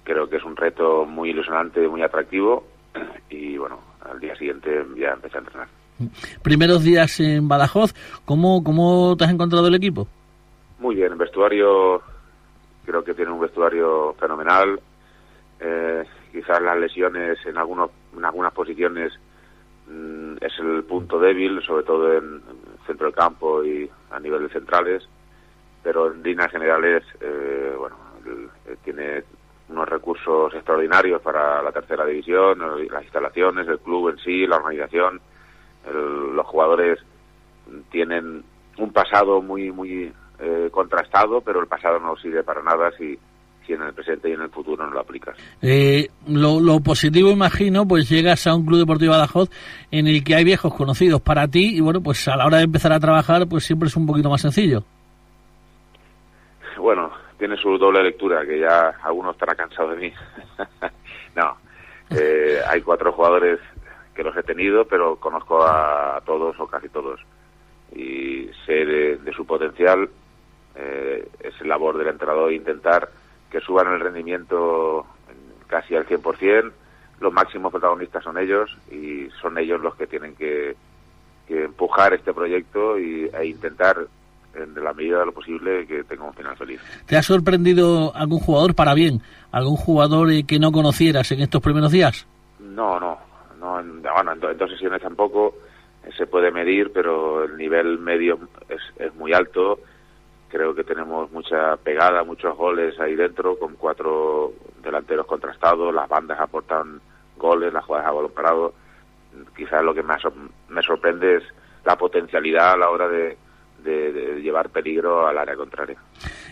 creo 0.04 0.30
que 0.30 0.38
es 0.38 0.44
un 0.44 0.56
reto 0.56 1.06
muy 1.06 1.32
ilusionante, 1.32 1.88
muy 1.88 2.02
atractivo 2.02 2.66
y 3.30 3.58
bueno, 3.58 3.80
al 4.02 4.20
día 4.20 4.36
siguiente 4.36 4.86
ya 4.98 5.10
empecé 5.10 5.38
a 5.38 5.42
entrenar. 5.42 5.68
Primeros 6.42 6.84
días 6.84 7.20
en 7.20 7.48
Badajoz, 7.48 7.94
¿cómo, 8.24 8.64
cómo 8.64 9.18
te 9.18 9.26
has 9.26 9.32
encontrado 9.32 9.68
el 9.68 9.76
equipo? 9.76 10.08
Muy 10.80 10.96
bien, 10.96 11.12
el 11.12 11.18
vestuario 11.18 12.02
creo 12.90 13.04
que 13.04 13.14
tiene 13.14 13.32
un 13.32 13.40
vestuario 13.40 14.16
fenomenal. 14.20 14.80
Eh, 15.60 16.04
quizás 16.32 16.60
las 16.62 16.76
lesiones 16.78 17.38
en, 17.46 17.58
algunos, 17.58 17.92
en 18.18 18.26
algunas 18.26 18.52
posiciones 18.52 19.14
mm, 19.88 20.38
es 20.42 20.54
el 20.60 20.84
punto 20.86 21.20
débil, 21.20 21.62
sobre 21.62 21.84
todo 21.84 22.12
en, 22.14 22.24
en 22.26 22.86
centro 22.88 23.06
del 23.06 23.16
campo 23.16 23.64
y 23.64 23.88
a 24.10 24.20
nivel 24.20 24.44
de 24.48 24.54
centrales, 24.54 25.08
pero 25.84 26.12
en 26.12 26.24
líneas 26.24 26.52
generales, 26.52 27.04
eh, 27.22 27.76
bueno, 27.78 27.96
eh, 28.66 28.76
tiene 28.84 29.24
unos 29.70 29.88
recursos 29.88 30.52
extraordinarios 30.56 31.22
para 31.22 31.62
la 31.62 31.72
tercera 31.72 32.06
división, 32.06 32.58
las 32.90 33.04
instalaciones, 33.04 33.68
el 33.68 33.80
club 33.80 34.10
en 34.10 34.18
sí, 34.18 34.48
la 34.48 34.58
organización, 34.58 35.22
el- 35.88 36.36
los 36.36 36.46
jugadores 36.48 36.98
tienen 37.92 38.44
un 38.80 38.92
pasado 38.94 39.42
muy 39.44 39.72
muy 39.72 40.12
eh, 40.40 40.70
contrastado, 40.72 41.42
pero 41.42 41.60
el 41.62 41.68
pasado 41.68 42.00
no 42.00 42.16
sirve 42.18 42.44
para 42.44 42.62
nada 42.62 42.92
si, 42.98 43.18
si 43.66 43.74
en 43.74 43.82
el 43.82 43.94
presente 43.94 44.30
y 44.30 44.34
en 44.34 44.42
el 44.42 44.50
futuro 44.50 44.86
no 44.86 44.92
lo 44.92 45.00
aplicas. 45.02 45.38
Eh, 45.62 46.08
lo, 46.28 46.60
lo 46.60 46.80
positivo, 46.80 47.30
imagino, 47.30 47.88
pues 47.88 48.10
llegas 48.10 48.48
a 48.48 48.56
un 48.56 48.66
club 48.66 48.80
deportivo 48.80 49.12
Badajoz 49.12 49.50
en 49.92 50.08
el 50.08 50.24
que 50.24 50.36
hay 50.36 50.44
viejos 50.44 50.74
conocidos 50.74 51.22
para 51.22 51.48
ti 51.48 51.78
y 51.78 51.82
bueno, 51.82 52.02
pues 52.02 52.28
a 52.28 52.36
la 52.36 52.46
hora 52.46 52.58
de 52.58 52.64
empezar 52.64 52.94
a 52.94 53.00
trabajar, 53.00 53.48
pues 53.48 53.66
siempre 53.66 53.88
es 53.88 53.96
un 53.96 54.06
poquito 54.06 54.30
más 54.30 54.42
sencillo. 54.42 54.84
Bueno, 56.78 57.12
tiene 57.38 57.58
su 57.58 57.78
doble 57.78 58.04
lectura, 58.04 58.46
que 58.46 58.60
ya 58.60 58.96
algunos 59.04 59.36
estará 59.36 59.56
cansado 59.56 59.90
de 59.92 59.98
mí. 59.98 60.14
no, 61.36 61.58
eh, 62.10 62.60
hay 62.68 62.82
cuatro 62.82 63.12
jugadores 63.12 63.60
que 64.16 64.24
los 64.24 64.36
he 64.36 64.44
tenido, 64.44 64.86
pero 64.86 65.18
conozco 65.18 65.64
a 65.64 66.22
todos 66.26 66.60
o 66.60 66.68
casi 66.68 66.90
todos. 66.90 67.20
Y 67.96 68.50
sé 68.66 68.86
de, 68.86 69.18
de 69.18 69.34
su 69.34 69.46
potencial. 69.46 70.10
Eh, 70.76 71.28
es 71.42 71.60
labor 71.66 71.98
del 71.98 72.08
entrenador 72.08 72.54
intentar 72.54 73.10
que 73.52 73.60
suban 73.60 73.88
el 73.94 74.00
rendimiento 74.00 75.06
en- 75.30 75.68
casi 75.68 75.96
al 75.96 76.06
100%. 76.06 76.72
Los 77.20 77.34
máximos 77.34 77.72
protagonistas 77.72 78.24
son 78.24 78.38
ellos 78.38 78.70
y 78.92 79.28
son 79.42 79.58
ellos 79.58 79.82
los 79.82 79.96
que 79.96 80.08
tienen 80.08 80.36
que, 80.36 80.76
que 81.48 81.66
empujar 81.66 82.14
este 82.14 82.34
proyecto 82.34 82.98
y, 82.98 83.30
e 83.34 83.46
intentar, 83.48 83.98
en 84.56 84.74
la 84.84 84.94
medida 84.94 85.20
de 85.20 85.26
lo 85.26 85.32
posible, 85.34 85.86
que 85.86 86.04
tenga 86.06 86.24
un 86.26 86.34
final 86.34 86.56
feliz. 86.56 86.80
¿Te 87.06 87.18
ha 87.18 87.24
sorprendido 87.24 88.16
algún 88.16 88.40
jugador 88.40 88.74
para 88.74 88.94
bien? 88.94 89.22
¿Algún 89.52 89.76
jugador 89.76 90.32
eh, 90.32 90.44
que 90.46 90.60
no 90.60 90.72
conocieras 90.72 91.32
en 91.32 91.42
estos 91.42 91.62
primeros 91.62 91.92
días? 91.92 92.26
No, 92.60 93.00
no, 93.00 93.18
no 93.60 93.80
en, 93.80 94.02
bueno, 94.02 94.32
en, 94.34 94.44
en 94.44 94.58
dos 94.58 94.70
sesiones 94.72 95.02
tampoco 95.02 95.56
eh, 96.06 96.10
se 96.18 96.26
puede 96.28 96.52
medir, 96.52 96.92
pero 96.94 97.44
el 97.44 97.58
nivel 97.58 98.00
medio 98.00 98.40
es, 98.70 98.80
es 98.98 99.14
muy 99.16 99.34
alto. 99.34 99.80
Creo 100.50 100.74
que 100.74 100.84
tenemos 100.84 101.32
mucha 101.32 101.78
pegada, 101.78 102.24
muchos 102.24 102.58
goles 102.58 103.00
ahí 103.00 103.16
dentro, 103.16 103.58
con 103.60 103.76
cuatro 103.76 104.52
delanteros 104.84 105.26
contrastados, 105.28 105.94
las 105.94 106.10
bandas 106.10 106.40
aportan 106.40 107.00
goles, 107.38 107.72
las 107.72 107.86
jugadas 107.86 108.08
a 108.08 108.12
balón 108.12 108.32
parado. 108.32 108.74
Quizás 109.56 109.84
lo 109.84 109.94
que 109.94 110.02
más 110.04 110.22
me 110.70 110.82
sorprende 110.82 111.38
es 111.38 111.44
la 111.86 111.96
potencialidad 111.96 112.72
a 112.74 112.78
la 112.78 112.90
hora 112.90 113.08
de, 113.08 113.38
de- 113.84 114.12
de 114.12 114.42
llevar 114.42 114.70
peligro 114.70 115.28
al 115.28 115.38
área 115.38 115.56
contraria. 115.56 115.98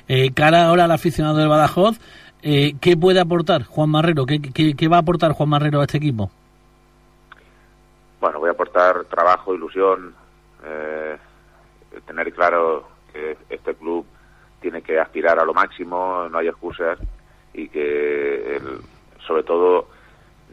Eh, 0.07 0.31
cara 0.33 0.67
ahora 0.67 0.85
al 0.85 0.91
aficionado 0.91 1.37
del 1.37 1.49
Badajoz, 1.49 1.99
eh, 2.43 2.73
¿qué 2.79 2.95
puede 2.95 3.19
aportar 3.19 3.63
Juan 3.63 3.89
Marrero? 3.89 4.25
¿Qué, 4.27 4.39
qué, 4.41 4.75
qué 4.75 4.87
va 4.87 4.97
a 4.97 5.01
aportar 5.01 5.31
Juan 5.33 5.49
Marrero 5.49 5.81
a 5.81 5.85
este 5.85 5.97
equipo? 5.97 6.29
Bueno, 8.21 8.39
voy 8.39 8.49
a 8.49 8.53
aportar 8.53 9.05
trabajo, 9.05 9.53
ilusión, 9.53 10.13
eh, 10.63 11.17
tener 12.05 12.31
claro 12.33 12.87
este 13.49 13.75
club 13.75 14.05
tiene 14.61 14.81
que 14.81 14.99
aspirar 14.99 15.39
a 15.39 15.45
lo 15.45 15.53
máximo, 15.53 16.27
no 16.29 16.37
hay 16.37 16.47
excusas 16.47 16.97
y 17.53 17.69
que 17.69 18.57
el- 18.57 18.79
sobre 19.25 19.43
todo 19.43 19.87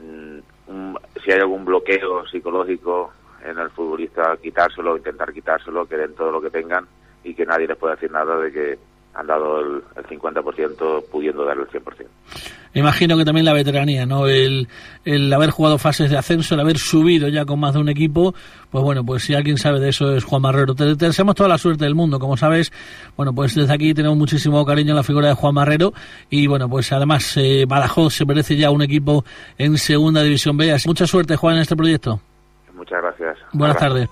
mm, 0.00 0.38
un- 0.68 0.98
si 1.24 1.32
hay 1.32 1.40
algún 1.40 1.64
bloqueo 1.64 2.26
psicológico 2.26 3.12
en 3.44 3.58
el 3.58 3.70
futbolista, 3.70 4.36
quitárselo, 4.38 4.96
intentar 4.96 5.32
quitárselo, 5.32 5.86
que 5.86 5.96
den 5.96 6.14
todo 6.14 6.30
lo 6.30 6.40
que 6.40 6.50
tengan 6.50 6.86
y 7.22 7.34
que 7.34 7.46
nadie 7.46 7.66
les 7.68 7.76
pueda 7.76 7.94
decir 7.94 8.10
nada 8.10 8.36
de 8.38 8.50
que 8.52 8.78
han 9.14 9.26
dado 9.26 9.60
el, 9.60 9.82
el 9.96 10.04
50% 10.06 11.04
pudiendo 11.10 11.44
dar 11.44 11.56
el 11.58 11.66
100%. 11.68 12.06
Imagino 12.76 13.16
que 13.16 13.24
también 13.24 13.44
la 13.46 13.52
veteranía, 13.52 14.04
¿no? 14.04 14.26
El, 14.26 14.66
el 15.04 15.32
haber 15.32 15.50
jugado 15.50 15.78
fases 15.78 16.10
de 16.10 16.18
ascenso, 16.18 16.54
el 16.54 16.60
haber 16.60 16.76
subido 16.78 17.28
ya 17.28 17.44
con 17.44 17.60
más 17.60 17.74
de 17.74 17.78
un 17.80 17.88
equipo, 17.88 18.34
pues 18.70 18.82
bueno, 18.82 19.04
pues 19.04 19.22
si 19.22 19.32
alguien 19.34 19.58
sabe 19.58 19.78
de 19.78 19.90
eso 19.90 20.12
es 20.16 20.24
Juan 20.24 20.42
Marrero. 20.42 20.74
Te, 20.74 20.96
deseamos 20.96 21.36
toda 21.36 21.48
la 21.48 21.58
suerte 21.58 21.84
del 21.84 21.94
mundo, 21.94 22.18
como 22.18 22.36
sabes. 22.36 22.72
Bueno, 23.16 23.32
pues 23.32 23.54
desde 23.54 23.72
aquí 23.72 23.94
tenemos 23.94 24.18
muchísimo 24.18 24.66
cariño 24.66 24.90
en 24.90 24.96
la 24.96 25.04
figura 25.04 25.28
de 25.28 25.34
Juan 25.34 25.54
Marrero 25.54 25.92
y 26.30 26.48
bueno, 26.48 26.68
pues 26.68 26.90
además 26.92 27.36
eh, 27.36 27.64
Badajoz 27.68 28.14
se 28.14 28.24
merece 28.26 28.56
ya 28.56 28.72
un 28.72 28.82
equipo 28.82 29.24
en 29.56 29.78
Segunda 29.78 30.22
División 30.24 30.56
B. 30.56 30.72
Así- 30.72 30.88
Mucha 30.88 31.06
suerte, 31.06 31.36
Juan, 31.36 31.54
en 31.54 31.62
este 31.62 31.76
proyecto. 31.76 32.20
Muchas 32.74 33.00
gracias. 33.00 33.38
Buenas 33.52 33.78
tardes. 33.78 34.08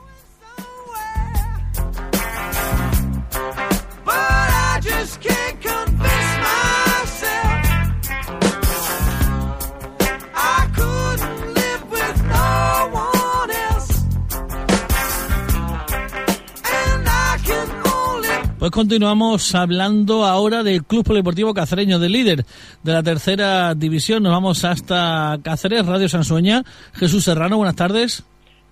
Pues 18.63 18.71
continuamos 18.71 19.57
hablando 19.57 20.25
ahora 20.25 20.63
del 20.63 20.85
Club 20.85 21.05
Polideportivo 21.05 21.53
Cacereño, 21.53 21.99
del 21.99 22.13
líder 22.13 22.45
de 22.85 22.93
la 22.93 23.03
tercera 23.03 23.75
división. 23.75 24.23
Nos 24.23 24.31
vamos 24.31 24.65
hasta 24.65 25.37
Cáceres, 25.43 25.85
Radio 25.85 26.09
Sansueña. 26.09 26.63
Jesús 26.93 27.25
Serrano, 27.25 27.57
buenas 27.57 27.75
tardes. 27.75 28.25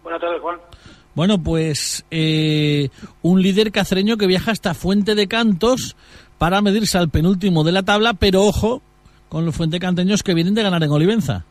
Buenas 0.04 0.20
tardes, 0.20 0.40
Juan. 0.40 0.58
Bueno, 1.16 1.42
pues 1.42 2.06
eh, 2.12 2.90
un 3.22 3.42
líder 3.42 3.72
cacereño 3.72 4.16
que 4.16 4.28
viaja 4.28 4.52
hasta 4.52 4.74
Fuente 4.74 5.16
de 5.16 5.26
Cantos 5.26 5.96
para 6.38 6.62
medirse 6.62 6.96
al 6.96 7.10
penúltimo 7.10 7.64
de 7.64 7.72
la 7.72 7.82
tabla, 7.82 8.14
pero 8.14 8.42
ojo 8.42 8.82
con 9.28 9.44
los 9.44 9.56
fuentecanteños 9.56 10.22
que 10.22 10.34
vienen 10.34 10.54
de 10.54 10.62
ganar 10.62 10.84
en 10.84 10.92
Olivenza. 10.92 11.44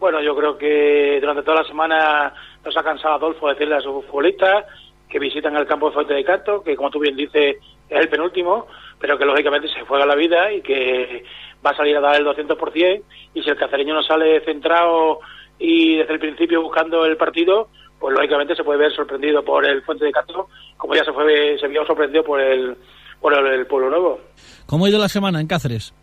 Bueno, 0.00 0.20
yo 0.20 0.34
creo 0.34 0.58
que 0.58 1.18
durante 1.20 1.44
toda 1.44 1.62
la 1.62 1.68
semana 1.68 2.34
nos 2.64 2.76
ha 2.76 2.82
cansado 2.82 3.14
Adolfo 3.14 3.48
decirle 3.48 3.76
a 3.76 3.80
sus 3.80 4.04
futbolistas 4.06 4.64
que 5.08 5.18
visitan 5.18 5.56
el 5.56 5.66
campo 5.66 5.88
de 5.88 5.94
Fuente 5.94 6.14
de 6.14 6.24
Canto, 6.24 6.62
que 6.62 6.76
como 6.76 6.90
tú 6.90 6.98
bien 6.98 7.16
dices 7.16 7.56
es 7.88 8.00
el 8.00 8.08
penúltimo, 8.08 8.66
pero 8.98 9.16
que 9.16 9.24
lógicamente 9.24 9.68
se 9.68 9.82
juega 9.82 10.06
la 10.06 10.14
vida 10.14 10.52
y 10.52 10.60
que 10.62 11.24
va 11.64 11.70
a 11.70 11.76
salir 11.76 11.96
a 11.96 12.00
dar 12.00 12.16
el 12.16 12.26
200% 12.26 13.02
y 13.34 13.42
si 13.42 13.48
el 13.48 13.56
cacereño 13.56 13.94
no 13.94 14.02
sale 14.02 14.40
centrado 14.44 15.20
y 15.58 15.96
desde 15.96 16.14
el 16.14 16.18
principio 16.18 16.62
buscando 16.62 17.04
el 17.04 17.16
partido, 17.16 17.68
pues 17.98 18.14
lógicamente 18.14 18.54
se 18.54 18.64
puede 18.64 18.80
ver 18.80 18.92
sorprendido 18.92 19.44
por 19.44 19.64
el 19.64 19.82
Fuente 19.82 20.04
de 20.04 20.12
Canto, 20.12 20.48
como 20.76 20.94
ya 20.94 21.04
se 21.04 21.12
fue 21.12 21.58
se 21.58 21.68
vio 21.68 21.86
sorprendido 21.86 22.24
por 22.24 22.40
el 22.40 22.76
por 23.20 23.32
el, 23.32 23.46
el 23.46 23.66
Pueblo 23.66 23.90
Nuevo. 23.90 24.20
¿Cómo 24.66 24.84
ha 24.84 24.88
ido 24.88 24.98
la 24.98 25.08
semana 25.08 25.40
en 25.40 25.46
Cáceres? 25.46 25.94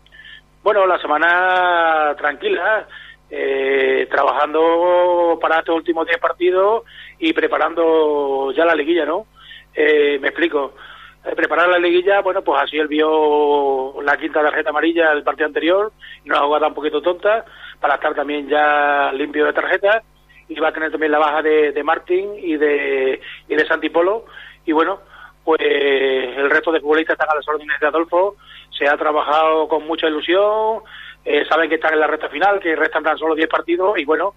Bueno, 0.62 0.86
la 0.86 0.98
semana 0.98 2.14
tranquila, 2.16 2.88
eh, 3.36 4.06
trabajando 4.08 5.38
para 5.40 5.58
estos 5.58 5.74
últimos 5.74 6.06
10 6.06 6.18
partidos 6.18 6.84
y 7.18 7.32
preparando 7.32 8.52
ya 8.52 8.64
la 8.64 8.76
liguilla, 8.76 9.04
¿no? 9.04 9.26
Eh, 9.74 10.20
me 10.20 10.28
explico. 10.28 10.74
Eh, 11.24 11.34
preparar 11.34 11.68
la 11.68 11.78
liguilla, 11.78 12.20
bueno, 12.20 12.42
pues 12.42 12.62
así 12.62 12.78
él 12.78 12.86
vio 12.86 14.00
la 14.02 14.16
quinta 14.16 14.40
tarjeta 14.40 14.70
amarilla 14.70 15.10
del 15.10 15.24
partido 15.24 15.48
anterior, 15.48 15.92
una 16.24 16.38
jugada 16.42 16.68
un 16.68 16.74
poquito 16.74 17.02
tonta, 17.02 17.44
para 17.80 17.94
estar 17.94 18.14
también 18.14 18.48
ya 18.48 19.10
limpio 19.12 19.46
de 19.46 19.52
tarjetas, 19.52 20.04
y 20.48 20.54
va 20.60 20.68
a 20.68 20.72
tener 20.72 20.92
también 20.92 21.10
la 21.10 21.18
baja 21.18 21.42
de, 21.42 21.72
de 21.72 21.82
Martín 21.82 22.34
y 22.38 22.56
de, 22.56 23.20
y 23.48 23.54
de 23.56 23.66
Santipolo, 23.66 24.26
y 24.64 24.70
bueno, 24.70 25.00
pues 25.42 25.60
el 25.60 26.50
resto 26.50 26.70
de 26.70 26.80
futbolistas 26.80 27.14
están 27.14 27.30
a 27.30 27.34
las 27.34 27.48
órdenes 27.48 27.80
de 27.80 27.86
Adolfo, 27.88 28.36
se 28.70 28.88
ha 28.88 28.96
trabajado 28.96 29.66
con 29.66 29.84
mucha 29.86 30.06
ilusión, 30.06 30.82
eh, 31.24 31.44
saben 31.48 31.68
que 31.68 31.76
están 31.76 31.94
en 31.94 32.00
la 32.00 32.06
recta 32.06 32.28
final, 32.28 32.60
que 32.60 32.76
restan 32.76 33.02
tan 33.02 33.16
solo 33.18 33.34
10 33.34 33.48
partidos 33.48 33.98
y 33.98 34.04
bueno, 34.04 34.34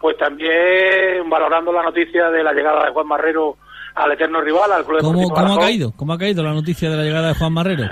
pues 0.00 0.16
también 0.16 1.28
valorando 1.28 1.72
la 1.72 1.82
noticia 1.82 2.30
de 2.30 2.42
la 2.42 2.52
llegada 2.52 2.84
de 2.86 2.92
Juan 2.92 3.06
Marrero 3.08 3.56
al 3.94 4.12
eterno 4.12 4.40
rival, 4.40 4.70
al 4.72 4.84
Club 4.84 5.00
¿Cómo, 5.00 5.28
cómo 5.28 5.54
ha 5.54 5.58
caído? 5.58 5.92
¿Cómo 5.96 6.12
ha 6.12 6.18
caído 6.18 6.42
la 6.44 6.52
noticia 6.52 6.88
de 6.90 6.96
la 6.96 7.02
llegada 7.02 7.28
de 7.28 7.34
Juan 7.34 7.52
Marrero? 7.52 7.84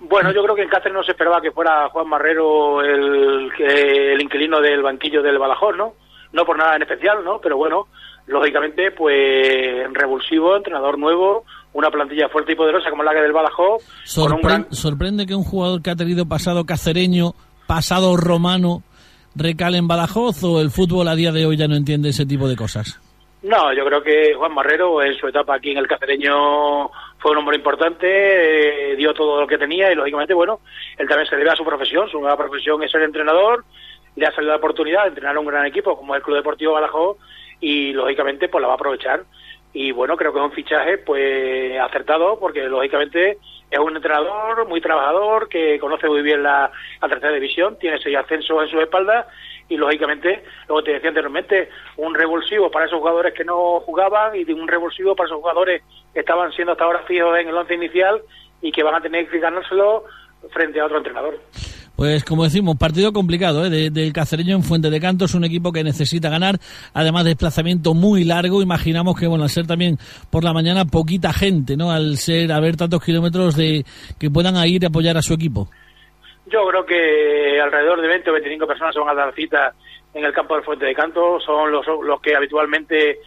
Bueno, 0.00 0.32
yo 0.32 0.42
creo 0.42 0.56
que 0.56 0.62
en 0.62 0.68
Cáceres 0.68 0.92
no 0.94 1.02
se 1.04 1.12
esperaba 1.12 1.40
que 1.40 1.52
fuera 1.52 1.88
Juan 1.90 2.08
Marrero 2.08 2.82
el, 2.82 3.50
el 3.58 4.20
inquilino 4.20 4.60
del 4.60 4.82
banquillo 4.82 5.22
del 5.22 5.38
Badajoz, 5.38 5.76
¿no? 5.76 5.94
No 6.32 6.44
por 6.44 6.58
nada 6.58 6.76
en 6.76 6.82
especial, 6.82 7.22
¿no? 7.24 7.38
Pero 7.40 7.56
bueno, 7.56 7.86
lógicamente, 8.26 8.90
pues 8.90 9.90
revulsivo, 9.92 10.56
entrenador 10.56 10.98
nuevo, 10.98 11.44
una 11.72 11.90
plantilla 11.90 12.28
fuerte 12.28 12.52
y 12.52 12.56
poderosa 12.56 12.90
como 12.90 13.02
la 13.04 13.12
que 13.14 13.20
del 13.22 13.32
Badajoz, 13.32 13.82
Sorpre- 14.04 14.40
gran... 14.42 14.66
Sorprende 14.72 15.26
que 15.26 15.34
un 15.34 15.44
jugador 15.44 15.80
que 15.82 15.90
ha 15.90 15.96
tenido 15.96 16.26
pasado 16.26 16.64
cacereño, 16.64 17.32
pasado 17.74 18.18
romano, 18.18 18.82
recale 19.34 19.78
en 19.78 19.88
Badajoz 19.88 20.44
o 20.44 20.60
el 20.60 20.68
fútbol 20.68 21.08
a 21.08 21.14
día 21.14 21.32
de 21.32 21.46
hoy 21.46 21.56
ya 21.56 21.68
no 21.68 21.74
entiende 21.74 22.10
ese 22.10 22.26
tipo 22.26 22.46
de 22.46 22.54
cosas. 22.54 23.00
No, 23.42 23.72
yo 23.72 23.86
creo 23.86 24.02
que 24.02 24.34
Juan 24.34 24.52
Marrero 24.52 25.02
en 25.02 25.14
su 25.14 25.26
etapa 25.26 25.54
aquí 25.54 25.70
en 25.70 25.78
el 25.78 25.88
Cacereño 25.88 26.90
fue 27.18 27.30
un 27.30 27.38
hombre 27.38 27.56
importante, 27.56 28.92
eh, 28.92 28.94
dio 28.96 29.14
todo 29.14 29.40
lo 29.40 29.46
que 29.46 29.56
tenía 29.56 29.90
y 29.90 29.94
lógicamente, 29.94 30.34
bueno, 30.34 30.60
él 30.98 31.08
también 31.08 31.26
se 31.26 31.36
debe 31.36 31.48
a 31.48 31.56
su 31.56 31.64
profesión, 31.64 32.10
su 32.10 32.20
nueva 32.20 32.36
profesión 32.36 32.82
es 32.82 32.90
ser 32.90 33.00
entrenador, 33.04 33.64
le 34.16 34.26
ha 34.26 34.34
salido 34.34 34.52
la 34.52 34.58
oportunidad 34.58 35.04
de 35.04 35.08
entrenar 35.08 35.34
a 35.34 35.40
un 35.40 35.46
gran 35.46 35.64
equipo 35.64 35.96
como 35.96 36.14
el 36.14 36.20
Club 36.20 36.36
Deportivo 36.36 36.74
Badajoz 36.74 37.16
y 37.58 37.94
lógicamente 37.94 38.50
pues 38.50 38.60
la 38.60 38.68
va 38.68 38.74
a 38.74 38.76
aprovechar 38.76 39.24
y 39.72 39.92
bueno, 39.92 40.18
creo 40.18 40.34
que 40.34 40.40
es 40.40 40.44
un 40.44 40.52
fichaje 40.52 40.98
pues 40.98 41.80
acertado 41.80 42.38
porque 42.38 42.64
lógicamente 42.64 43.38
es 43.72 43.78
un 43.78 43.96
entrenador 43.96 44.68
muy 44.68 44.82
trabajador 44.82 45.48
que 45.48 45.78
conoce 45.78 46.06
muy 46.06 46.20
bien 46.20 46.42
la, 46.42 46.70
tercera 47.00 47.32
división, 47.32 47.78
tiene 47.78 47.98
seis 48.02 48.16
ascensos 48.16 48.62
en 48.62 48.68
sus 48.68 48.82
espaldas 48.82 49.26
y 49.68 49.78
lógicamente, 49.78 50.44
luego 50.68 50.84
te 50.84 50.92
decía 50.92 51.08
anteriormente, 51.08 51.70
un 51.96 52.14
revulsivo 52.14 52.70
para 52.70 52.84
esos 52.84 52.98
jugadores 52.98 53.32
que 53.32 53.44
no 53.44 53.80
jugaban 53.80 54.36
y 54.36 54.44
un 54.52 54.68
revulsivo 54.68 55.16
para 55.16 55.28
esos 55.28 55.40
jugadores 55.40 55.82
que 56.12 56.20
estaban 56.20 56.52
siendo 56.52 56.72
hasta 56.72 56.84
ahora 56.84 57.00
fijos 57.06 57.38
en 57.38 57.48
el 57.48 57.56
once 57.56 57.74
inicial 57.74 58.20
y 58.60 58.70
que 58.70 58.82
van 58.82 58.96
a 58.96 59.00
tener 59.00 59.26
que 59.28 59.38
ganárselo 59.38 60.04
frente 60.50 60.78
a 60.78 60.84
otro 60.84 60.98
entrenador. 60.98 61.40
Pues 61.96 62.24
como 62.24 62.44
decimos, 62.44 62.76
partido 62.76 63.12
complicado 63.12 63.64
¿eh? 63.66 63.70
de- 63.70 63.90
del 63.90 64.12
Cacereño 64.12 64.56
en 64.56 64.62
Fuente 64.62 64.90
de 64.90 65.00
Canto. 65.00 65.26
Es 65.26 65.34
un 65.34 65.44
equipo 65.44 65.72
que 65.72 65.84
necesita 65.84 66.30
ganar, 66.30 66.58
además 66.94 67.24
de 67.24 67.30
desplazamiento 67.30 67.94
muy 67.94 68.24
largo. 68.24 68.62
Imaginamos 68.62 69.18
que, 69.18 69.26
bueno, 69.26 69.44
al 69.44 69.50
ser 69.50 69.66
también 69.66 69.98
por 70.30 70.42
la 70.42 70.52
mañana 70.52 70.84
poquita 70.86 71.32
gente, 71.32 71.76
¿no? 71.76 71.90
Al 71.90 72.16
ser, 72.16 72.50
haber 72.50 72.76
tantos 72.76 73.04
kilómetros 73.04 73.56
de 73.56 73.84
que 74.18 74.30
puedan 74.30 74.56
ir 74.66 74.84
a 74.84 74.88
apoyar 74.88 75.16
a 75.18 75.22
su 75.22 75.34
equipo. 75.34 75.68
Yo 76.46 76.66
creo 76.66 76.84
que 76.84 77.60
alrededor 77.60 78.00
de 78.00 78.08
20 78.08 78.30
o 78.30 78.32
25 78.32 78.66
personas 78.66 78.94
se 78.94 79.00
van 79.00 79.10
a 79.10 79.14
dar 79.14 79.34
cita 79.34 79.72
en 80.14 80.24
el 80.24 80.32
campo 80.32 80.54
del 80.54 80.64
Fuente 80.64 80.84
de 80.86 80.94
Canto, 80.94 81.38
son 81.40 81.70
los, 81.70 81.86
los 81.86 82.20
que 82.20 82.34
habitualmente 82.34 83.18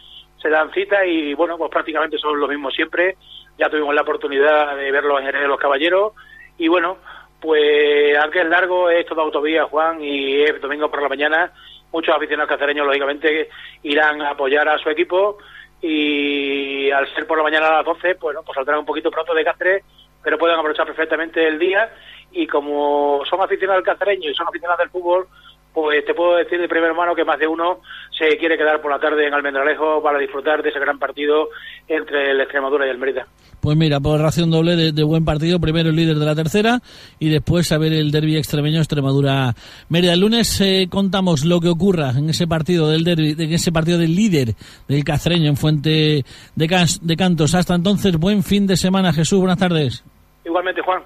se 0.41 0.49
dan 0.49 0.71
cita 0.73 1.05
y 1.05 1.33
bueno, 1.33 1.57
pues 1.57 1.71
prácticamente 1.71 2.17
son 2.17 2.39
los 2.39 2.49
mismos 2.49 2.73
siempre. 2.75 3.15
Ya 3.57 3.69
tuvimos 3.69 3.95
la 3.95 4.01
oportunidad 4.01 4.75
de 4.75 4.91
verlos 4.91 5.19
en 5.19 5.25
Jerez 5.27 5.41
de 5.43 5.47
los 5.47 5.59
Caballeros 5.59 6.11
y 6.57 6.67
bueno, 6.67 6.97
pues 7.45 8.17
aunque 8.17 8.41
es 8.41 8.49
largo, 8.49 8.89
es 8.89 9.05
toda 9.05 9.21
autovía, 9.21 9.65
Juan, 9.65 10.03
y 10.03 10.41
es 10.41 10.59
domingo 10.59 10.89
por 10.89 11.03
la 11.03 11.09
mañana, 11.09 11.53
muchos 11.91 12.15
aficionados 12.15 12.49
cacereños 12.49 12.87
lógicamente 12.87 13.49
irán 13.83 14.19
a 14.23 14.31
apoyar 14.31 14.67
a 14.67 14.79
su 14.79 14.89
equipo. 14.89 15.37
Y 15.79 16.89
al 16.89 17.07
ser 17.13 17.27
por 17.27 17.37
la 17.37 17.43
mañana 17.43 17.67
a 17.67 17.73
las 17.77 17.85
12, 17.85 18.15
bueno, 18.15 18.41
pues 18.43 18.55
saldrán 18.55 18.79
un 18.79 18.85
poquito 18.85 19.11
pronto 19.11 19.35
de 19.35 19.43
Cáceres, 19.43 19.83
pero 20.23 20.39
pueden 20.39 20.57
aprovechar 20.57 20.87
perfectamente 20.87 21.47
el 21.47 21.59
día. 21.59 21.93
Y 22.31 22.47
como 22.47 23.21
son 23.29 23.39
aficionados 23.41 23.83
del 23.83 23.93
cacereño 23.93 24.31
y 24.31 24.33
son 24.33 24.47
aficionados 24.47 24.79
del 24.79 24.89
fútbol, 24.89 25.27
pues 25.75 26.03
te 26.05 26.13
puedo 26.15 26.37
decir 26.37 26.59
de 26.59 26.67
primera 26.67 26.93
mano 26.93 27.13
que 27.13 27.23
más 27.25 27.37
de 27.37 27.47
uno 27.47 27.81
se 28.17 28.37
quiere 28.37 28.57
quedar 28.57 28.81
por 28.81 28.89
la 28.91 28.97
tarde 28.99 29.27
en 29.27 29.33
Almendralejo 29.33 30.01
para 30.01 30.17
disfrutar 30.17 30.63
de 30.63 30.69
ese 30.69 30.79
gran 30.79 30.97
partido 30.97 31.49
entre 31.87 32.31
el 32.31 32.39
Extremadura 32.41 32.87
y 32.87 32.89
el 32.89 32.97
Mérida. 32.97 33.27
Pues 33.61 33.75
mira, 33.77 33.99
por 33.99 34.19
ración 34.21 34.49
doble 34.51 34.75
de, 34.75 34.91
de 34.93 35.03
buen 35.03 35.25
partido, 35.25 35.59
primero 35.59 35.89
el 35.89 35.95
líder 35.95 36.15
de 36.17 36.25
la 36.25 36.35
tercera 36.35 36.79
y 37.19 37.29
después 37.29 37.71
a 37.71 37.77
ver 37.77 37.93
el 37.93 38.11
derby 38.11 38.37
extremeño 38.37 38.77
Extremadura 38.79 39.53
Mérida. 39.89 40.13
El 40.13 40.21
lunes 40.21 40.61
eh, 40.61 40.87
contamos 40.89 41.43
lo 41.45 41.59
que 41.59 41.69
ocurra 41.69 42.11
en 42.11 42.29
ese 42.29 42.47
partido 42.47 42.89
del 42.89 43.03
derbi, 43.03 43.31
en 43.37 43.53
ese 43.53 43.71
partido 43.71 43.97
del 43.97 44.15
líder 44.15 44.53
del 44.87 45.03
cacereño 45.03 45.49
en 45.49 45.57
Fuente 45.57 46.23
de, 46.55 46.67
Cas- 46.67 47.05
de 47.05 47.15
Cantos. 47.17 47.53
Hasta 47.53 47.75
entonces, 47.75 48.17
buen 48.17 48.43
fin 48.43 48.65
de 48.65 48.77
semana, 48.77 49.11
Jesús. 49.11 49.39
Buenas 49.39 49.57
tardes. 49.57 50.03
Igualmente, 50.45 50.81
Juan. 50.81 51.01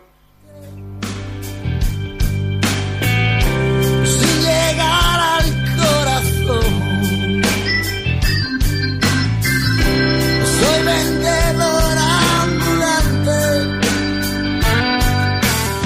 Llegar 4.70 5.20
al 5.20 5.46
corazón. 5.78 7.42
Soy 10.46 10.86
vendedor 10.86 11.98
ambulante. 12.42 13.40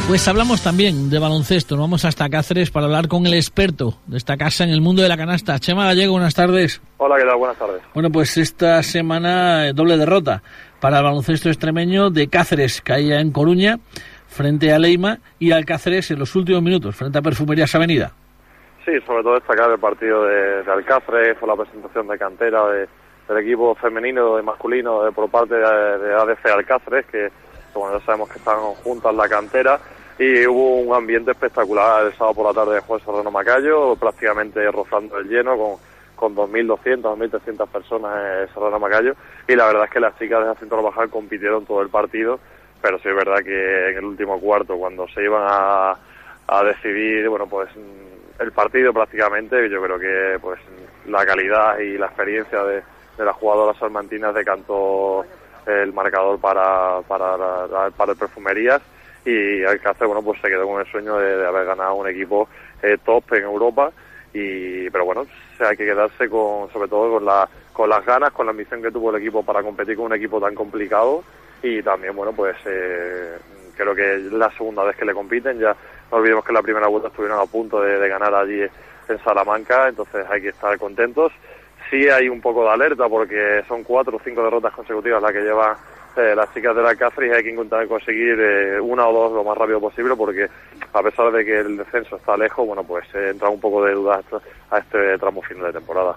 Pues 0.08 0.28
hablamos 0.28 0.62
también 0.62 1.10
de 1.10 1.20
baloncesto. 1.20 1.76
Nos 1.76 1.84
vamos 1.84 2.06
hasta 2.06 2.30
Cáceres 2.30 2.72
para 2.72 2.86
hablar 2.86 3.08
con 3.08 3.26
el 3.26 3.34
experto 3.34 3.98
de 4.08 4.18
esta 4.18 4.38
casa 4.38 4.64
en 4.64 4.70
el 4.70 4.82
mundo 4.82 5.02
de 5.02 5.10
la 5.10 5.18
canasta. 5.18 5.60
Chema 5.60 5.86
Gallego, 5.86 6.14
buenas 6.14 6.36
tardes. 6.36 6.82
Hola, 6.98 7.16
¿qué 7.18 7.26
tal? 7.26 7.38
Buenas 7.38 7.58
tardes. 7.58 7.82
Bueno, 7.94 8.12
pues 8.12 8.38
esta 8.38 8.84
semana 8.84 9.68
eh, 9.68 9.74
doble 9.74 9.98
derrota 9.98 10.44
para 10.80 10.98
el 10.98 11.04
baloncesto 11.04 11.50
extremeño 11.50 12.10
de 12.10 12.28
Cáceres, 12.28 12.82
caía 12.82 13.22
en 13.22 13.32
Coruña 13.32 13.80
frente 14.28 14.74
a 14.74 14.80
Leima 14.80 15.20
y 15.40 15.52
al 15.52 15.64
Cáceres 15.64 16.12
en 16.12 16.20
los 16.20 16.36
últimos 16.36 16.62
minutos 16.62 16.96
frente 16.96 17.20
a 17.20 17.22
Perfumerías 17.22 17.74
Avenida. 17.76 18.14
Sí, 18.86 19.00
sobre 19.06 19.24
todo 19.24 19.36
destacar 19.36 19.72
el 19.72 19.80
partido 19.80 20.26
de, 20.26 20.64
de 20.64 20.72
Alcáceres, 20.72 21.38
fue 21.38 21.48
la 21.48 21.56
presentación 21.56 22.08
de 22.08 22.18
cantera 22.18 22.68
de- 22.70 22.88
del 23.28 23.38
equipo 23.38 23.74
femenino 23.76 24.38
y 24.38 24.44
masculino 24.44 25.04
de- 25.04 25.12
por 25.14 25.30
parte 25.30 25.56
de, 25.56 25.66
ADC 25.66 26.46
Alcáceres, 26.52 27.06
que, 27.06 27.32
bueno, 27.74 27.98
ya 27.98 28.06
sabemos 28.06 28.30
que 28.30 28.40
están 28.40 28.60
juntas 28.84 29.16
la 29.16 29.30
cantera, 29.30 29.80
y 30.20 30.46
hubo 30.46 30.80
un 30.82 30.94
ambiente 30.94 31.32
espectacular 31.32 32.06
el 32.06 32.14
sábado 32.14 32.36
por 32.36 32.46
la 32.48 32.54
tarde 32.54 32.76
de 32.76 33.00
Serrano 33.00 33.32
Macayo, 33.32 33.96
prácticamente 33.96 34.70
rozando 34.70 35.18
el 35.18 35.30
lleno 35.30 35.58
con, 35.58 35.76
con 36.16 36.36
2.200, 36.36 37.02
2.300 37.18 37.68
personas 37.70 38.42
en 38.50 38.54
Serrano 38.54 38.80
Macayo, 38.80 39.14
y 39.48 39.56
la 39.56 39.68
verdad 39.68 39.86
es 39.86 39.92
que 39.92 40.00
las 40.02 40.18
chicas 40.20 40.42
de 40.42 40.54
Jacinto 40.54 40.82
Bajar 40.84 41.10
compitieron 41.10 41.66
todo 41.66 41.82
el 41.82 41.90
partido, 41.90 42.40
pero 42.82 43.00
sí 43.00 43.08
es 43.08 43.16
verdad 43.16 43.38
que 43.44 43.90
en 43.92 43.98
el 44.00 44.04
último 44.04 44.40
cuarto, 44.42 44.76
cuando 44.78 45.08
se 45.08 45.24
iban 45.24 45.44
a, 45.48 45.96
a 46.48 46.64
decidir, 46.66 47.30
bueno, 47.30 47.48
pues 47.48 47.70
el 48.40 48.52
partido 48.52 48.94
prácticamente, 48.94 49.70
yo 49.70 49.82
creo 49.82 50.00
que 50.00 50.40
pues 50.42 50.60
la 51.08 51.26
calidad 51.26 51.80
y 51.80 51.98
la 51.98 52.08
experiencia 52.08 52.64
de, 52.64 52.82
de 53.18 53.26
las 53.26 53.36
jugadoras 53.36 53.78
salmantinas 53.78 54.34
decantó 54.34 55.26
el 55.66 55.94
marcador 55.94 56.40
para, 56.40 57.02
para, 57.08 57.68
para 57.96 58.12
el 58.12 58.18
Perfumerías 58.18 58.82
y 59.26 59.64
Alcácer, 59.64 60.08
bueno, 60.08 60.22
pues 60.22 60.40
se 60.42 60.50
quedó 60.50 60.68
con 60.68 60.82
el 60.82 60.88
sueño 60.88 61.18
de, 61.18 61.46
haber 61.46 61.66
ganado 61.66 61.96
un 61.96 62.08
equipo 62.10 62.50
eh, 62.82 62.98
top 63.06 63.34
en 63.34 63.44
Europa 63.44 63.92
y 64.34 64.90
pero 64.90 65.06
bueno, 65.06 65.26
se 65.58 65.66
hay 65.66 65.78
que 65.78 65.86
quedarse 65.86 66.28
con 66.28 66.70
sobre 66.72 66.90
todo 66.90 67.12
con 67.12 67.26
la 67.26 67.48
con 67.72 67.90
las 67.90 68.06
ganas, 68.06 68.32
con 68.32 68.46
la 68.46 68.52
ambición 68.52 68.82
que 68.82 68.92
tuvo 68.92 69.12
el 69.12 69.22
equipo 69.22 69.44
para 69.44 69.64
competir 69.64 69.96
con 69.96 70.06
un 70.06 70.14
equipo 70.14 70.42
tan 70.42 70.56
complicado 70.56 71.24
y 71.62 71.82
también 71.82 72.16
bueno, 72.16 72.34
pues 72.34 72.56
eh, 72.66 73.38
creo 73.78 73.96
que 73.96 74.16
es 74.16 74.24
la 74.34 74.52
segunda 74.52 74.84
vez 74.84 74.96
que 74.98 75.06
le 75.06 75.14
compiten, 75.14 75.60
ya 75.60 75.76
no 76.14 76.20
olvidemos 76.20 76.46
que 76.46 76.54
la 76.54 76.62
primera 76.62 76.88
vuelta 76.88 77.08
estuvieron 77.08 77.40
a 77.40 77.46
punto 77.48 77.82
de, 77.82 78.08
ganar 78.08 78.36
allí 78.36 78.62
en 78.62 79.24
Salamanca, 79.24 79.90
entonces 79.90 80.24
hay 80.30 80.42
que 80.44 80.50
estar 80.50 80.78
contentos. 80.78 81.32
Sí 81.90 82.08
hay 82.08 82.30
un 82.30 82.40
poco 82.40 82.64
de 82.64 82.70
alerta 82.70 83.10
porque 83.10 83.64
son 83.68 83.84
cuatro 83.84 84.18
o 84.18 84.22
cinco 84.24 84.44
derrotas 84.44 84.74
consecutivas 84.74 85.22
las 85.24 85.32
que 85.32 85.42
llevan 85.42 85.76
eh, 86.16 86.36
las 86.36 86.54
chicas 86.54 86.76
de 86.76 86.84
la 86.84 86.96
Cáceres 86.96 87.32
y 87.32 87.36
hay 87.36 87.44
que 87.44 87.50
intentar 87.50 87.88
conseguir 87.88 88.40
eh, 88.40 88.80
una 88.80 89.08
o 89.08 89.14
dos 89.14 89.34
lo 89.34 89.44
más 89.44 89.58
rápido 89.58 89.82
posible 89.82 90.16
porque 90.16 90.48
a 90.94 91.02
pesar 91.02 91.32
de 91.32 91.44
que 91.44 91.60
el 91.62 91.78
descenso 91.78 92.18
está 92.18 92.38
lejos, 92.38 92.68
bueno, 92.68 92.84
pues 92.84 93.06
eh, 93.16 93.30
entra 93.32 93.50
un 93.50 93.60
poco 93.60 93.84
de 93.84 93.94
duda 93.94 94.22
a 94.70 94.78
este 94.78 95.18
tramo 95.18 95.42
final 95.42 95.66
de 95.66 95.74
temporada. 95.74 96.16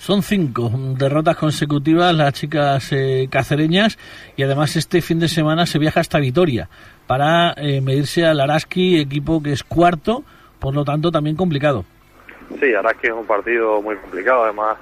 Son 0.00 0.22
cinco 0.22 0.70
derrotas 0.96 1.36
consecutivas 1.36 2.14
las 2.14 2.32
chicas 2.32 2.90
eh, 2.90 3.28
cacereñas 3.30 3.98
y 4.34 4.42
además 4.42 4.74
este 4.76 5.02
fin 5.02 5.20
de 5.20 5.28
semana 5.28 5.66
se 5.66 5.78
viaja 5.78 6.00
hasta 6.00 6.18
Vitoria 6.18 6.70
para 7.06 7.52
eh, 7.58 7.82
medirse 7.82 8.24
al 8.24 8.40
Araski, 8.40 8.98
equipo 8.98 9.42
que 9.42 9.52
es 9.52 9.62
cuarto, 9.62 10.24
por 10.58 10.74
lo 10.74 10.86
tanto 10.86 11.10
también 11.10 11.36
complicado. 11.36 11.84
Sí, 12.58 12.72
Araski 12.72 13.08
es 13.08 13.12
un 13.12 13.26
partido 13.26 13.82
muy 13.82 13.94
complicado, 13.96 14.44
además 14.44 14.78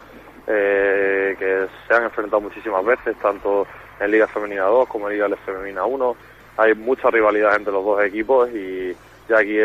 eh, 0.46 1.35
que 1.37 1.66
se 1.88 1.94
han 1.94 2.04
enfrentado 2.04 2.40
muchísimas 2.40 2.85
veces, 2.85 3.16
tanto 3.20 3.66
en 3.98 4.12
Liga 4.12 4.28
Femenina 4.28 4.66
2 4.66 4.88
como 4.88 5.11
en 5.11 5.14
Liga 5.14 5.37
Femenina 5.44 5.85
1. 5.85 6.16
Hay 6.59 6.76
mucha 6.76 7.11
rivalidad 7.11 7.57
entre 7.57 7.72
los 7.72 7.85
dos 7.85 8.04
equipos 8.04 8.48
y 8.50 8.94
ya 9.28 9.38
aquí 9.40 9.59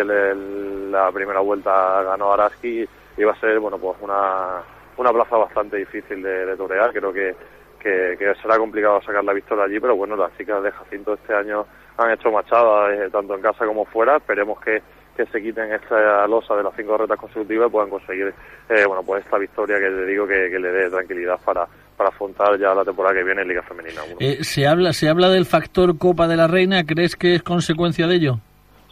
la 0.90 1.12
primera 1.12 1.42
vuelta 1.42 2.02
ganó 2.02 2.34
Araski 2.34 2.90
y 3.16 3.24
va 3.24 3.34
a 3.34 3.40
ser 3.40 3.60
bueno 3.60 3.78
pues 3.78 3.96
una, 4.02 4.64
una 4.98 5.12
plaza 5.12 5.38
bastante 5.38 5.78
difícil 5.78 6.22
de, 6.22 6.46
de 6.46 6.56
torear. 6.56 6.92
Creo 6.92 7.14
que, 7.14 7.36
que, 7.80 8.16
que 8.18 8.34
será 8.42 8.58
complicado 8.58 9.02
sacar 9.02 9.24
la 9.24 9.34
victoria 9.34 9.66
allí, 9.66 9.80
pero 9.80 9.96
bueno, 9.96 10.16
las 10.16 10.36
chicas 10.38 10.64
de 10.64 10.72
Jacinto 10.72 11.14
este 11.14 11.34
año 11.34 11.66
han 11.98 12.12
hecho 12.12 12.32
machadas 12.32 12.94
eh, 12.94 13.10
tanto 13.12 13.36
en 13.36 13.42
casa 13.42 13.66
como 13.66 13.86
fuera. 13.86 14.18
Esperemos 14.18 14.60
que, 14.62 14.82
que 15.16 15.26
se 15.26 15.42
quiten 15.42 15.72
esta 15.72 16.28
losa 16.28 16.56
de 16.56 16.64
las 16.64 16.76
cinco 16.76 16.98
retas 16.98 17.20
consecutivas 17.20 17.68
y 17.68 17.72
puedan 17.72 17.90
conseguir 17.90 18.34
eh, 18.70 18.86
bueno 18.88 19.04
pues 19.04 19.24
esta 19.24 19.38
victoria 19.38 19.78
que 19.78 19.90
le 19.90 20.06
digo 20.06 20.28
que, 20.28 20.50
que 20.50 20.60
le 20.60 20.72
dé 20.72 20.90
tranquilidad 20.90 21.40
para, 21.46 21.68
para 21.96 22.10
afrontar 22.10 22.60
ya 22.60 22.74
la 22.74 22.84
temporada 22.84 23.16
que 23.16 23.24
viene 23.24 23.44
en 23.44 23.48
Liga 23.48 23.62
Femenina 23.62 24.02
1. 24.04 24.16
Eh, 24.20 24.44
se 24.44 24.68
habla 24.68 24.94
se 24.94 25.10
habla 25.10 25.30
del 25.30 25.46
factor 25.46 25.98
Copa 25.98 26.28
de 26.28 26.38
la 26.38 26.48
Reina, 26.48 26.84
¿crees 26.84 27.16
que 27.16 27.36
es 27.36 27.44
consecuencia 27.44 28.08
de 28.08 28.16
ello? 28.16 28.36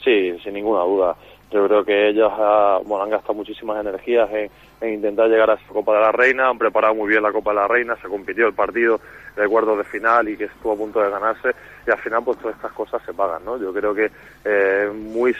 sin 0.04 0.54
ninguna 0.54 0.84
duda. 0.84 1.16
Yo 1.52 1.68
creo 1.68 1.84
que 1.84 2.10
ellos 2.10 2.32
ah, 2.32 2.80
bueno, 2.86 3.04
han 3.04 3.12
gastado 3.12 3.36
muchísimas 3.36 3.80
energías 3.80 4.30
en, 4.32 4.50
en, 4.82 4.94
intentar 4.96 5.30
llegar 5.30 5.50
a 5.50 5.54
esa 5.54 5.68
Copa 5.68 5.96
de 5.96 6.02
la 6.02 6.12
Reina, 6.12 6.50
han 6.50 6.58
preparado 6.58 6.96
muy 6.96 7.08
bien 7.08 7.24
la 7.24 7.32
Copa 7.32 7.52
de 7.52 7.58
la 7.58 7.68
Reina, 7.68 7.96
se 8.02 8.08
compitió 8.08 8.48
el 8.48 8.54
partido 8.54 9.00
de 9.36 9.48
cuartos 9.48 9.78
de 9.78 9.84
final 9.86 10.28
y 10.28 10.36
que 10.36 10.46
estuvo 10.46 10.74
a 10.74 10.78
punto 10.78 11.02
de 11.02 11.10
ganarse 11.10 11.56
y 11.88 11.92
al 11.92 11.98
final 12.00 12.24
pues 12.24 12.38
todas 12.40 12.56
estas 12.56 12.72
cosas 12.74 13.02
se 13.06 13.14
pagan, 13.14 13.46
¿no? 13.46 13.58
Yo 13.58 13.74
creo 13.74 13.94
que 13.94 14.12
eh, 14.44 14.92
muy 14.94 15.34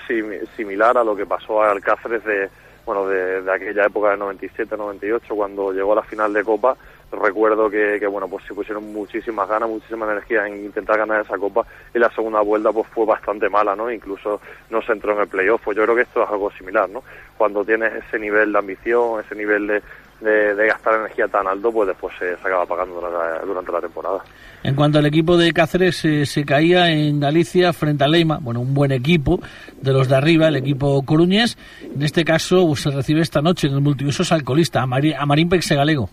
similar 0.56 0.98
a 0.98 1.04
lo 1.04 1.16
que 1.16 1.26
pasó 1.26 1.62
a 1.62 1.72
Alcáceres 1.72 2.24
de, 2.24 2.50
bueno, 2.86 3.08
de, 3.08 3.42
de 3.42 3.52
aquella 3.52 3.86
época 3.86 4.12
del 4.12 4.20
97-98 4.20 5.22
cuando 5.30 5.72
llegó 5.72 5.94
a 5.94 5.98
la 5.98 6.04
final 6.04 6.34
de 6.34 6.44
Copa 6.44 6.76
recuerdo 7.18 7.70
que, 7.70 7.98
que, 8.00 8.08
bueno 8.08 8.28
pues 8.28 8.46
se 8.46 8.54
pusieron 8.54 8.92
muchísimas 8.94 9.48
ganas 9.48 9.70
muchísima 9.70 10.06
energía 10.06 10.48
en 10.48 10.66
intentar 10.66 10.98
ganar 10.98 11.22
esa 11.22 11.38
copa 11.38 11.66
y 11.94 12.00
la 12.00 12.10
segunda 12.12 12.42
vuelta 12.42 12.72
pues 12.72 12.88
fue 12.88 13.06
bastante 13.06 13.50
mala 13.50 13.76
no 13.76 13.92
incluso 13.92 14.40
no 14.70 14.82
se 14.82 14.94
entró 14.94 15.14
en 15.14 15.22
el 15.22 15.28
playoff 15.28 15.62
pues 15.64 15.78
yo 15.78 15.84
creo 15.84 15.96
que 15.96 16.04
esto 16.04 16.24
es 16.24 16.30
algo 16.30 16.52
similar 16.52 16.90
no 16.90 17.04
cuando 17.38 17.66
tienes 17.66 17.94
ese 18.06 18.20
nivel 18.20 18.54
de 18.54 18.60
ambición 18.60 19.20
ese 19.20 19.36
nivel 19.36 19.68
de, 19.68 19.82
de, 20.22 20.68
gastar 20.68 20.96
energía 20.96 21.28
tan 21.28 21.48
alto 21.48 21.72
pues 21.72 21.88
después 21.88 22.14
se, 22.18 22.34
acaba 22.34 22.66
pagando 22.66 23.02
durante 23.46 23.72
la, 23.72 23.82
temporada 23.82 24.20
en 24.64 24.76
cuanto 24.76 25.00
al 25.00 25.06
equipo 25.06 25.38
de 25.38 25.52
Cáceres 25.52 26.06
eh, 26.06 26.26
se 26.26 26.46
caía 26.46 26.90
en 26.90 27.20
Galicia 27.20 27.74
frente 27.74 28.04
a 28.04 28.08
Leima 28.08 28.38
bueno 28.40 28.60
un 28.60 28.74
buen 28.74 28.92
equipo 28.92 29.40
de 29.82 29.92
los 29.92 30.08
de 30.08 30.16
arriba 30.16 30.48
el 30.48 30.56
equipo 30.56 31.04
coruñés 31.04 31.58
en 31.84 32.04
este 32.04 32.24
caso 32.24 32.66
pues, 32.68 32.82
se 32.82 32.92
recibe 32.92 33.22
esta 33.22 33.42
noche 33.42 33.68
en 33.68 33.74
el 33.74 33.82
multiusos 33.82 34.32
alcoholista 34.32 34.82
a, 34.82 34.86
Marín, 34.86 35.16
a 35.18 35.26
Marín 35.26 35.50
Pexe 35.50 35.76
Galego 35.76 36.10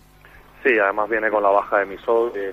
Sí, 0.63 0.77
además 0.77 1.09
viene 1.09 1.29
con 1.29 1.41
la 1.41 1.49
baja 1.49 1.79
de 1.79 1.85
Misol, 1.85 2.33
que, 2.33 2.49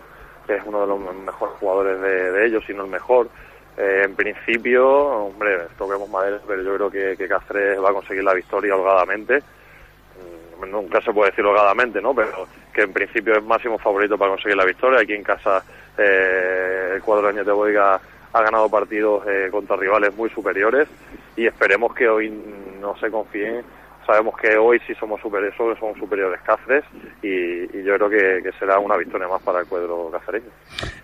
es 0.49 0.63
uno 0.65 0.83
de 0.83 0.87
los 0.87 1.01
mejores 1.01 1.57
jugadores 1.59 2.01
de, 2.01 2.47
ellos, 2.47 2.63
si 2.67 2.73
no 2.73 2.85
el 2.85 2.91
mejor. 2.91 3.29
Eh, 3.77 4.03
en 4.05 4.15
principio, 4.15 4.89
hombre, 4.89 5.67
toquemos 5.77 6.09
madera, 6.09 6.39
pero 6.47 6.63
yo 6.63 6.75
creo 6.77 6.91
que, 6.91 7.17
que 7.17 7.29
Cáceres 7.29 7.83
va 7.83 7.91
a 7.91 7.93
conseguir 7.93 8.23
la 8.23 8.33
victoria 8.33 8.77
holgadamente. 8.77 9.43
Nunca 10.67 11.01
se 11.01 11.13
puede 11.13 11.31
decir 11.31 11.45
holgadamente, 11.45 12.01
¿no? 12.01 12.15
Pero 12.15 12.47
que 12.73 12.83
en 12.83 12.93
principio 12.93 13.37
es 13.37 13.45
máximo 13.45 13.79
favorito 13.79 14.17
para 14.17 14.33
conseguir 14.33 14.57
la 14.57 14.65
victoria. 14.65 15.01
Aquí 15.01 15.15
en 15.15 15.23
casa 15.23 15.63
eh, 15.99 16.93
el 16.95 17.03
cuadro 17.03 17.33
de 17.33 17.53
Boiga 17.53 18.01
ha 18.33 18.43
ganado 18.43 18.69
partidos 18.69 19.27
eh, 19.27 19.49
contra 19.51 19.77
rivales 19.77 20.15
muy 20.15 20.31
superiores 20.31 20.89
y 21.37 21.47
esperemos 21.47 21.95
que 21.95 22.09
hoy 22.09 22.31
no 22.81 22.97
se 22.99 23.11
confíen 23.11 23.65
sabemos 24.07 24.37
que 24.41 24.57
hoy 24.57 24.79
sí 24.87 24.95
somos 24.95 25.21
superiores, 25.21 25.57
somos 25.57 25.99
superiores 25.99 26.41
Cáceres 26.43 26.85
y, 27.23 27.83
yo 27.83 27.95
creo 27.97 28.09
que, 28.09 28.51
será 28.59 28.79
una 28.79 28.97
victoria 28.97 29.27
más 29.29 29.43
para 29.43 29.61
el 29.61 29.67
cuadro 29.67 30.11
cacereño. 30.11 30.47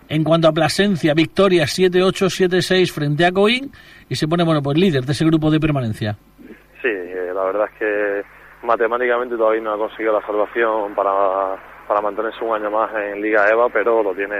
En 0.09 0.23
cuanto 0.23 0.49
a 0.49 0.53
Plasencia, 0.53 1.13
victoria 1.13 1.65
7-8, 1.65 2.49
7-6 2.49 2.93
frente 2.93 3.27
a 3.27 3.33
Coín 3.33 3.71
y 4.09 4.15
se 4.15 4.29
pone 4.29 4.45
bueno 4.45 4.63
pues 4.63 4.79
líder 4.79 5.05
de 5.05 5.13
ese 5.13 5.25
grupo 5.25 5.51
de 5.51 5.59
permanencia. 5.59 6.17
Sí, 6.81 6.89
eh, 6.89 7.33
la 7.35 7.45
verdad 7.45 7.69
es 7.73 7.79
que 7.79 8.23
matemáticamente 8.63 9.37
todavía 9.37 9.63
no 9.63 9.73
ha 9.73 9.79
conseguido 9.79 10.13
la 10.13 10.27
salvación 10.27 10.95
para, 10.95 11.57
para 11.87 12.01
mantenerse 12.01 12.45
un 12.45 12.55
año 12.55 12.71
más 12.71 12.95
en 12.95 13.21
Liga 13.21 13.49
EVA, 13.49 13.69
pero 13.69 14.03
lo 14.03 14.15
tiene 14.15 14.37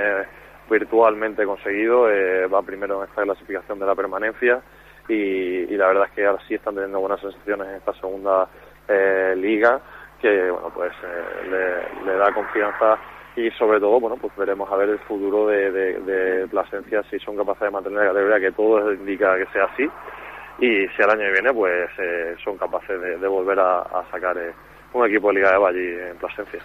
virtualmente 0.71 1.45
conseguido, 1.45 2.11
eh, 2.11 2.47
va 2.47 2.63
primero 2.63 3.03
en 3.03 3.09
esta 3.09 3.23
clasificación 3.23 3.79
de 3.79 3.87
la 3.87 3.95
permanencia 3.95 4.63
y, 5.09 5.67
la 5.77 5.89
verdad 5.89 6.07
es 6.09 6.13
que 6.13 6.27
ahora 6.27 6.43
sí 6.47 6.55
están 6.55 6.75
teniendo 6.75 7.01
buenas 7.01 7.21
sensaciones 7.21 7.69
en 7.69 7.75
esta 7.77 7.93
segunda 7.95 8.49
eh, 8.89 9.35
liga 9.37 9.81
que 10.21 10.51
bueno 10.51 10.71
pues 10.73 10.93
eh, 11.03 11.89
le, 12.07 12.17
da 12.17 12.33
confianza 12.33 12.97
y 13.35 13.51
sobre 13.53 13.81
todo 13.81 13.99
bueno 13.99 14.17
pues 14.17 14.35
veremos 14.37 14.71
a 14.71 14.77
ver 14.77 14.91
el 14.91 14.99
futuro 15.01 15.49
de, 15.49 15.71
de, 15.73 16.47
Plasencia 16.49 17.03
si 17.11 17.19
son 17.19 17.37
capaces 17.37 17.63
de 17.63 17.71
mantener 17.71 17.99
la 17.99 18.07
categoría 18.09 18.41
que 18.41 18.53
todo 18.53 18.93
indica 18.93 19.37
que 19.37 19.47
sea 19.47 19.65
así 19.65 19.91
y 20.59 20.87
si 20.89 21.03
el 21.03 21.11
año 21.11 21.21
que 21.21 21.33
viene 21.33 21.53
pues 21.53 21.91
eh, 21.99 22.35
son 22.45 22.57
capaces 22.57 23.01
de, 23.01 23.29
volver 23.29 23.59
a, 23.59 24.05
sacar 24.11 24.37
un 24.93 25.07
equipo 25.07 25.29
de 25.29 25.35
Liga 25.35 25.53
de 25.53 25.59
Valle 25.59 26.11
en 26.11 26.17
Plasencia. 26.17 26.61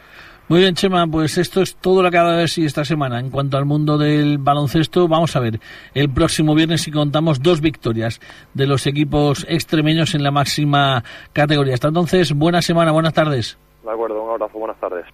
Muy 0.49 0.61
bien, 0.61 0.75
Chema, 0.75 1.05
pues 1.07 1.37
esto 1.37 1.61
es 1.61 1.75
todo 1.75 2.01
lo 2.01 2.09
que 2.09 2.17
de 2.17 2.35
ver 2.37 2.47
si 2.47 2.65
esta 2.65 2.85
semana. 2.85 3.19
En 3.19 3.29
cuanto 3.29 3.57
al 3.57 3.65
mundo 3.65 3.97
del 3.97 4.37
baloncesto, 4.37 5.07
vamos 5.09 5.35
a 5.35 5.41
ver 5.41 5.59
el 5.93 6.09
próximo 6.09 6.55
viernes 6.55 6.83
si 6.83 6.91
contamos 6.91 7.43
dos 7.43 7.59
victorias 7.59 8.21
de 8.53 8.65
los 8.65 8.87
equipos 8.87 9.45
extremeños 9.49 10.15
en 10.15 10.23
la 10.23 10.31
máxima 10.31 11.03
categoría. 11.33 11.73
Hasta 11.73 11.89
entonces, 11.89 12.33
buena 12.33 12.61
semana, 12.61 12.93
buenas 12.93 13.13
tardes. 13.13 13.57
De 13.83 13.91
acuerdo, 13.91 14.23
un 14.23 14.31
abrazo, 14.31 14.57
buenas 14.57 14.79
tardes. 14.79 15.05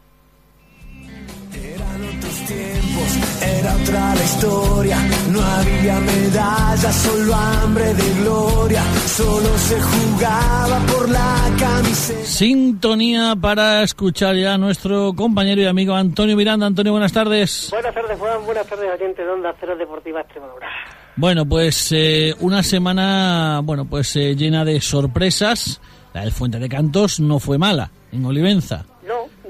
Era 3.42 3.76
otra 3.76 4.16
la 4.16 4.24
historia, 4.24 4.98
no 5.32 5.42
había 5.42 6.00
medalla, 6.00 6.92
solo 6.92 7.36
hambre 7.36 7.94
de 7.94 8.14
gloria, 8.22 8.84
solo 9.06 9.58
se 9.58 9.80
jugaba 9.82 10.80
por 10.88 11.10
la 11.10 11.50
camiseta. 11.60 12.26
Sintonía 12.26 13.36
para 13.40 13.84
escuchar 13.84 14.36
ya 14.36 14.56
a 14.56 14.58
nuestro 14.58 15.14
compañero 15.14 15.62
y 15.62 15.66
amigo 15.66 15.94
Antonio 15.94 16.36
Miranda. 16.36 16.66
Antonio, 16.66 16.92
buenas 16.92 17.14
tardes. 17.14 17.70
Buenas 17.72 17.94
tardes, 17.94 18.18
Juan, 18.18 18.46
buenas 18.46 18.68
tardes, 18.68 18.92
oyentes 18.94 19.26
de 19.26 19.32
Onda 19.32 19.54
Cero 19.60 19.76
Deportiva 19.78 20.22
Extremadura. 20.22 20.68
Bueno, 21.16 21.46
pues 21.46 21.92
eh, 21.92 22.34
una 22.40 22.64
semana, 22.64 23.62
bueno, 23.64 23.86
pues 23.86 24.16
eh, 24.16 24.36
llena 24.36 24.66
de 24.66 24.82
sorpresas. 24.82 25.80
La 26.14 26.22
del 26.22 26.32
Fuente 26.32 26.60
de 26.60 26.70
Cantos 26.70 27.20
no 27.20 27.40
fue 27.40 27.58
mala 27.58 27.92
en 28.12 28.26
Olivenza. 28.26 28.86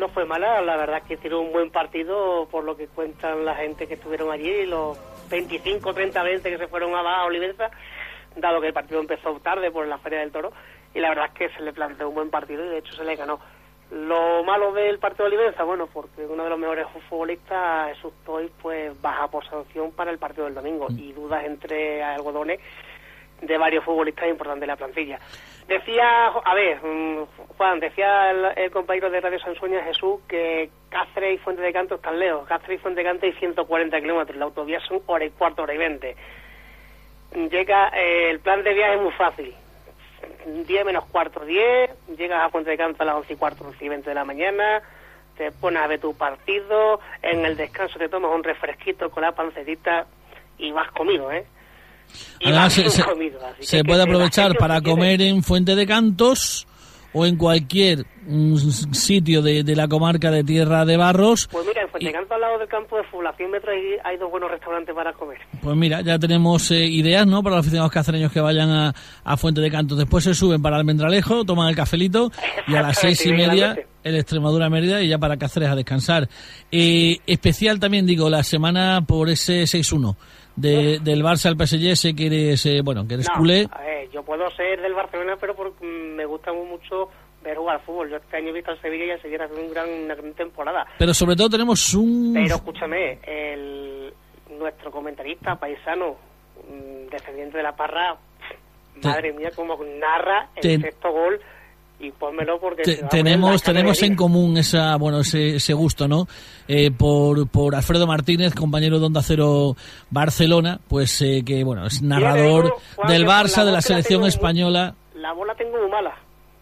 No, 0.04 0.10
fue 0.10 0.26
mala, 0.26 0.60
la 0.60 0.76
verdad 0.76 0.98
es 0.98 1.04
que 1.04 1.13
hicieron 1.13 1.46
un 1.46 1.54
buen 1.54 1.72
partido 1.72 2.46
por 2.52 2.66
lo 2.66 2.76
que 2.76 2.88
cuentan 2.88 3.46
la 3.46 3.56
gente 3.56 3.88
que 3.88 3.94
estuvieron 3.94 4.32
allí, 4.32 4.66
los 4.66 5.00
25, 5.30 5.94
30, 5.94 6.22
20 6.22 6.50
que 6.50 6.58
se 6.58 6.68
fueron 6.68 6.94
a 6.94 7.24
Olivenza, 7.24 7.72
dado 8.36 8.60
que 8.60 8.68
el 8.68 8.74
partido 8.74 9.00
empezó 9.00 9.39
tarde 9.39 9.72
por 9.72 9.88
la 9.88 9.98
Feria 10.00 10.20
del 10.20 10.34
Toro, 10.34 10.52
y 10.94 11.00
la 11.00 11.08
verdad 11.08 11.28
es 11.28 11.32
que 11.32 11.50
se 11.56 11.62
le 11.62 11.72
planteó 11.72 12.10
un 12.10 12.16
buen 12.16 12.30
partido 12.30 12.66
y 12.66 12.68
de 12.68 12.80
hecho 12.80 12.94
se 12.96 13.06
le 13.06 13.16
ganó. 13.16 13.39
Lo 13.92 14.44
malo 14.44 14.74
del 14.74 15.00
partido 15.00 15.30
de 15.30 15.38
Olivenza, 15.38 15.63
bueno, 15.63 15.88
porque 15.88 16.26
uno 16.26 16.44
de 16.44 16.50
los 16.50 16.60
mejores 16.60 16.86
futbolistas, 17.08 17.96
Jesús 17.96 18.12
Toy, 18.26 18.52
pues 18.62 19.02
baja 19.02 19.30
por 19.30 19.48
sanción 19.48 19.94
para 19.94 20.12
el 20.12 20.18
partido 20.18 20.44
del 20.44 20.56
domingo 20.56 20.88
y 20.89 21.13
dudas 21.13 21.46
entre 21.46 22.04
algodones 22.04 22.60
de 23.42 23.58
varios 23.58 23.86
futbolistas 23.86 24.28
importantes 24.28 24.62
de 24.62 24.68
la 24.68 24.76
plantilla. 24.76 25.20
Decía, 25.67 26.28
a 26.28 26.54
ver, 26.54 26.84
mm, 26.84 27.26
Juan, 27.58 27.80
decía 27.80 28.32
el, 28.56 28.71
compañero 28.71 29.10
de 29.10 29.21
Radio 29.21 29.39
Sansueña, 29.39 29.84
Jesús, 29.84 30.19
que 30.28 30.69
Cáceres 30.89 31.36
y 31.36 31.38
Fuente 31.38 31.62
de 31.62 31.71
Canto 31.71 31.95
están 31.95 32.19
lejos. 32.19 32.47
Cáceres 32.47 32.80
y 32.80 32.82
Fuente 32.82 33.02
de 33.02 33.10
Canto 33.10 33.26
hay 33.26 33.34
140 33.34 34.02
kilómetros, 34.02 34.38
la 34.38 34.45
autovía 34.45 34.80
son 34.82 35.02
hora 35.06 35.23
y 35.23 35.30
cuarto, 35.30 35.63
hora 35.63 35.73
y 35.73 35.78
veinte. 35.78 36.15
Llega, 37.49 37.89
eh, 37.95 38.30
el 38.30 38.39
plan 38.39 38.63
de 38.63 38.73
viaje 38.73 38.95
es 38.95 39.02
muy 39.02 39.12
fácil. 39.13 39.56
10 40.45 40.86
menos 40.86 41.06
cuarto, 41.06 41.45
10, 41.45 41.91
llegas 42.17 42.43
a 42.43 42.49
Fuente 42.49 42.69
de 42.69 42.78
Canto 42.78 43.02
a 43.04 43.06
las 43.06 43.15
11 43.15 43.34
y 43.34 43.36
cuarto, 43.38 43.63
11 43.65 43.86
y 43.86 43.89
20 43.89 44.10
de 44.10 44.15
la 44.15 44.26
mañana, 44.26 44.82
te 45.38 45.52
pones 45.52 45.82
a 45.82 45.88
ver 45.88 45.99
tu 45.99 46.15
partido, 46.15 46.99
en 47.21 47.45
el 47.45 47.56
descanso 47.56 47.97
te 47.97 48.10
tomas 48.10 48.32
un 48.32 48.43
refresquito 48.43 49.10
con 49.10 49.23
la 49.23 49.32
pancetita 49.32 50.06
y 50.58 50.71
vas 50.71 50.91
comido, 50.91 51.32
¿eh? 51.32 51.45
Además, 52.43 52.73
se, 53.60 53.84
puede 53.84 54.04
aprovechar 54.04 54.56
para 54.58 54.82
comer 54.82 55.21
en 55.21 55.43
Fuente 55.43 55.76
de 55.76 55.86
Cantos 55.88 56.67
o 57.13 57.26
en 57.26 57.38
cualquier 57.38 58.06
mm, 58.26 58.58
sitio 58.91 59.41
de, 59.41 59.63
la 59.76 59.88
comarca 59.88 60.32
de 60.32 60.43
Tierra 60.43 60.84
de 60.84 60.97
Barros. 60.97 61.47
Pues 61.52 61.65
mira, 61.65 61.84
en 61.84 61.89
Fuente 61.89 62.08
de 62.08 62.13
Cantos, 62.13 62.32
al 62.32 62.41
lado 62.41 62.60
del 62.60 62.67
campo 62.67 62.97
de 62.97 63.04
fútbol, 63.04 63.28
a 63.28 63.34
100 63.34 63.52
metros, 63.52 63.76
hay, 64.04 64.17
dos 64.17 64.32
buenos 64.32 64.49
restaurantes 64.49 64.93
para 64.93 65.13
comer. 65.13 65.38
Pues 65.62 65.76
mira, 65.76 66.02
ya 66.02 66.17
tenemos 66.17 66.69
eh, 66.71 66.86
ideas, 66.86 67.28
¿no?, 67.28 67.43
para 67.43 67.58
los 67.58 67.65
aficionados 67.65 67.91
cacereños 67.91 68.32
que 68.32 68.41
vayan 68.41 68.69
a, 68.69 68.93
a, 69.23 69.38
Fuente 69.38 69.62
de 69.62 69.69
Cantos. 69.69 69.97
Después 69.97 70.23
se 70.23 70.34
suben 70.34 70.62
para 70.62 70.78
Almendralejo, 70.78 71.45
toman 71.45 71.69
el 71.69 71.76
cafelito 71.76 72.32
y 72.67 72.76
a 72.76 72.82
las 72.82 72.97
seis 72.97 73.26
y 73.26 73.32
media 73.32 73.78
el 74.04 74.15
Extremadura 74.15 74.69
Mérida 74.69 75.02
y 75.02 75.08
ya 75.08 75.17
para 75.17 75.38
Cáceres 75.38 75.69
a 75.69 75.76
descansar. 75.76 76.28
Eh, 76.71 77.17
especial 77.26 77.80
también, 77.80 78.06
digo, 78.06 78.30
la 78.30 78.43
semana 78.43 79.04
por 79.08 79.30
ese 79.30 79.63
6-1 79.63 80.15
de, 80.56 81.00
del 81.00 81.24
Barça 81.24 81.48
al 81.48 81.58
PSG, 81.58 81.96
sé 81.96 82.16
que 82.16 82.28
eres, 82.28 82.66
eh, 82.66 82.82
bueno, 82.84 83.08
que 83.08 83.16
eres 83.16 83.30
culé. 83.30 83.68
yo 84.12 84.24
puedo 84.24 84.49
ser 84.51 84.82
del 84.82 84.93
Barcelona, 84.93 85.36
pero 85.39 85.56
porque 85.56 85.86
me 85.86 86.26
gusta 86.26 86.51
mucho 86.54 87.10
ver 87.43 87.58
jugar 87.58 87.82
fútbol. 87.82 88.10
Yo 88.10 88.18
este 88.18 88.38
año 88.38 88.49
he 88.49 88.54
visto 88.54 88.72
al 88.72 88.82
Sevilla 88.82 89.06
y 89.06 89.10
el 89.12 89.22
Sevilla 89.22 89.45
hace 89.45 89.56
un 89.56 89.72
gran, 89.72 89.89
una 89.89 90.16
gran 90.16 90.34
temporada. 90.34 90.86
Pero 90.97 91.14
sobre 91.14 91.36
todo 91.36 91.49
tenemos 91.49 91.93
un... 91.93 92.34
Pero 92.34 92.56
escúchame, 92.56 93.20
el, 93.24 94.14
nuestro 94.58 94.91
comentarista 94.91 95.56
paisano, 95.56 96.16
mm, 96.70 97.10
descendiente 97.10 97.58
de 97.58 97.64
la 97.64 97.76
Parra, 97.76 98.16
madre 99.04 99.34
mía, 99.34 99.49
como 99.56 99.78
narra 99.84 100.49
el 100.56 100.82
sexto 100.82 101.12
gol 101.12 101.39
y 102.04 102.12
pónmelo 102.12 102.60
porque 102.60 102.84
tenemos 103.10 103.64
tenemos 103.64 104.01
en 104.04 104.16
común 104.16 104.58
esa 104.58 104.95
bueno 104.97 105.22
ese, 105.22 105.56
ese 105.56 105.74
gusto 105.74 106.08
no 106.08 106.28
eh, 106.68 106.91
por, 106.91 107.49
por 107.49 107.76
Alfredo 107.76 108.06
Martínez 108.06 108.54
compañero 108.54 108.99
de 108.99 109.06
Onda 109.06 109.22
Cero 109.24 109.76
Barcelona 110.10 110.80
pues 110.88 111.22
eh, 111.22 111.43
que 111.45 111.64
bueno 111.64 111.86
es 111.86 112.01
narrador 112.01 112.76
del 113.08 113.26
Barça 113.26 113.64
de 113.64 113.72
la 113.72 113.82
selección 113.82 114.26
española. 114.26 114.95
la 115.16 115.32
bola 115.32 115.56
tengo 115.56 115.78
muy 115.80 115.89
mala 115.89 116.14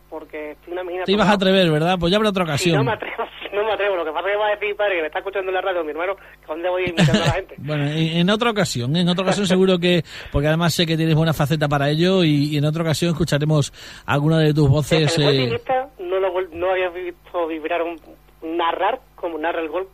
porque 0.10 0.52
estoy 0.52 0.74
una 0.74 0.84
te 1.06 1.12
ibas 1.12 1.28
a 1.28 1.34
atrever 1.34 1.72
verdad 1.72 1.98
pues 2.00 2.12
ya 2.12 2.18
habrá 2.18 2.30
otra 2.30 2.44
ocasión 2.44 2.74
si 2.74 2.78
no 2.78 2.84
me 2.84 2.94
atrevo 2.94 3.24
no 3.54 3.64
me 3.64 3.74
atrevo. 3.74 3.96
Lo 3.96 4.06
que 4.06 4.12
pasa 4.12 4.28
es 4.28 4.34
que 4.34 4.38
va 4.38 4.48
a 4.48 4.52
decir, 4.52 4.76
padre, 4.76 4.96
que 4.96 5.02
me 5.02 5.08
está 5.08 5.20
escuchando 5.20 5.50
en 5.50 5.56
la 5.56 5.62
radio, 5.62 5.84
mi 5.84 5.92
hermano, 5.92 6.16
que 6.16 6.48
dónde 6.48 6.70
voy 6.70 6.86
invitando 6.86 7.24
a 7.24 7.28
la 7.28 7.34
gente. 7.34 7.56
Bueno, 7.62 7.86
en, 7.88 8.30
otra 8.30 8.52
ocasión, 8.52 8.96
en 8.96 9.08
otra 9.08 9.24
ocasión 9.24 9.48
seguro 9.48 9.78
que, 9.80 10.04
porque 10.32 10.48
además 10.48 10.74
sé 10.74 10.86
que 10.86 10.98
tienes 10.98 11.16
buena 11.16 11.34
faceta 11.34 11.68
para 11.68 11.90
ello 11.90 12.24
y, 12.24 12.54
y 12.54 12.58
en 12.58 12.66
otra 12.66 12.82
ocasión 12.82 13.12
escucharemos 13.12 13.72
alguna 14.06 14.40
de 14.40 14.54
tus 14.54 14.68
voces. 14.68 15.18
El 15.18 15.54
eh, 15.54 15.60
no, 16.00 16.20
lo, 16.20 16.42
no 16.52 16.72
había 16.72 16.90
visto 16.90 17.48
vibrar 17.48 17.82
un, 17.84 18.00
narrar 18.42 19.00
como 19.16 19.38
narra 19.38 19.62
el 19.62 19.70
gol, 19.70 19.88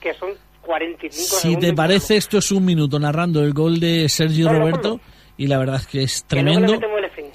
que 0.00 0.12
son 0.14 0.30
45 0.62 1.12
si 1.12 1.40
segundos. 1.40 1.60
te 1.60 1.72
parece, 1.74 2.16
esto 2.16 2.38
es 2.38 2.50
un 2.50 2.64
minuto 2.64 2.98
narrando 2.98 3.42
el 3.42 3.52
gol 3.52 3.80
de 3.80 4.08
Sergio 4.08 4.48
Roberto 4.48 5.00
y 5.36 5.46
la 5.46 5.58
verdad 5.58 5.76
es 5.76 5.86
que 5.86 6.02
es 6.02 6.24
tremendo. 6.24 6.78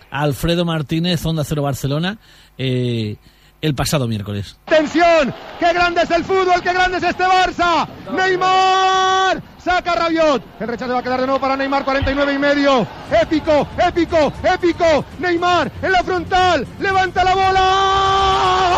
Alfredo 0.10 0.66
Martínez, 0.66 1.26
Onda 1.26 1.44
Cero 1.44 1.64
Barcelona, 1.64 2.18
eh, 2.58 3.18
el 3.62 3.76
pasado 3.76 4.08
miércoles. 4.08 4.58
Tensión, 4.66 5.34
qué 5.60 5.74
grande 5.74 6.02
es 6.04 6.12
el 6.12 6.24
fútbol, 6.24 6.62
qué 6.62 6.74
grande 6.74 6.98
es 6.98 7.04
este 7.04 7.24
Barça. 7.24 7.88
Neymar 8.14 9.42
saca 9.64 9.92
a 9.92 9.96
Rabiot. 9.96 10.44
El 10.60 10.68
rechazo 10.68 10.94
va 10.94 11.00
a 11.00 11.04
quedar 11.04 11.20
de 11.20 11.28
nuevo 11.28 11.42
para 11.42 11.56
Neymar, 11.58 11.84
49 11.84 12.34
y 12.34 12.38
medio. 12.38 12.88
Épico, 13.12 13.68
épico, 13.78 14.32
épico. 14.44 15.06
Neymar 15.20 15.72
en 15.82 15.92
la 15.92 16.04
frontal, 16.04 16.68
levanta 16.80 17.24
la 17.24 17.36
bola. 17.36 18.78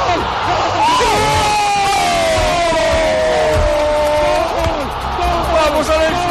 Vamos 5.53 5.89
Alexis. 5.89 6.29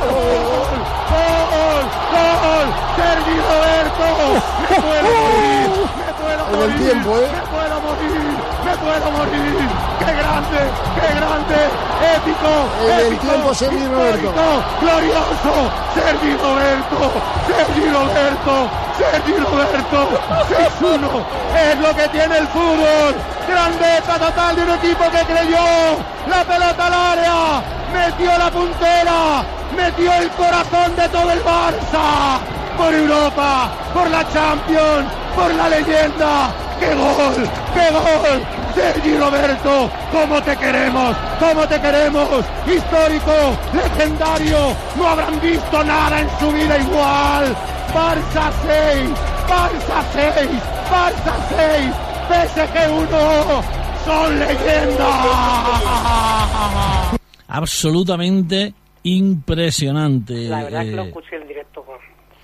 ¡Gol! 0.00 0.43
¡Me 3.98 4.76
puedo 4.80 5.08
morir! 5.14 5.70
¡Me 5.94 6.12
puedo 6.18 6.42
En 6.44 6.54
el 6.54 6.68
morir! 6.68 6.78
tiempo, 6.82 7.10
¿eh? 7.18 7.28
¡Me 7.30 7.42
puedo 7.54 7.76
morir! 7.80 8.22
¡Me 8.64 8.74
puedo 8.76 9.10
morir! 9.12 9.68
¡Qué 9.98 10.12
grande! 10.14 10.60
¡Qué 11.00 11.08
grande! 11.14 11.58
¡Épico! 12.16 12.52
En 12.82 12.90
el 12.90 13.06
épico, 13.06 13.26
tiempo, 13.26 13.54
Sergi 13.54 13.86
Roberto. 13.86 14.32
¡Glorioso! 14.80 15.54
¡Sergi 15.94 16.36
Roberto! 16.36 16.98
¡Sergi 17.46 17.84
Roberto! 17.90 18.54
¡Sergi 18.98 19.32
Roberto! 19.32 19.98
¡6-1! 20.80 21.04
¡Es 21.56 21.78
lo 21.78 21.94
que 21.94 22.08
tiene 22.08 22.38
el 22.38 22.48
fútbol! 22.48 23.14
¡Grandeza 23.48 24.18
total 24.18 24.56
de 24.56 24.62
un 24.62 24.70
equipo 24.70 25.04
que 25.10 25.22
creyó! 25.32 25.66
¡La 26.28 26.44
pelota 26.44 26.86
al 26.86 26.94
área! 26.94 27.62
¡Metió 27.92 28.38
la 28.38 28.50
puntera! 28.50 29.44
¡Metió 29.76 30.12
el 30.14 30.30
corazón 30.30 30.96
de 30.96 31.08
todo 31.08 31.30
el 31.30 31.44
Barça! 31.44 32.53
¡Por 32.76 32.94
Europa! 32.94 33.72
¡Por 33.92 34.10
la 34.10 34.28
Champions! 34.32 35.06
¡Por 35.36 35.54
la 35.54 35.68
leyenda! 35.68 36.52
¡Qué 36.80 36.94
gol! 36.94 37.48
¡Qué 37.74 37.90
gol! 37.92 38.64
Sergi 38.74 39.16
Roberto, 39.16 39.90
¿cómo 40.10 40.42
te 40.42 40.56
queremos? 40.56 41.16
¿Cómo 41.38 41.66
te 41.68 41.80
queremos? 41.80 42.28
Histórico, 42.66 43.56
legendario, 43.72 44.76
no 44.96 45.08
habrán 45.08 45.40
visto 45.40 45.84
nada 45.84 46.20
en 46.20 46.28
su 46.40 46.50
vida 46.50 46.78
igual. 46.78 47.54
Barça 47.94 48.50
6, 48.66 49.10
Barça 49.48 50.02
6, 50.12 50.50
Barça 50.90 51.34
6, 51.54 51.94
PSG 52.28 52.76
1, 52.90 53.62
son 54.04 54.38
leyendas. 54.40 55.08
Absolutamente 57.46 58.74
impresionante. 59.04 60.48
La 60.48 60.64
verdad 60.64 60.82
es 60.82 60.90
que 60.90 60.96
lo 60.96 61.02
eh, 61.02 61.08
escuché. 61.08 61.43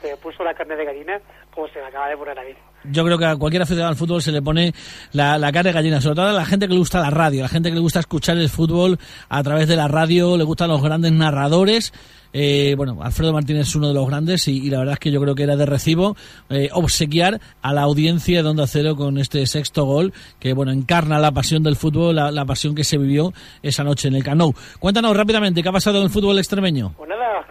Se 0.03 0.17
puso 0.17 0.43
la 0.45 0.55
carne 0.55 0.77
de 0.77 0.85
gallina 0.85 1.21
como 1.55 1.69
se 1.69 1.81
me 1.81 1.87
acaba 1.87 2.09
de 2.09 2.17
poner 2.17 2.39
a 2.39 2.43
mí. 2.43 2.51
yo 2.85 3.05
creo 3.05 3.19
que 3.19 3.25
a 3.27 3.37
cualquier 3.37 3.63
aficionado 3.63 3.91
al 3.91 3.97
fútbol 3.97 4.23
se 4.23 4.33
le 4.33 4.41
pone 4.41 4.73
la, 5.13 5.37
la 5.39 5.53
cara 5.53 5.71
de 5.71 5.73
gallina, 5.73 6.01
sobre 6.01 6.17
todo 6.17 6.29
a 6.29 6.33
la 6.33 6.45
gente 6.45 6.67
que 6.67 6.73
le 6.73 6.79
gusta 6.79 7.01
la 7.01 7.11
radio, 7.11 7.41
a 7.41 7.43
la 7.45 7.49
gente 7.49 7.69
que 7.69 7.75
le 7.75 7.81
gusta 7.81 8.01
escuchar 8.01 8.39
el 8.39 8.49
fútbol 8.49 8.99
a 9.29 9.43
través 9.43 9.69
de 9.69 9.77
la 9.77 9.89
radio, 9.89 10.37
le 10.37 10.45
gustan 10.45 10.69
los 10.71 10.83
grandes 10.83 11.13
narradores. 11.13 11.93
Eh, 12.33 12.75
bueno, 12.77 12.99
Alfredo 13.03 13.33
Martínez 13.33 13.67
es 13.67 13.75
uno 13.75 13.89
de 13.89 13.95
los 13.95 14.07
grandes 14.07 14.47
y, 14.47 14.65
y 14.65 14.71
la 14.71 14.79
verdad 14.79 14.93
es 14.93 15.01
que 15.01 15.11
yo 15.11 15.21
creo 15.21 15.35
que 15.35 15.43
era 15.43 15.57
de 15.57 15.67
recibo 15.67 16.17
eh, 16.49 16.69
obsequiar 16.73 17.41
a 17.61 17.73
la 17.73 17.83
audiencia 17.83 18.45
de 18.45 18.49
Onda 18.49 18.69
Cero 18.69 18.95
con 18.95 19.19
este 19.19 19.45
sexto 19.47 19.85
gol 19.85 20.13
que, 20.39 20.53
bueno, 20.53 20.71
encarna 20.71 21.19
la 21.19 21.33
pasión 21.33 21.65
del 21.65 21.75
fútbol, 21.75 22.15
la, 22.15 22.31
la 22.31 22.45
pasión 22.45 22.77
que 22.77 22.85
se 22.85 22.99
vivió 22.99 23.33
esa 23.65 23.83
noche 23.83 24.07
en 24.07 24.15
el 24.15 24.23
Cano. 24.23 24.53
Cuéntanos 24.79 25.17
rápidamente, 25.17 25.61
¿qué 25.61 25.69
ha 25.69 25.73
pasado 25.73 25.99
en 25.99 26.05
el 26.05 26.11
fútbol 26.11 26.39
extremeño? 26.39 26.95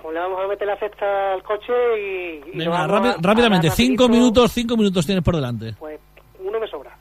Pues 0.10 0.16
le 0.16 0.22
vamos 0.22 0.44
a 0.44 0.48
meter 0.48 0.68
la 0.68 0.76
cesta 0.78 1.34
al 1.34 1.44
coche 1.44 1.72
y... 2.02 2.40
Venga, 2.58 2.84
a- 2.84 2.88
rápidamente, 3.22 3.70
cinco 3.70 4.06
rapidito. 4.06 4.10
minutos, 4.10 4.52
cinco 4.52 4.76
minutos 4.76 5.06
tienes 5.06 5.24
por 5.24 5.36
delante. 5.36 5.74
Pues 5.78 6.00
uno 6.40 6.60
me 6.60 6.68
sobra. 6.68 6.98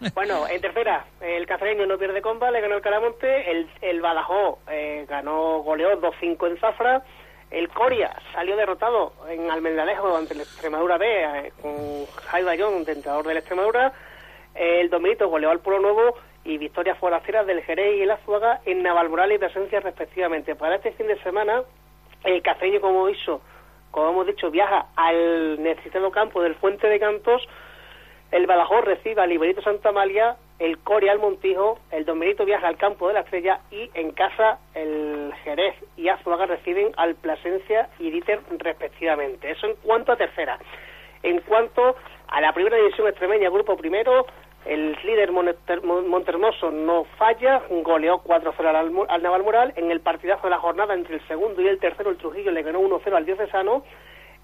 Bueno, 0.14 0.48
en 0.48 0.58
tercera, 0.62 1.04
el 1.20 1.44
cacereño 1.46 1.84
no 1.84 1.98
pierde 1.98 2.22
comba, 2.22 2.50
le 2.50 2.62
ganó 2.62 2.76
el 2.76 2.80
Calamonte, 2.80 3.50
el, 3.50 3.68
el 3.82 4.00
Badajoz 4.00 4.58
eh, 4.70 5.04
ganó, 5.06 5.58
goleó 5.64 6.00
2-5 6.00 6.46
en 6.48 6.56
Zafra, 6.58 7.02
el 7.50 7.68
Coria 7.68 8.14
salió 8.32 8.56
derrotado 8.56 9.12
en 9.28 9.50
Almendalejo 9.50 10.16
ante 10.16 10.32
el 10.32 10.40
Extremadura 10.40 10.96
B 10.96 11.06
eh, 11.06 11.52
con 11.60 12.06
Jaime 12.24 12.46
Bayón, 12.46 12.74
entrenador 12.88 13.26
del 13.26 13.36
Extremadura, 13.36 13.92
el 14.54 14.88
Dominito 14.88 15.28
goleó 15.28 15.50
al 15.50 15.60
Pueblo 15.60 15.82
Nuevo 15.82 16.14
y 16.44 16.56
victorias 16.56 16.96
forasteras 16.98 17.46
del 17.46 17.62
Jerez 17.64 17.98
y 17.98 18.02
el 18.02 18.10
Azuaga 18.12 18.60
en 18.64 18.82
Navalmoral 18.82 19.30
y 19.32 19.38
Presencia 19.38 19.80
respectivamente. 19.80 20.54
Para 20.54 20.76
este 20.76 20.92
fin 20.92 21.06
de 21.06 21.22
semana, 21.22 21.62
el 22.26 22.42
cacereño, 22.42 22.80
como 22.80 23.08
hizo, 23.08 23.40
como 23.90 24.10
hemos 24.10 24.26
dicho, 24.26 24.50
viaja 24.50 24.86
al 24.96 25.62
necesitado 25.62 26.10
campo 26.10 26.42
del 26.42 26.54
Fuente 26.56 26.86
de 26.88 27.00
Cantos, 27.00 27.46
el 28.32 28.46
Badajoz 28.46 28.84
recibe 28.84 29.22
al 29.22 29.32
Iberito 29.32 29.62
Santa 29.62 29.90
Amalia, 29.90 30.36
el 30.58 30.78
Coria 30.78 31.12
al 31.12 31.20
Montijo, 31.20 31.78
el 31.92 32.04
Don 32.04 32.18
viaja 32.18 32.66
al 32.66 32.76
campo 32.76 33.08
de 33.08 33.14
la 33.14 33.20
Estrella 33.20 33.60
y 33.70 33.88
en 33.94 34.10
casa 34.12 34.58
el 34.74 35.32
Jerez 35.44 35.76
y 35.96 36.08
Azuaga 36.08 36.46
reciben 36.46 36.92
al 36.96 37.14
Plasencia 37.14 37.88
y 37.98 38.10
Dieter 38.10 38.40
respectivamente. 38.58 39.50
Eso 39.50 39.66
en 39.66 39.76
cuanto 39.76 40.12
a 40.12 40.16
tercera. 40.16 40.58
En 41.22 41.40
cuanto 41.42 41.96
a 42.28 42.40
la 42.40 42.52
primera 42.52 42.76
división 42.76 43.06
extremeña, 43.06 43.48
grupo 43.50 43.76
primero, 43.76 44.26
el 44.66 44.96
líder 45.04 45.32
Monter- 45.32 45.82
Mon- 45.82 46.08
Montermoso 46.08 46.70
no 46.70 47.04
falla, 47.18 47.62
goleó 47.82 48.18
4-0 48.22 49.06
al, 49.08 49.56
al. 49.56 49.72
En 49.76 49.90
el 49.90 50.00
partidazo 50.00 50.44
de 50.44 50.50
la 50.50 50.58
jornada 50.58 50.94
entre 50.94 51.14
el 51.16 51.26
segundo 51.28 51.62
y 51.62 51.68
el 51.68 51.78
tercero, 51.78 52.10
el 52.10 52.16
Trujillo 52.18 52.50
le 52.50 52.62
ganó 52.62 52.80
1-0 52.80 53.12
al 53.14 53.24
Diocesano. 53.24 53.82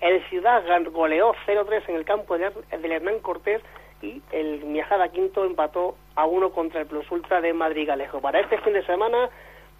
El 0.01 0.23
Ciudad 0.29 0.62
goleó 0.91 1.33
0-3 1.47 1.83
en 1.89 1.97
el 1.97 2.05
campo 2.05 2.37
del 2.37 2.53
Hernán 2.70 3.20
Cortés 3.20 3.62
y 4.01 4.20
el 4.33 4.64
Miajada 4.64 5.09
Quinto 5.09 5.45
empató 5.45 5.97
a 6.16 6.27
1 6.27 6.51
contra 6.51 6.81
el 6.81 6.87
Plus 6.87 7.09
Ultra 7.11 7.41
de 7.41 7.53
Madrid-Galejo. 7.53 8.20
Para 8.20 8.41
este 8.41 8.59
fin 8.59 8.73
de 8.73 8.85
semana, 8.85 9.31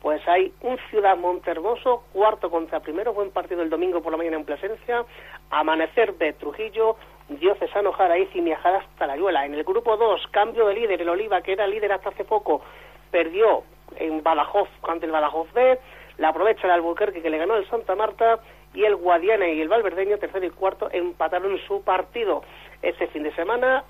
pues 0.01 0.21
hay 0.29 0.53
un 0.63 0.79
Ciudad 0.91 1.17
Montermoso, 1.17 2.05
cuarto 2.13 2.51
contra 2.51 2.81
primero, 2.81 3.13
buen 3.13 3.31
partido 3.31 3.63
el 3.63 3.71
domingo 3.71 4.01
por 4.01 4.13
la 4.13 4.19
mañana 4.19 4.37
en 4.37 4.45
Plasencia, 4.45 5.05
Amanecer 5.51 6.15
de 6.15 6.33
Trujillo, 6.35 6.97
Diocesano 7.29 7.93
Jaraíz 7.93 8.29
y 8.35 8.41
Miajada 8.41 8.79
hasta 8.79 9.07
la 9.07 9.17
Yuela. 9.17 9.47
En 9.47 9.55
el 9.55 9.65
grupo 9.65 9.97
2, 9.97 10.27
cambio 10.31 10.67
de 10.67 10.75
líder, 10.75 11.01
el 11.01 11.09
Oliva, 11.09 11.43
que 11.43 11.53
era 11.53 11.67
líder 11.67 11.93
hasta 11.93 12.11
hace 12.11 12.25
poco, 12.25 12.63
perdió 13.11 13.63
en 13.97 14.23
Badajoz 14.23 14.69
ante 14.89 15.07
el 15.07 15.13
Badajoz 15.13 15.53
B, 15.53 15.79
la 16.19 16.29
aprovecha 16.29 16.67
el 16.67 16.73
Albuquerque 16.73 17.23
que 17.23 17.31
le 17.31 17.39
ganó 17.39 17.57
el 17.57 17.69
Santa 17.69 17.95
Marta 17.95 18.41
y 18.75 18.85
el 18.85 18.97
Guadiana 18.97 19.49
y 19.49 19.61
el 19.61 19.69
Valverdeño, 19.69 20.19
tercero 20.19 20.47
y 20.47 20.51
cuarto, 20.51 20.89
empataron 20.93 21.59
su 21.67 21.83
partido. 21.83 22.43
Este 22.81 23.07
fin 23.09 23.23
de 23.23 23.35
semana 23.35 23.85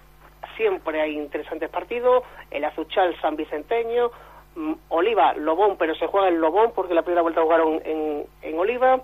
siempre 0.57 1.01
hay 1.01 1.17
interesantes 1.17 1.71
partidos, 1.71 2.25
el 2.51 2.65
Azuchal 2.65 3.19
San 3.21 3.37
Vicenteño, 3.37 4.11
mm, 4.57 4.73
Oliva 4.89 5.35
Lobón, 5.35 5.77
pero 5.79 5.95
se 5.95 6.07
juega 6.07 6.29
en 6.29 6.41
Lobón 6.41 6.73
porque 6.75 6.95
la 6.95 7.03
primera 7.03 7.23
vuelta 7.23 7.43
jugaron 7.43 7.81
en, 7.85 8.27
en 8.43 8.59
Oliva, 8.59 9.01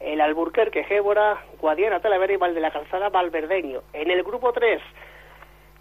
el 0.00 0.20
Alburquerque 0.20 0.84
Gébora, 0.84 1.42
Guadiana 1.60 2.00
Talavera 2.00 2.32
y 2.32 2.36
Val 2.36 2.54
de 2.54 2.60
la 2.60 2.70
Calzada 2.70 3.08
Valverdeño. 3.08 3.82
En 3.92 4.10
el 4.10 4.22
grupo 4.22 4.52
3 4.52 4.80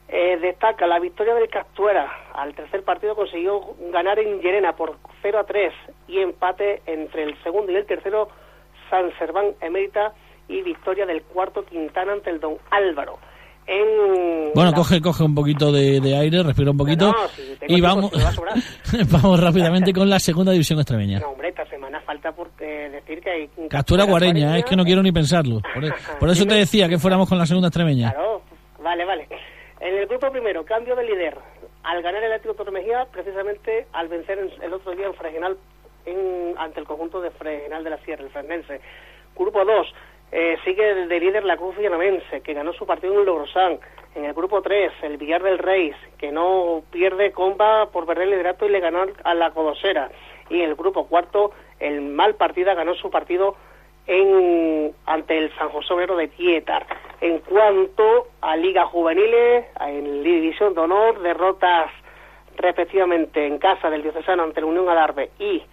eh, 0.10 0.38
destaca 0.42 0.88
la 0.88 1.00
victoria 1.00 1.36
del 1.36 1.50
Castuera. 1.50 2.10
Al 2.34 2.56
tercer 2.56 2.84
partido 2.84 3.16
consiguió 3.16 3.76
ganar 3.92 4.20
en 4.20 4.42
Llerena 4.42 4.76
por 4.76 4.98
0 5.22 5.40
a 5.40 5.44
3 5.44 5.74
y 6.08 6.20
empate 6.20 6.82
entre 6.86 7.24
el 7.24 7.42
segundo 7.44 7.72
y 7.72 7.76
el 7.76 7.86
tercero 7.86 8.30
San 8.90 9.12
Serván 9.18 9.54
Emérita 9.62 10.14
y 10.48 10.62
victoria 10.62 11.06
del 11.06 11.24
cuarto 11.24 11.66
Quintana 11.66 12.14
ante 12.14 12.30
el 12.30 12.40
Don 12.40 12.58
Álvaro. 12.72 13.20
En 13.70 14.52
Bueno, 14.56 14.72
la- 14.72 14.78
coge, 14.78 15.02
coge 15.02 15.24
un 15.24 15.36
poquito 15.36 15.72
de, 15.74 16.00
de 16.00 16.16
aire, 16.18 16.42
respira 16.42 16.72
un 16.72 16.78
poquito 16.78 17.12
No, 17.12 17.28
si 17.28 17.42
tengo 17.60 17.78
y 17.78 17.82
vamos, 17.82 18.12
vamos 19.12 19.40
rápidamente 19.42 19.92
con 19.94 20.10
la 20.10 20.20
segunda 20.20 20.54
división 20.54 20.80
extremeña. 20.80 21.20
No, 21.20 21.30
hombre, 21.32 21.50
esta 21.50 21.66
semana 21.66 22.00
falta 22.02 22.32
por 22.32 22.50
eh, 22.60 22.90
decir 22.90 23.20
que 23.22 23.30
hay... 23.30 23.50
Captura 23.70 24.06
Guareña, 24.06 24.56
eh, 24.56 24.60
es 24.60 24.66
que 24.66 24.76
no 24.78 24.86
quiero 24.86 25.04
ni 25.04 25.12
pensarlo. 25.12 25.60
Por, 25.74 25.84
por 26.20 26.30
eso 26.30 26.46
te 26.46 26.56
decía 26.56 26.88
que 26.88 26.98
fuéramos 26.98 27.28
con 27.28 27.38
la 27.38 27.46
segunda 27.46 27.68
extremeña. 27.68 28.12
Claro, 28.12 28.42
vale, 28.82 29.04
vale. 29.06 29.28
En 29.82 29.96
el 29.98 30.08
grupo 30.08 30.32
primero, 30.32 30.64
cambio 30.64 30.96
de 30.96 31.04
líder. 31.04 31.38
Al 31.84 32.02
ganar 32.02 32.24
el 32.24 32.32
Atlético 32.32 32.64
Tormejía, 32.64 33.06
precisamente 33.12 33.86
al 33.94 34.08
vencer 34.08 34.40
en- 34.40 34.64
el 34.64 34.74
otro 34.74 34.94
día 34.94 35.08
en 35.08 35.14
Fregenal 35.14 35.58
en, 36.06 36.56
ante 36.58 36.80
el 36.80 36.86
conjunto 36.86 37.20
de 37.22 37.32
Fregenal 37.32 37.84
de 37.84 37.90
la 37.90 37.98
Sierra, 38.00 38.24
el 38.24 38.30
Fresnense. 38.30 38.80
Grupo 39.36 39.64
2, 39.64 39.88
Eh, 40.32 40.58
sigue 40.66 41.08
de 41.08 41.20
líder 41.20 41.46
la 41.46 41.58
Cruz 41.58 41.78
Villanovense, 41.78 42.42
que 42.42 42.54
ganó 42.54 42.74
su 42.74 42.86
partido 42.86 43.14
en 43.14 43.20
el 43.20 43.26
Logrosán. 43.26 43.80
En 44.16 44.26
el 44.26 44.34
grupo 44.34 44.62
3, 44.62 44.92
el 45.04 45.18
Villar 45.18 45.44
del 45.44 45.60
Reis, 45.60 45.96
que 46.18 46.32
no 46.32 46.82
pierde 46.92 47.32
comba 47.32 47.90
por 47.92 48.06
perder 48.06 48.24
el 48.24 48.32
liderato 48.32 48.66
y 48.66 48.70
le 48.70 48.80
ganó 48.80 49.06
a 49.24 49.34
la 49.36 49.52
Codosera. 49.52 50.10
Y 50.50 50.62
en 50.62 50.70
el 50.70 50.76
grupo 50.76 51.08
cuarto, 51.08 51.52
el 51.80 52.02
Mal 52.02 52.36
Partida 52.36 52.74
ganó 52.74 52.96
su 52.96 53.10
partido 53.10 53.56
en, 54.08 54.94
ante 55.06 55.38
el 55.38 55.54
San 55.56 55.70
José 55.70 55.94
Obrero 55.94 56.16
de 56.16 56.30
Tietar. 56.30 56.86
En 57.22 57.40
cuanto 57.40 58.30
a 58.42 58.56
Liga 58.56 58.86
Juveniles, 58.86 59.66
en 59.82 60.24
División 60.24 60.74
de 60.74 60.82
Honor, 60.82 61.20
derrotas 61.22 61.92
respectivamente 62.56 63.46
en 63.46 63.60
casa 63.60 63.90
del 63.90 64.02
Diocesano 64.02 64.44
ante 64.44 64.62
la 64.62 64.68
Unión 64.68 64.90
Adarve 64.90 65.30
y 65.40 65.64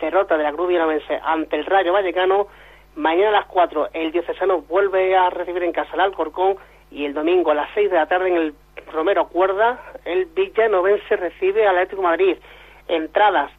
derrota 0.00 0.36
de 0.36 0.42
la 0.42 0.52
Cruz 0.52 0.68
Villanovense 0.68 1.20
ante 1.22 1.56
el 1.56 1.66
Rayo 1.66 1.92
Vallecano. 1.92 2.48
Mañana 2.96 3.28
a 3.28 3.32
las 3.32 3.46
4 3.46 3.88
el 3.94 4.12
Diocesano 4.12 4.62
vuelve 4.62 5.16
a 5.16 5.30
recibir 5.30 5.62
en 5.62 5.72
casa 5.72 5.94
el 5.94 6.00
Alcorcón 6.00 6.56
y 6.90 7.06
el 7.06 7.14
domingo 7.14 7.50
a 7.50 7.54
las 7.54 7.70
6 7.74 7.90
de 7.90 7.96
la 7.96 8.06
tarde 8.06 8.28
en 8.28 8.36
el 8.36 8.54
Romero 8.92 9.28
Cuerda 9.28 9.80
el 10.04 10.26
Villanovense 10.26 11.16
recibe 11.16 11.66
al 11.66 11.76
Atlético 11.76 12.02
Madrid. 12.02 12.36
Entradas 12.88 13.50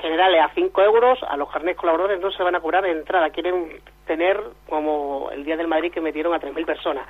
generales 0.00 0.42
a 0.42 0.50
5 0.54 0.82
euros, 0.82 1.18
a 1.22 1.36
los 1.36 1.50
carnets 1.50 1.78
colaboradores 1.78 2.20
no 2.20 2.30
se 2.32 2.42
van 2.42 2.54
a 2.54 2.60
cobrar 2.60 2.84
entrada, 2.86 3.30
quieren 3.30 3.80
tener 4.06 4.38
como 4.68 5.30
el 5.32 5.44
Día 5.44 5.56
del 5.56 5.68
Madrid 5.68 5.92
que 5.92 6.00
metieron 6.00 6.34
a 6.34 6.40
3.000 6.40 6.66
personas. 6.66 7.06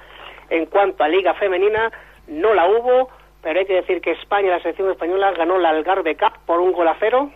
En 0.51 0.66
cuanto 0.66 1.03
a 1.03 1.09
Liga 1.09 1.35
Femenina, 1.35 1.91
no 2.28 2.55
la 2.55 2.66
hubo, 2.66 3.09
pero 3.43 3.59
hay 3.59 3.66
que 3.66 3.74
decir 3.74 4.01
que 4.01 4.12
España, 4.12 4.51
la 4.51 4.61
selección 4.61 4.91
española, 4.91 5.33
ganó 5.33 5.59
la 5.59 5.70
Algarve 5.70 6.16
Cup 6.16 6.33
por 6.47 6.61
un 6.61 6.72
gol 6.72 6.89
a 6.89 6.97
cero 7.01 7.30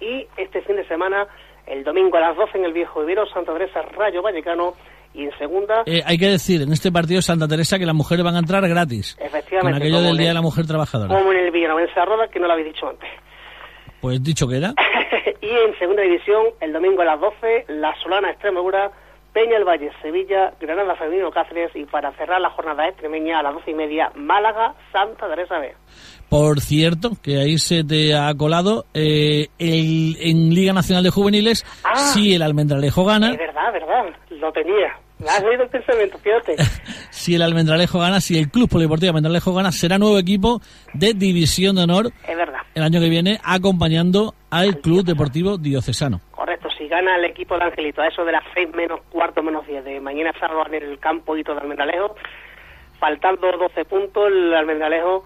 y 0.00 0.26
este 0.36 0.60
fin 0.62 0.76
de 0.76 0.86
semana, 0.86 1.26
el 1.66 1.84
domingo 1.84 2.16
a 2.16 2.20
las 2.20 2.36
12 2.36 2.58
en 2.58 2.64
el 2.64 2.72
Viejo 2.72 3.00
Vivero, 3.00 3.26
Santa 3.26 3.52
Teresa 3.52 3.82
Rayo 3.82 4.22
Vallecano 4.22 4.74
y 5.14 5.24
en 5.24 5.38
segunda... 5.38 5.82
Eh, 5.86 6.02
hay 6.04 6.18
que 6.18 6.28
decir, 6.28 6.62
en 6.62 6.72
este 6.72 6.92
partido 6.92 7.22
Santa 7.22 7.48
Teresa 7.48 7.78
que 7.78 7.86
las 7.86 7.94
mujeres 7.94 8.24
van 8.24 8.36
a 8.36 8.40
entrar 8.40 8.66
gratis. 8.68 9.16
Efectivamente. 9.18 9.60
Con 9.60 9.74
aquello 9.74 10.00
del 10.02 10.16
Día 10.18 10.28
de 10.28 10.34
la 10.34 10.42
Mujer 10.42 10.66
Trabajadora. 10.66 11.14
Como 11.14 11.32
en 11.32 11.38
el 11.38 11.50
Villanovense 11.50 12.04
Roda, 12.04 12.28
que 12.28 12.38
no 12.38 12.46
lo 12.46 12.52
habéis 12.52 12.68
dicho 12.68 12.88
antes. 12.88 13.08
Pues 14.00 14.22
dicho 14.22 14.46
que 14.46 14.58
era. 14.58 14.74
y 15.40 15.48
en 15.48 15.78
segunda 15.78 16.02
división, 16.02 16.46
el 16.60 16.72
domingo 16.72 17.02
a 17.02 17.06
las 17.06 17.20
12, 17.20 17.64
La 17.68 17.94
Solana 18.02 18.30
Extremadura, 18.30 18.92
Peña 19.32 19.58
el 19.58 19.64
Valle, 19.64 19.90
Sevilla, 20.00 20.54
Granada 20.58 20.96
Femenino 20.96 21.30
Cáceres 21.30 21.70
y 21.74 21.84
para 21.84 22.10
cerrar 22.12 22.40
la 22.40 22.48
jornada 22.48 22.88
extremeña 22.88 23.38
a 23.38 23.42
las 23.42 23.52
doce 23.52 23.72
y 23.72 23.74
media, 23.74 24.10
Málaga, 24.14 24.74
Santa 24.92 25.28
Teresa 25.28 25.58
B. 25.58 25.74
Por 26.28 26.60
cierto, 26.60 27.12
que 27.22 27.38
ahí 27.38 27.56
se 27.58 27.84
te 27.84 28.14
ha 28.16 28.34
colado 28.34 28.84
eh, 28.94 29.48
el, 29.58 30.16
en 30.20 30.54
Liga 30.54 30.72
Nacional 30.72 31.04
de 31.04 31.10
Juveniles, 31.10 31.64
Ah. 31.84 31.94
si 31.96 32.34
el 32.34 32.42
Almendralejo 32.42 33.04
gana, 33.04 33.30
Es 33.32 33.38
verdad, 33.38 33.72
verdad, 33.72 34.04
lo 34.30 34.52
tenía. 34.52 34.98
Me 35.18 35.28
has 35.30 35.42
leído 35.42 35.62
el 35.62 35.68
pensamiento, 35.70 36.18
fíjate. 36.18 36.56
si 37.10 37.34
el 37.36 37.42
Almendralejo 37.42 38.00
gana, 38.00 38.20
si 38.20 38.36
el 38.38 38.50
Club 38.50 38.68
Polideportivo 38.68 39.10
Almendralejo 39.10 39.54
gana, 39.54 39.72
será 39.72 39.98
nuevo 39.98 40.18
equipo 40.18 40.60
de 40.92 41.14
División 41.14 41.76
de 41.76 41.84
Honor 41.84 42.12
Es 42.28 42.36
verdad, 42.36 42.60
el 42.74 42.82
año 42.82 43.00
que 43.00 43.08
viene, 43.08 43.38
acompañando 43.42 44.34
al 44.50 44.78
Club 44.80 45.04
Deportivo 45.04 45.56
Diocesano. 45.58 46.20
correcto. 46.32 46.68
Si 46.76 46.86
gana 46.88 47.16
el 47.16 47.24
equipo 47.24 47.56
de 47.56 47.64
Angelito 47.64 48.02
a 48.02 48.08
eso 48.08 48.24
de 48.24 48.32
las 48.32 48.42
seis 48.52 48.68
menos 48.74 49.00
cuarto 49.10 49.42
menos 49.42 49.66
diez 49.66 49.82
de 49.84 49.98
mañana 50.00 50.32
sábado 50.38 50.64
en 50.70 50.82
el 50.82 50.98
campo 50.98 51.36
y 51.36 51.42
todo 51.42 51.58
Almendralejo, 51.60 52.14
faltando 53.00 53.46
12 53.58 53.84
puntos, 53.86 54.24
el 54.26 54.52
Almendralejo 54.54 55.24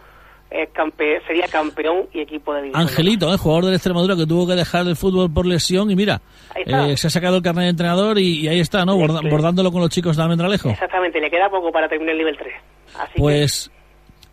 es 0.50 0.68
campe- 0.72 1.24
sería 1.26 1.46
campeón 1.48 2.06
y 2.12 2.20
equipo 2.20 2.52
de 2.54 2.62
división. 2.62 2.82
Angelito, 2.82 3.32
eh, 3.32 3.36
jugador 3.36 3.64
de 3.66 3.70
la 3.70 3.76
Extremadura 3.76 4.16
que 4.16 4.26
tuvo 4.26 4.46
que 4.46 4.54
dejar 4.54 4.86
el 4.86 4.96
fútbol 4.96 5.32
por 5.32 5.46
lesión 5.46 5.90
y 5.90 5.96
mira, 5.96 6.20
eh, 6.56 6.96
se 6.96 7.06
ha 7.06 7.10
sacado 7.10 7.36
el 7.36 7.42
carnet 7.42 7.64
de 7.64 7.70
entrenador 7.70 8.18
y, 8.18 8.40
y 8.40 8.48
ahí 8.48 8.60
está, 8.60 8.84
¿no? 8.84 8.96
Borda- 8.96 9.20
bordándolo 9.28 9.70
con 9.70 9.80
los 9.80 9.90
chicos 9.90 10.16
de 10.16 10.22
Almendralejo. 10.22 10.70
Exactamente, 10.70 11.20
le 11.20 11.30
queda 11.30 11.48
poco 11.48 11.70
para 11.70 11.88
terminar 11.88 12.12
el 12.12 12.18
nivel 12.18 12.36
3. 12.36 12.52
Así 12.98 13.12
Pues 13.16 13.70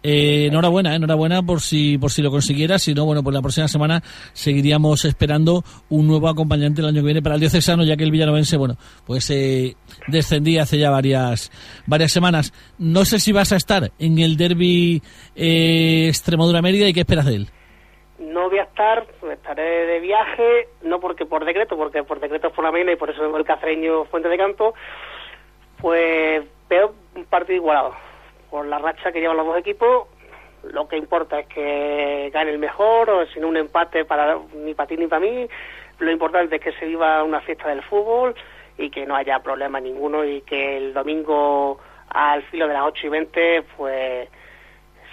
eh, 0.04 0.48
enhorabuena, 0.48 0.94
eh, 0.94 0.96
enhorabuena 0.98 1.42
por 1.42 1.62
si 1.62 1.98
por 1.98 2.12
si 2.12 2.22
lo 2.22 2.32
consiguiera. 2.32 2.80
Si 2.80 2.94
no, 2.94 3.06
bueno, 3.06 3.24
pues 3.24 3.34
la 3.34 3.42
próxima 3.42 3.68
semana 3.68 4.02
seguiríamos 4.34 5.06
esperando 5.06 5.64
un 5.90 6.08
nuevo 6.08 6.30
acompañante 6.30 6.82
el 6.82 6.88
año 6.88 7.02
que 7.02 7.06
viene 7.06 7.22
para 7.22 7.36
el 7.36 7.42
diocesano, 7.42 7.84
ya 7.84 7.98
que 7.98 8.04
el 8.04 8.12
villanovense, 8.12 8.58
bueno, 8.58 8.76
pues 9.06 9.30
eh, 9.32 9.76
descendía 10.08 10.64
hace 10.64 10.78
ya 10.78 10.90
varias 10.90 11.52
varias 11.86 12.12
semanas. 12.12 12.54
No 12.78 13.06
sé 13.06 13.20
si 13.20 13.32
vas 13.32 13.52
a 13.52 13.58
estar 13.58 13.92
en 14.00 14.20
el 14.20 14.38
derby 14.38 15.02
eh, 15.36 16.08
Extremadura 16.08 16.62
Mérida 16.62 16.88
y 16.88 16.94
qué 16.94 17.02
esperas 17.02 17.26
de 17.26 17.36
él. 17.36 17.48
no 18.20 18.50
voy 18.50 18.60
a 18.60 18.64
estar, 18.64 19.06
estaré 19.32 19.86
de 19.88 20.00
viaje, 20.00 20.70
no 20.84 21.00
porque 21.00 21.26
por 21.26 21.46
decreto, 21.46 21.76
porque 21.76 22.04
por 22.04 22.20
decreto 22.20 22.48
es 22.48 22.54
por 22.54 22.64
la 22.64 22.92
y 22.92 22.96
por 22.96 23.10
eso 23.10 23.36
el 23.36 23.46
cafreño 23.46 24.06
Fuente 24.06 24.30
de 24.30 24.38
Canto, 24.38 24.74
pues 25.82 26.44
veo 26.70 26.94
un 27.16 27.26
partido 27.26 27.58
igualado. 27.58 28.07
Por 28.58 28.66
la 28.66 28.80
racha 28.80 29.12
que 29.12 29.20
llevan 29.20 29.38
los 29.38 29.46
dos 29.46 29.60
equipos, 29.60 30.08
lo 30.64 30.88
que 30.88 30.98
importa 30.98 31.42
es 31.42 31.48
que 31.48 32.32
gane 32.34 32.50
el 32.50 32.58
mejor, 32.58 33.08
o 33.08 33.28
si 33.28 33.40
no 33.40 33.50
un 33.50 33.58
empate 33.58 34.04
para 34.04 34.40
ni 34.56 34.74
para 34.74 34.88
ti 34.88 34.98
ni 34.98 35.06
para 35.06 35.20
mí. 35.20 35.48
Lo 36.00 36.10
importante 36.10 36.56
es 36.56 36.62
que 36.64 36.72
se 36.72 36.88
viva 36.88 37.24
una 37.24 37.40
fiesta 37.42 37.70
del 37.70 37.84
fútbol 37.84 38.34
y 38.76 38.90
que 38.90 39.06
no 39.06 39.16
haya 39.16 39.38
problema 39.44 39.80
ninguno 39.80 40.26
y 40.26 40.42
que 40.42 40.78
el 40.78 40.92
domingo 40.96 41.78
al 42.10 42.42
filo 42.46 42.68
de 42.68 42.74
las 42.74 42.82
8 42.86 43.06
y 43.06 43.10
20 43.10 43.64
pues 43.78 44.28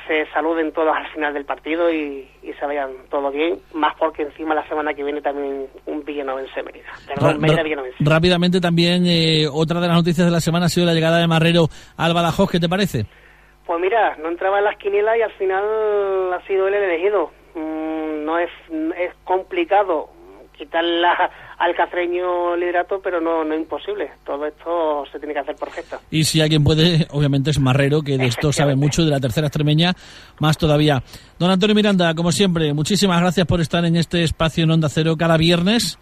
se 0.07 0.27
saluden 0.33 0.73
todos 0.73 0.97
al 0.97 1.07
final 1.09 1.35
del 1.35 1.45
partido 1.45 1.93
y, 1.93 2.27
y 2.43 2.53
se 2.59 2.65
vayan 2.65 2.93
todo 3.11 3.31
bien, 3.31 3.59
más 3.75 3.95
porque 3.99 4.23
encima 4.23 4.55
la 4.55 4.67
semana 4.69 4.95
que 4.95 5.05
viene 5.05 5.21
también 5.21 5.67
un 5.85 6.03
Villanovense 6.03 6.63
Mérida. 6.63 6.93
Perdón, 7.07 7.41
Mérida 7.43 7.63
Villanovense. 7.63 7.99
rápidamente 8.01 8.61
también, 8.61 9.05
eh, 9.07 9.47
otra 9.53 9.81
de 9.81 9.89
las 9.89 9.97
noticias 9.97 10.27
de 10.27 10.33
la 10.33 10.41
semana 10.41 10.67
ha 10.67 10.69
sido 10.71 10.87
la 10.87 10.95
llegada 10.95 11.19
de 11.19 11.27
Marrero 11.27 11.69
al 11.99 12.15
Badajoz. 12.15 12.51
¿Qué 12.51 12.61
te 12.61 12.71
parece? 12.71 13.05
Pues 13.67 13.81
mira, 13.81 14.17
no 14.17 14.29
entraba 14.29 14.59
en 14.59 14.65
las 14.65 14.77
quinielas 14.77 15.17
y 15.17 15.23
al 15.23 15.33
final 15.33 16.33
ha 16.33 16.47
sido 16.47 16.69
él 16.69 16.75
el 16.75 16.85
elegido. 16.85 17.31
Mm, 17.55 18.25
no 18.25 18.39
es, 18.39 18.51
es 18.99 19.15
complicado 19.25 20.11
quitarle 20.57 21.07
al 21.59 21.75
cafreño 21.75 22.57
liderato, 22.57 23.01
pero 23.03 23.21
no, 23.21 23.45
no 23.45 23.55
es 23.55 23.61
imposible. 23.61 24.11
Todo 24.25 24.47
esto 24.47 25.05
se 25.11 25.19
tiene 25.19 25.35
que 25.35 25.41
hacer 25.41 25.57
perfecto. 25.57 25.99
Y 26.11 26.25
si 26.25 26.41
alguien 26.41 26.65
puede, 26.65 27.07
obviamente 27.11 27.51
es 27.51 27.59
Marrero, 27.59 28.03
que 28.03 28.17
de 28.17 28.27
esto 28.27 28.53
sabe 28.53 28.77
mucho, 28.77 29.05
de 29.05 29.11
la 29.11 29.21
tercera 29.21 29.47
extremeña, 29.47 29.93
más 30.41 30.57
todavía. 30.57 31.03
Don 31.39 31.51
Antonio 31.51 31.75
Miranda, 31.75 32.15
como 32.15 32.33
siempre, 32.33 32.73
muchísimas 32.73 33.21
gracias 33.21 33.47
por 33.47 33.61
estar 33.61 33.85
en 33.85 33.97
este 33.97 34.23
espacio 34.23 34.65
en 34.65 34.71
Onda 34.71 34.89
Cero 34.89 35.17
cada 35.19 35.37
viernes 35.37 35.99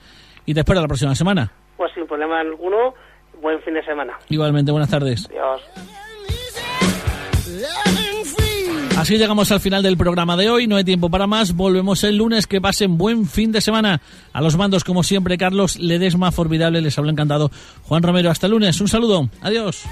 y 0.46 0.54
te 0.54 0.60
espero 0.60 0.80
la 0.80 0.88
próxima 0.88 1.14
semana. 1.14 1.52
Pues 1.76 1.92
sin 1.94 2.06
problema 2.06 2.40
alguno, 2.40 2.94
buen 3.40 3.60
fin 3.62 3.74
de 3.74 3.84
semana. 3.84 4.18
Igualmente, 4.28 4.70
buenas 4.70 4.90
tardes. 4.90 5.28
Adiós. 5.30 5.62
Así 9.03 9.18
llegamos 9.18 9.50
al 9.50 9.59
final 9.59 9.82
del 9.82 9.96
programa 9.96 10.36
de 10.36 10.48
hoy, 10.48 10.68
no 10.68 10.76
hay 10.76 10.84
tiempo 10.84 11.11
para 11.11 11.26
más, 11.26 11.57
volvemos 11.57 12.05
el 12.05 12.18
lunes, 12.18 12.46
que 12.46 12.61
pasen 12.61 12.98
buen 12.98 13.26
fin 13.26 13.50
de 13.50 13.61
semana. 13.61 14.00
A 14.32 14.40
los 14.40 14.57
mandos, 14.57 14.84
como 14.84 15.03
siempre, 15.03 15.36
Carlos 15.36 15.76
Ledesma, 15.76 16.30
formidable, 16.30 16.80
les 16.80 16.96
hablo 16.98 17.11
encantado. 17.11 17.50
Juan 17.82 18.05
Romero, 18.05 18.30
hasta 18.30 18.46
el 18.46 18.53
lunes, 18.53 18.80
un 18.80 18.86
saludo, 18.86 19.28
adiós. 19.40 19.82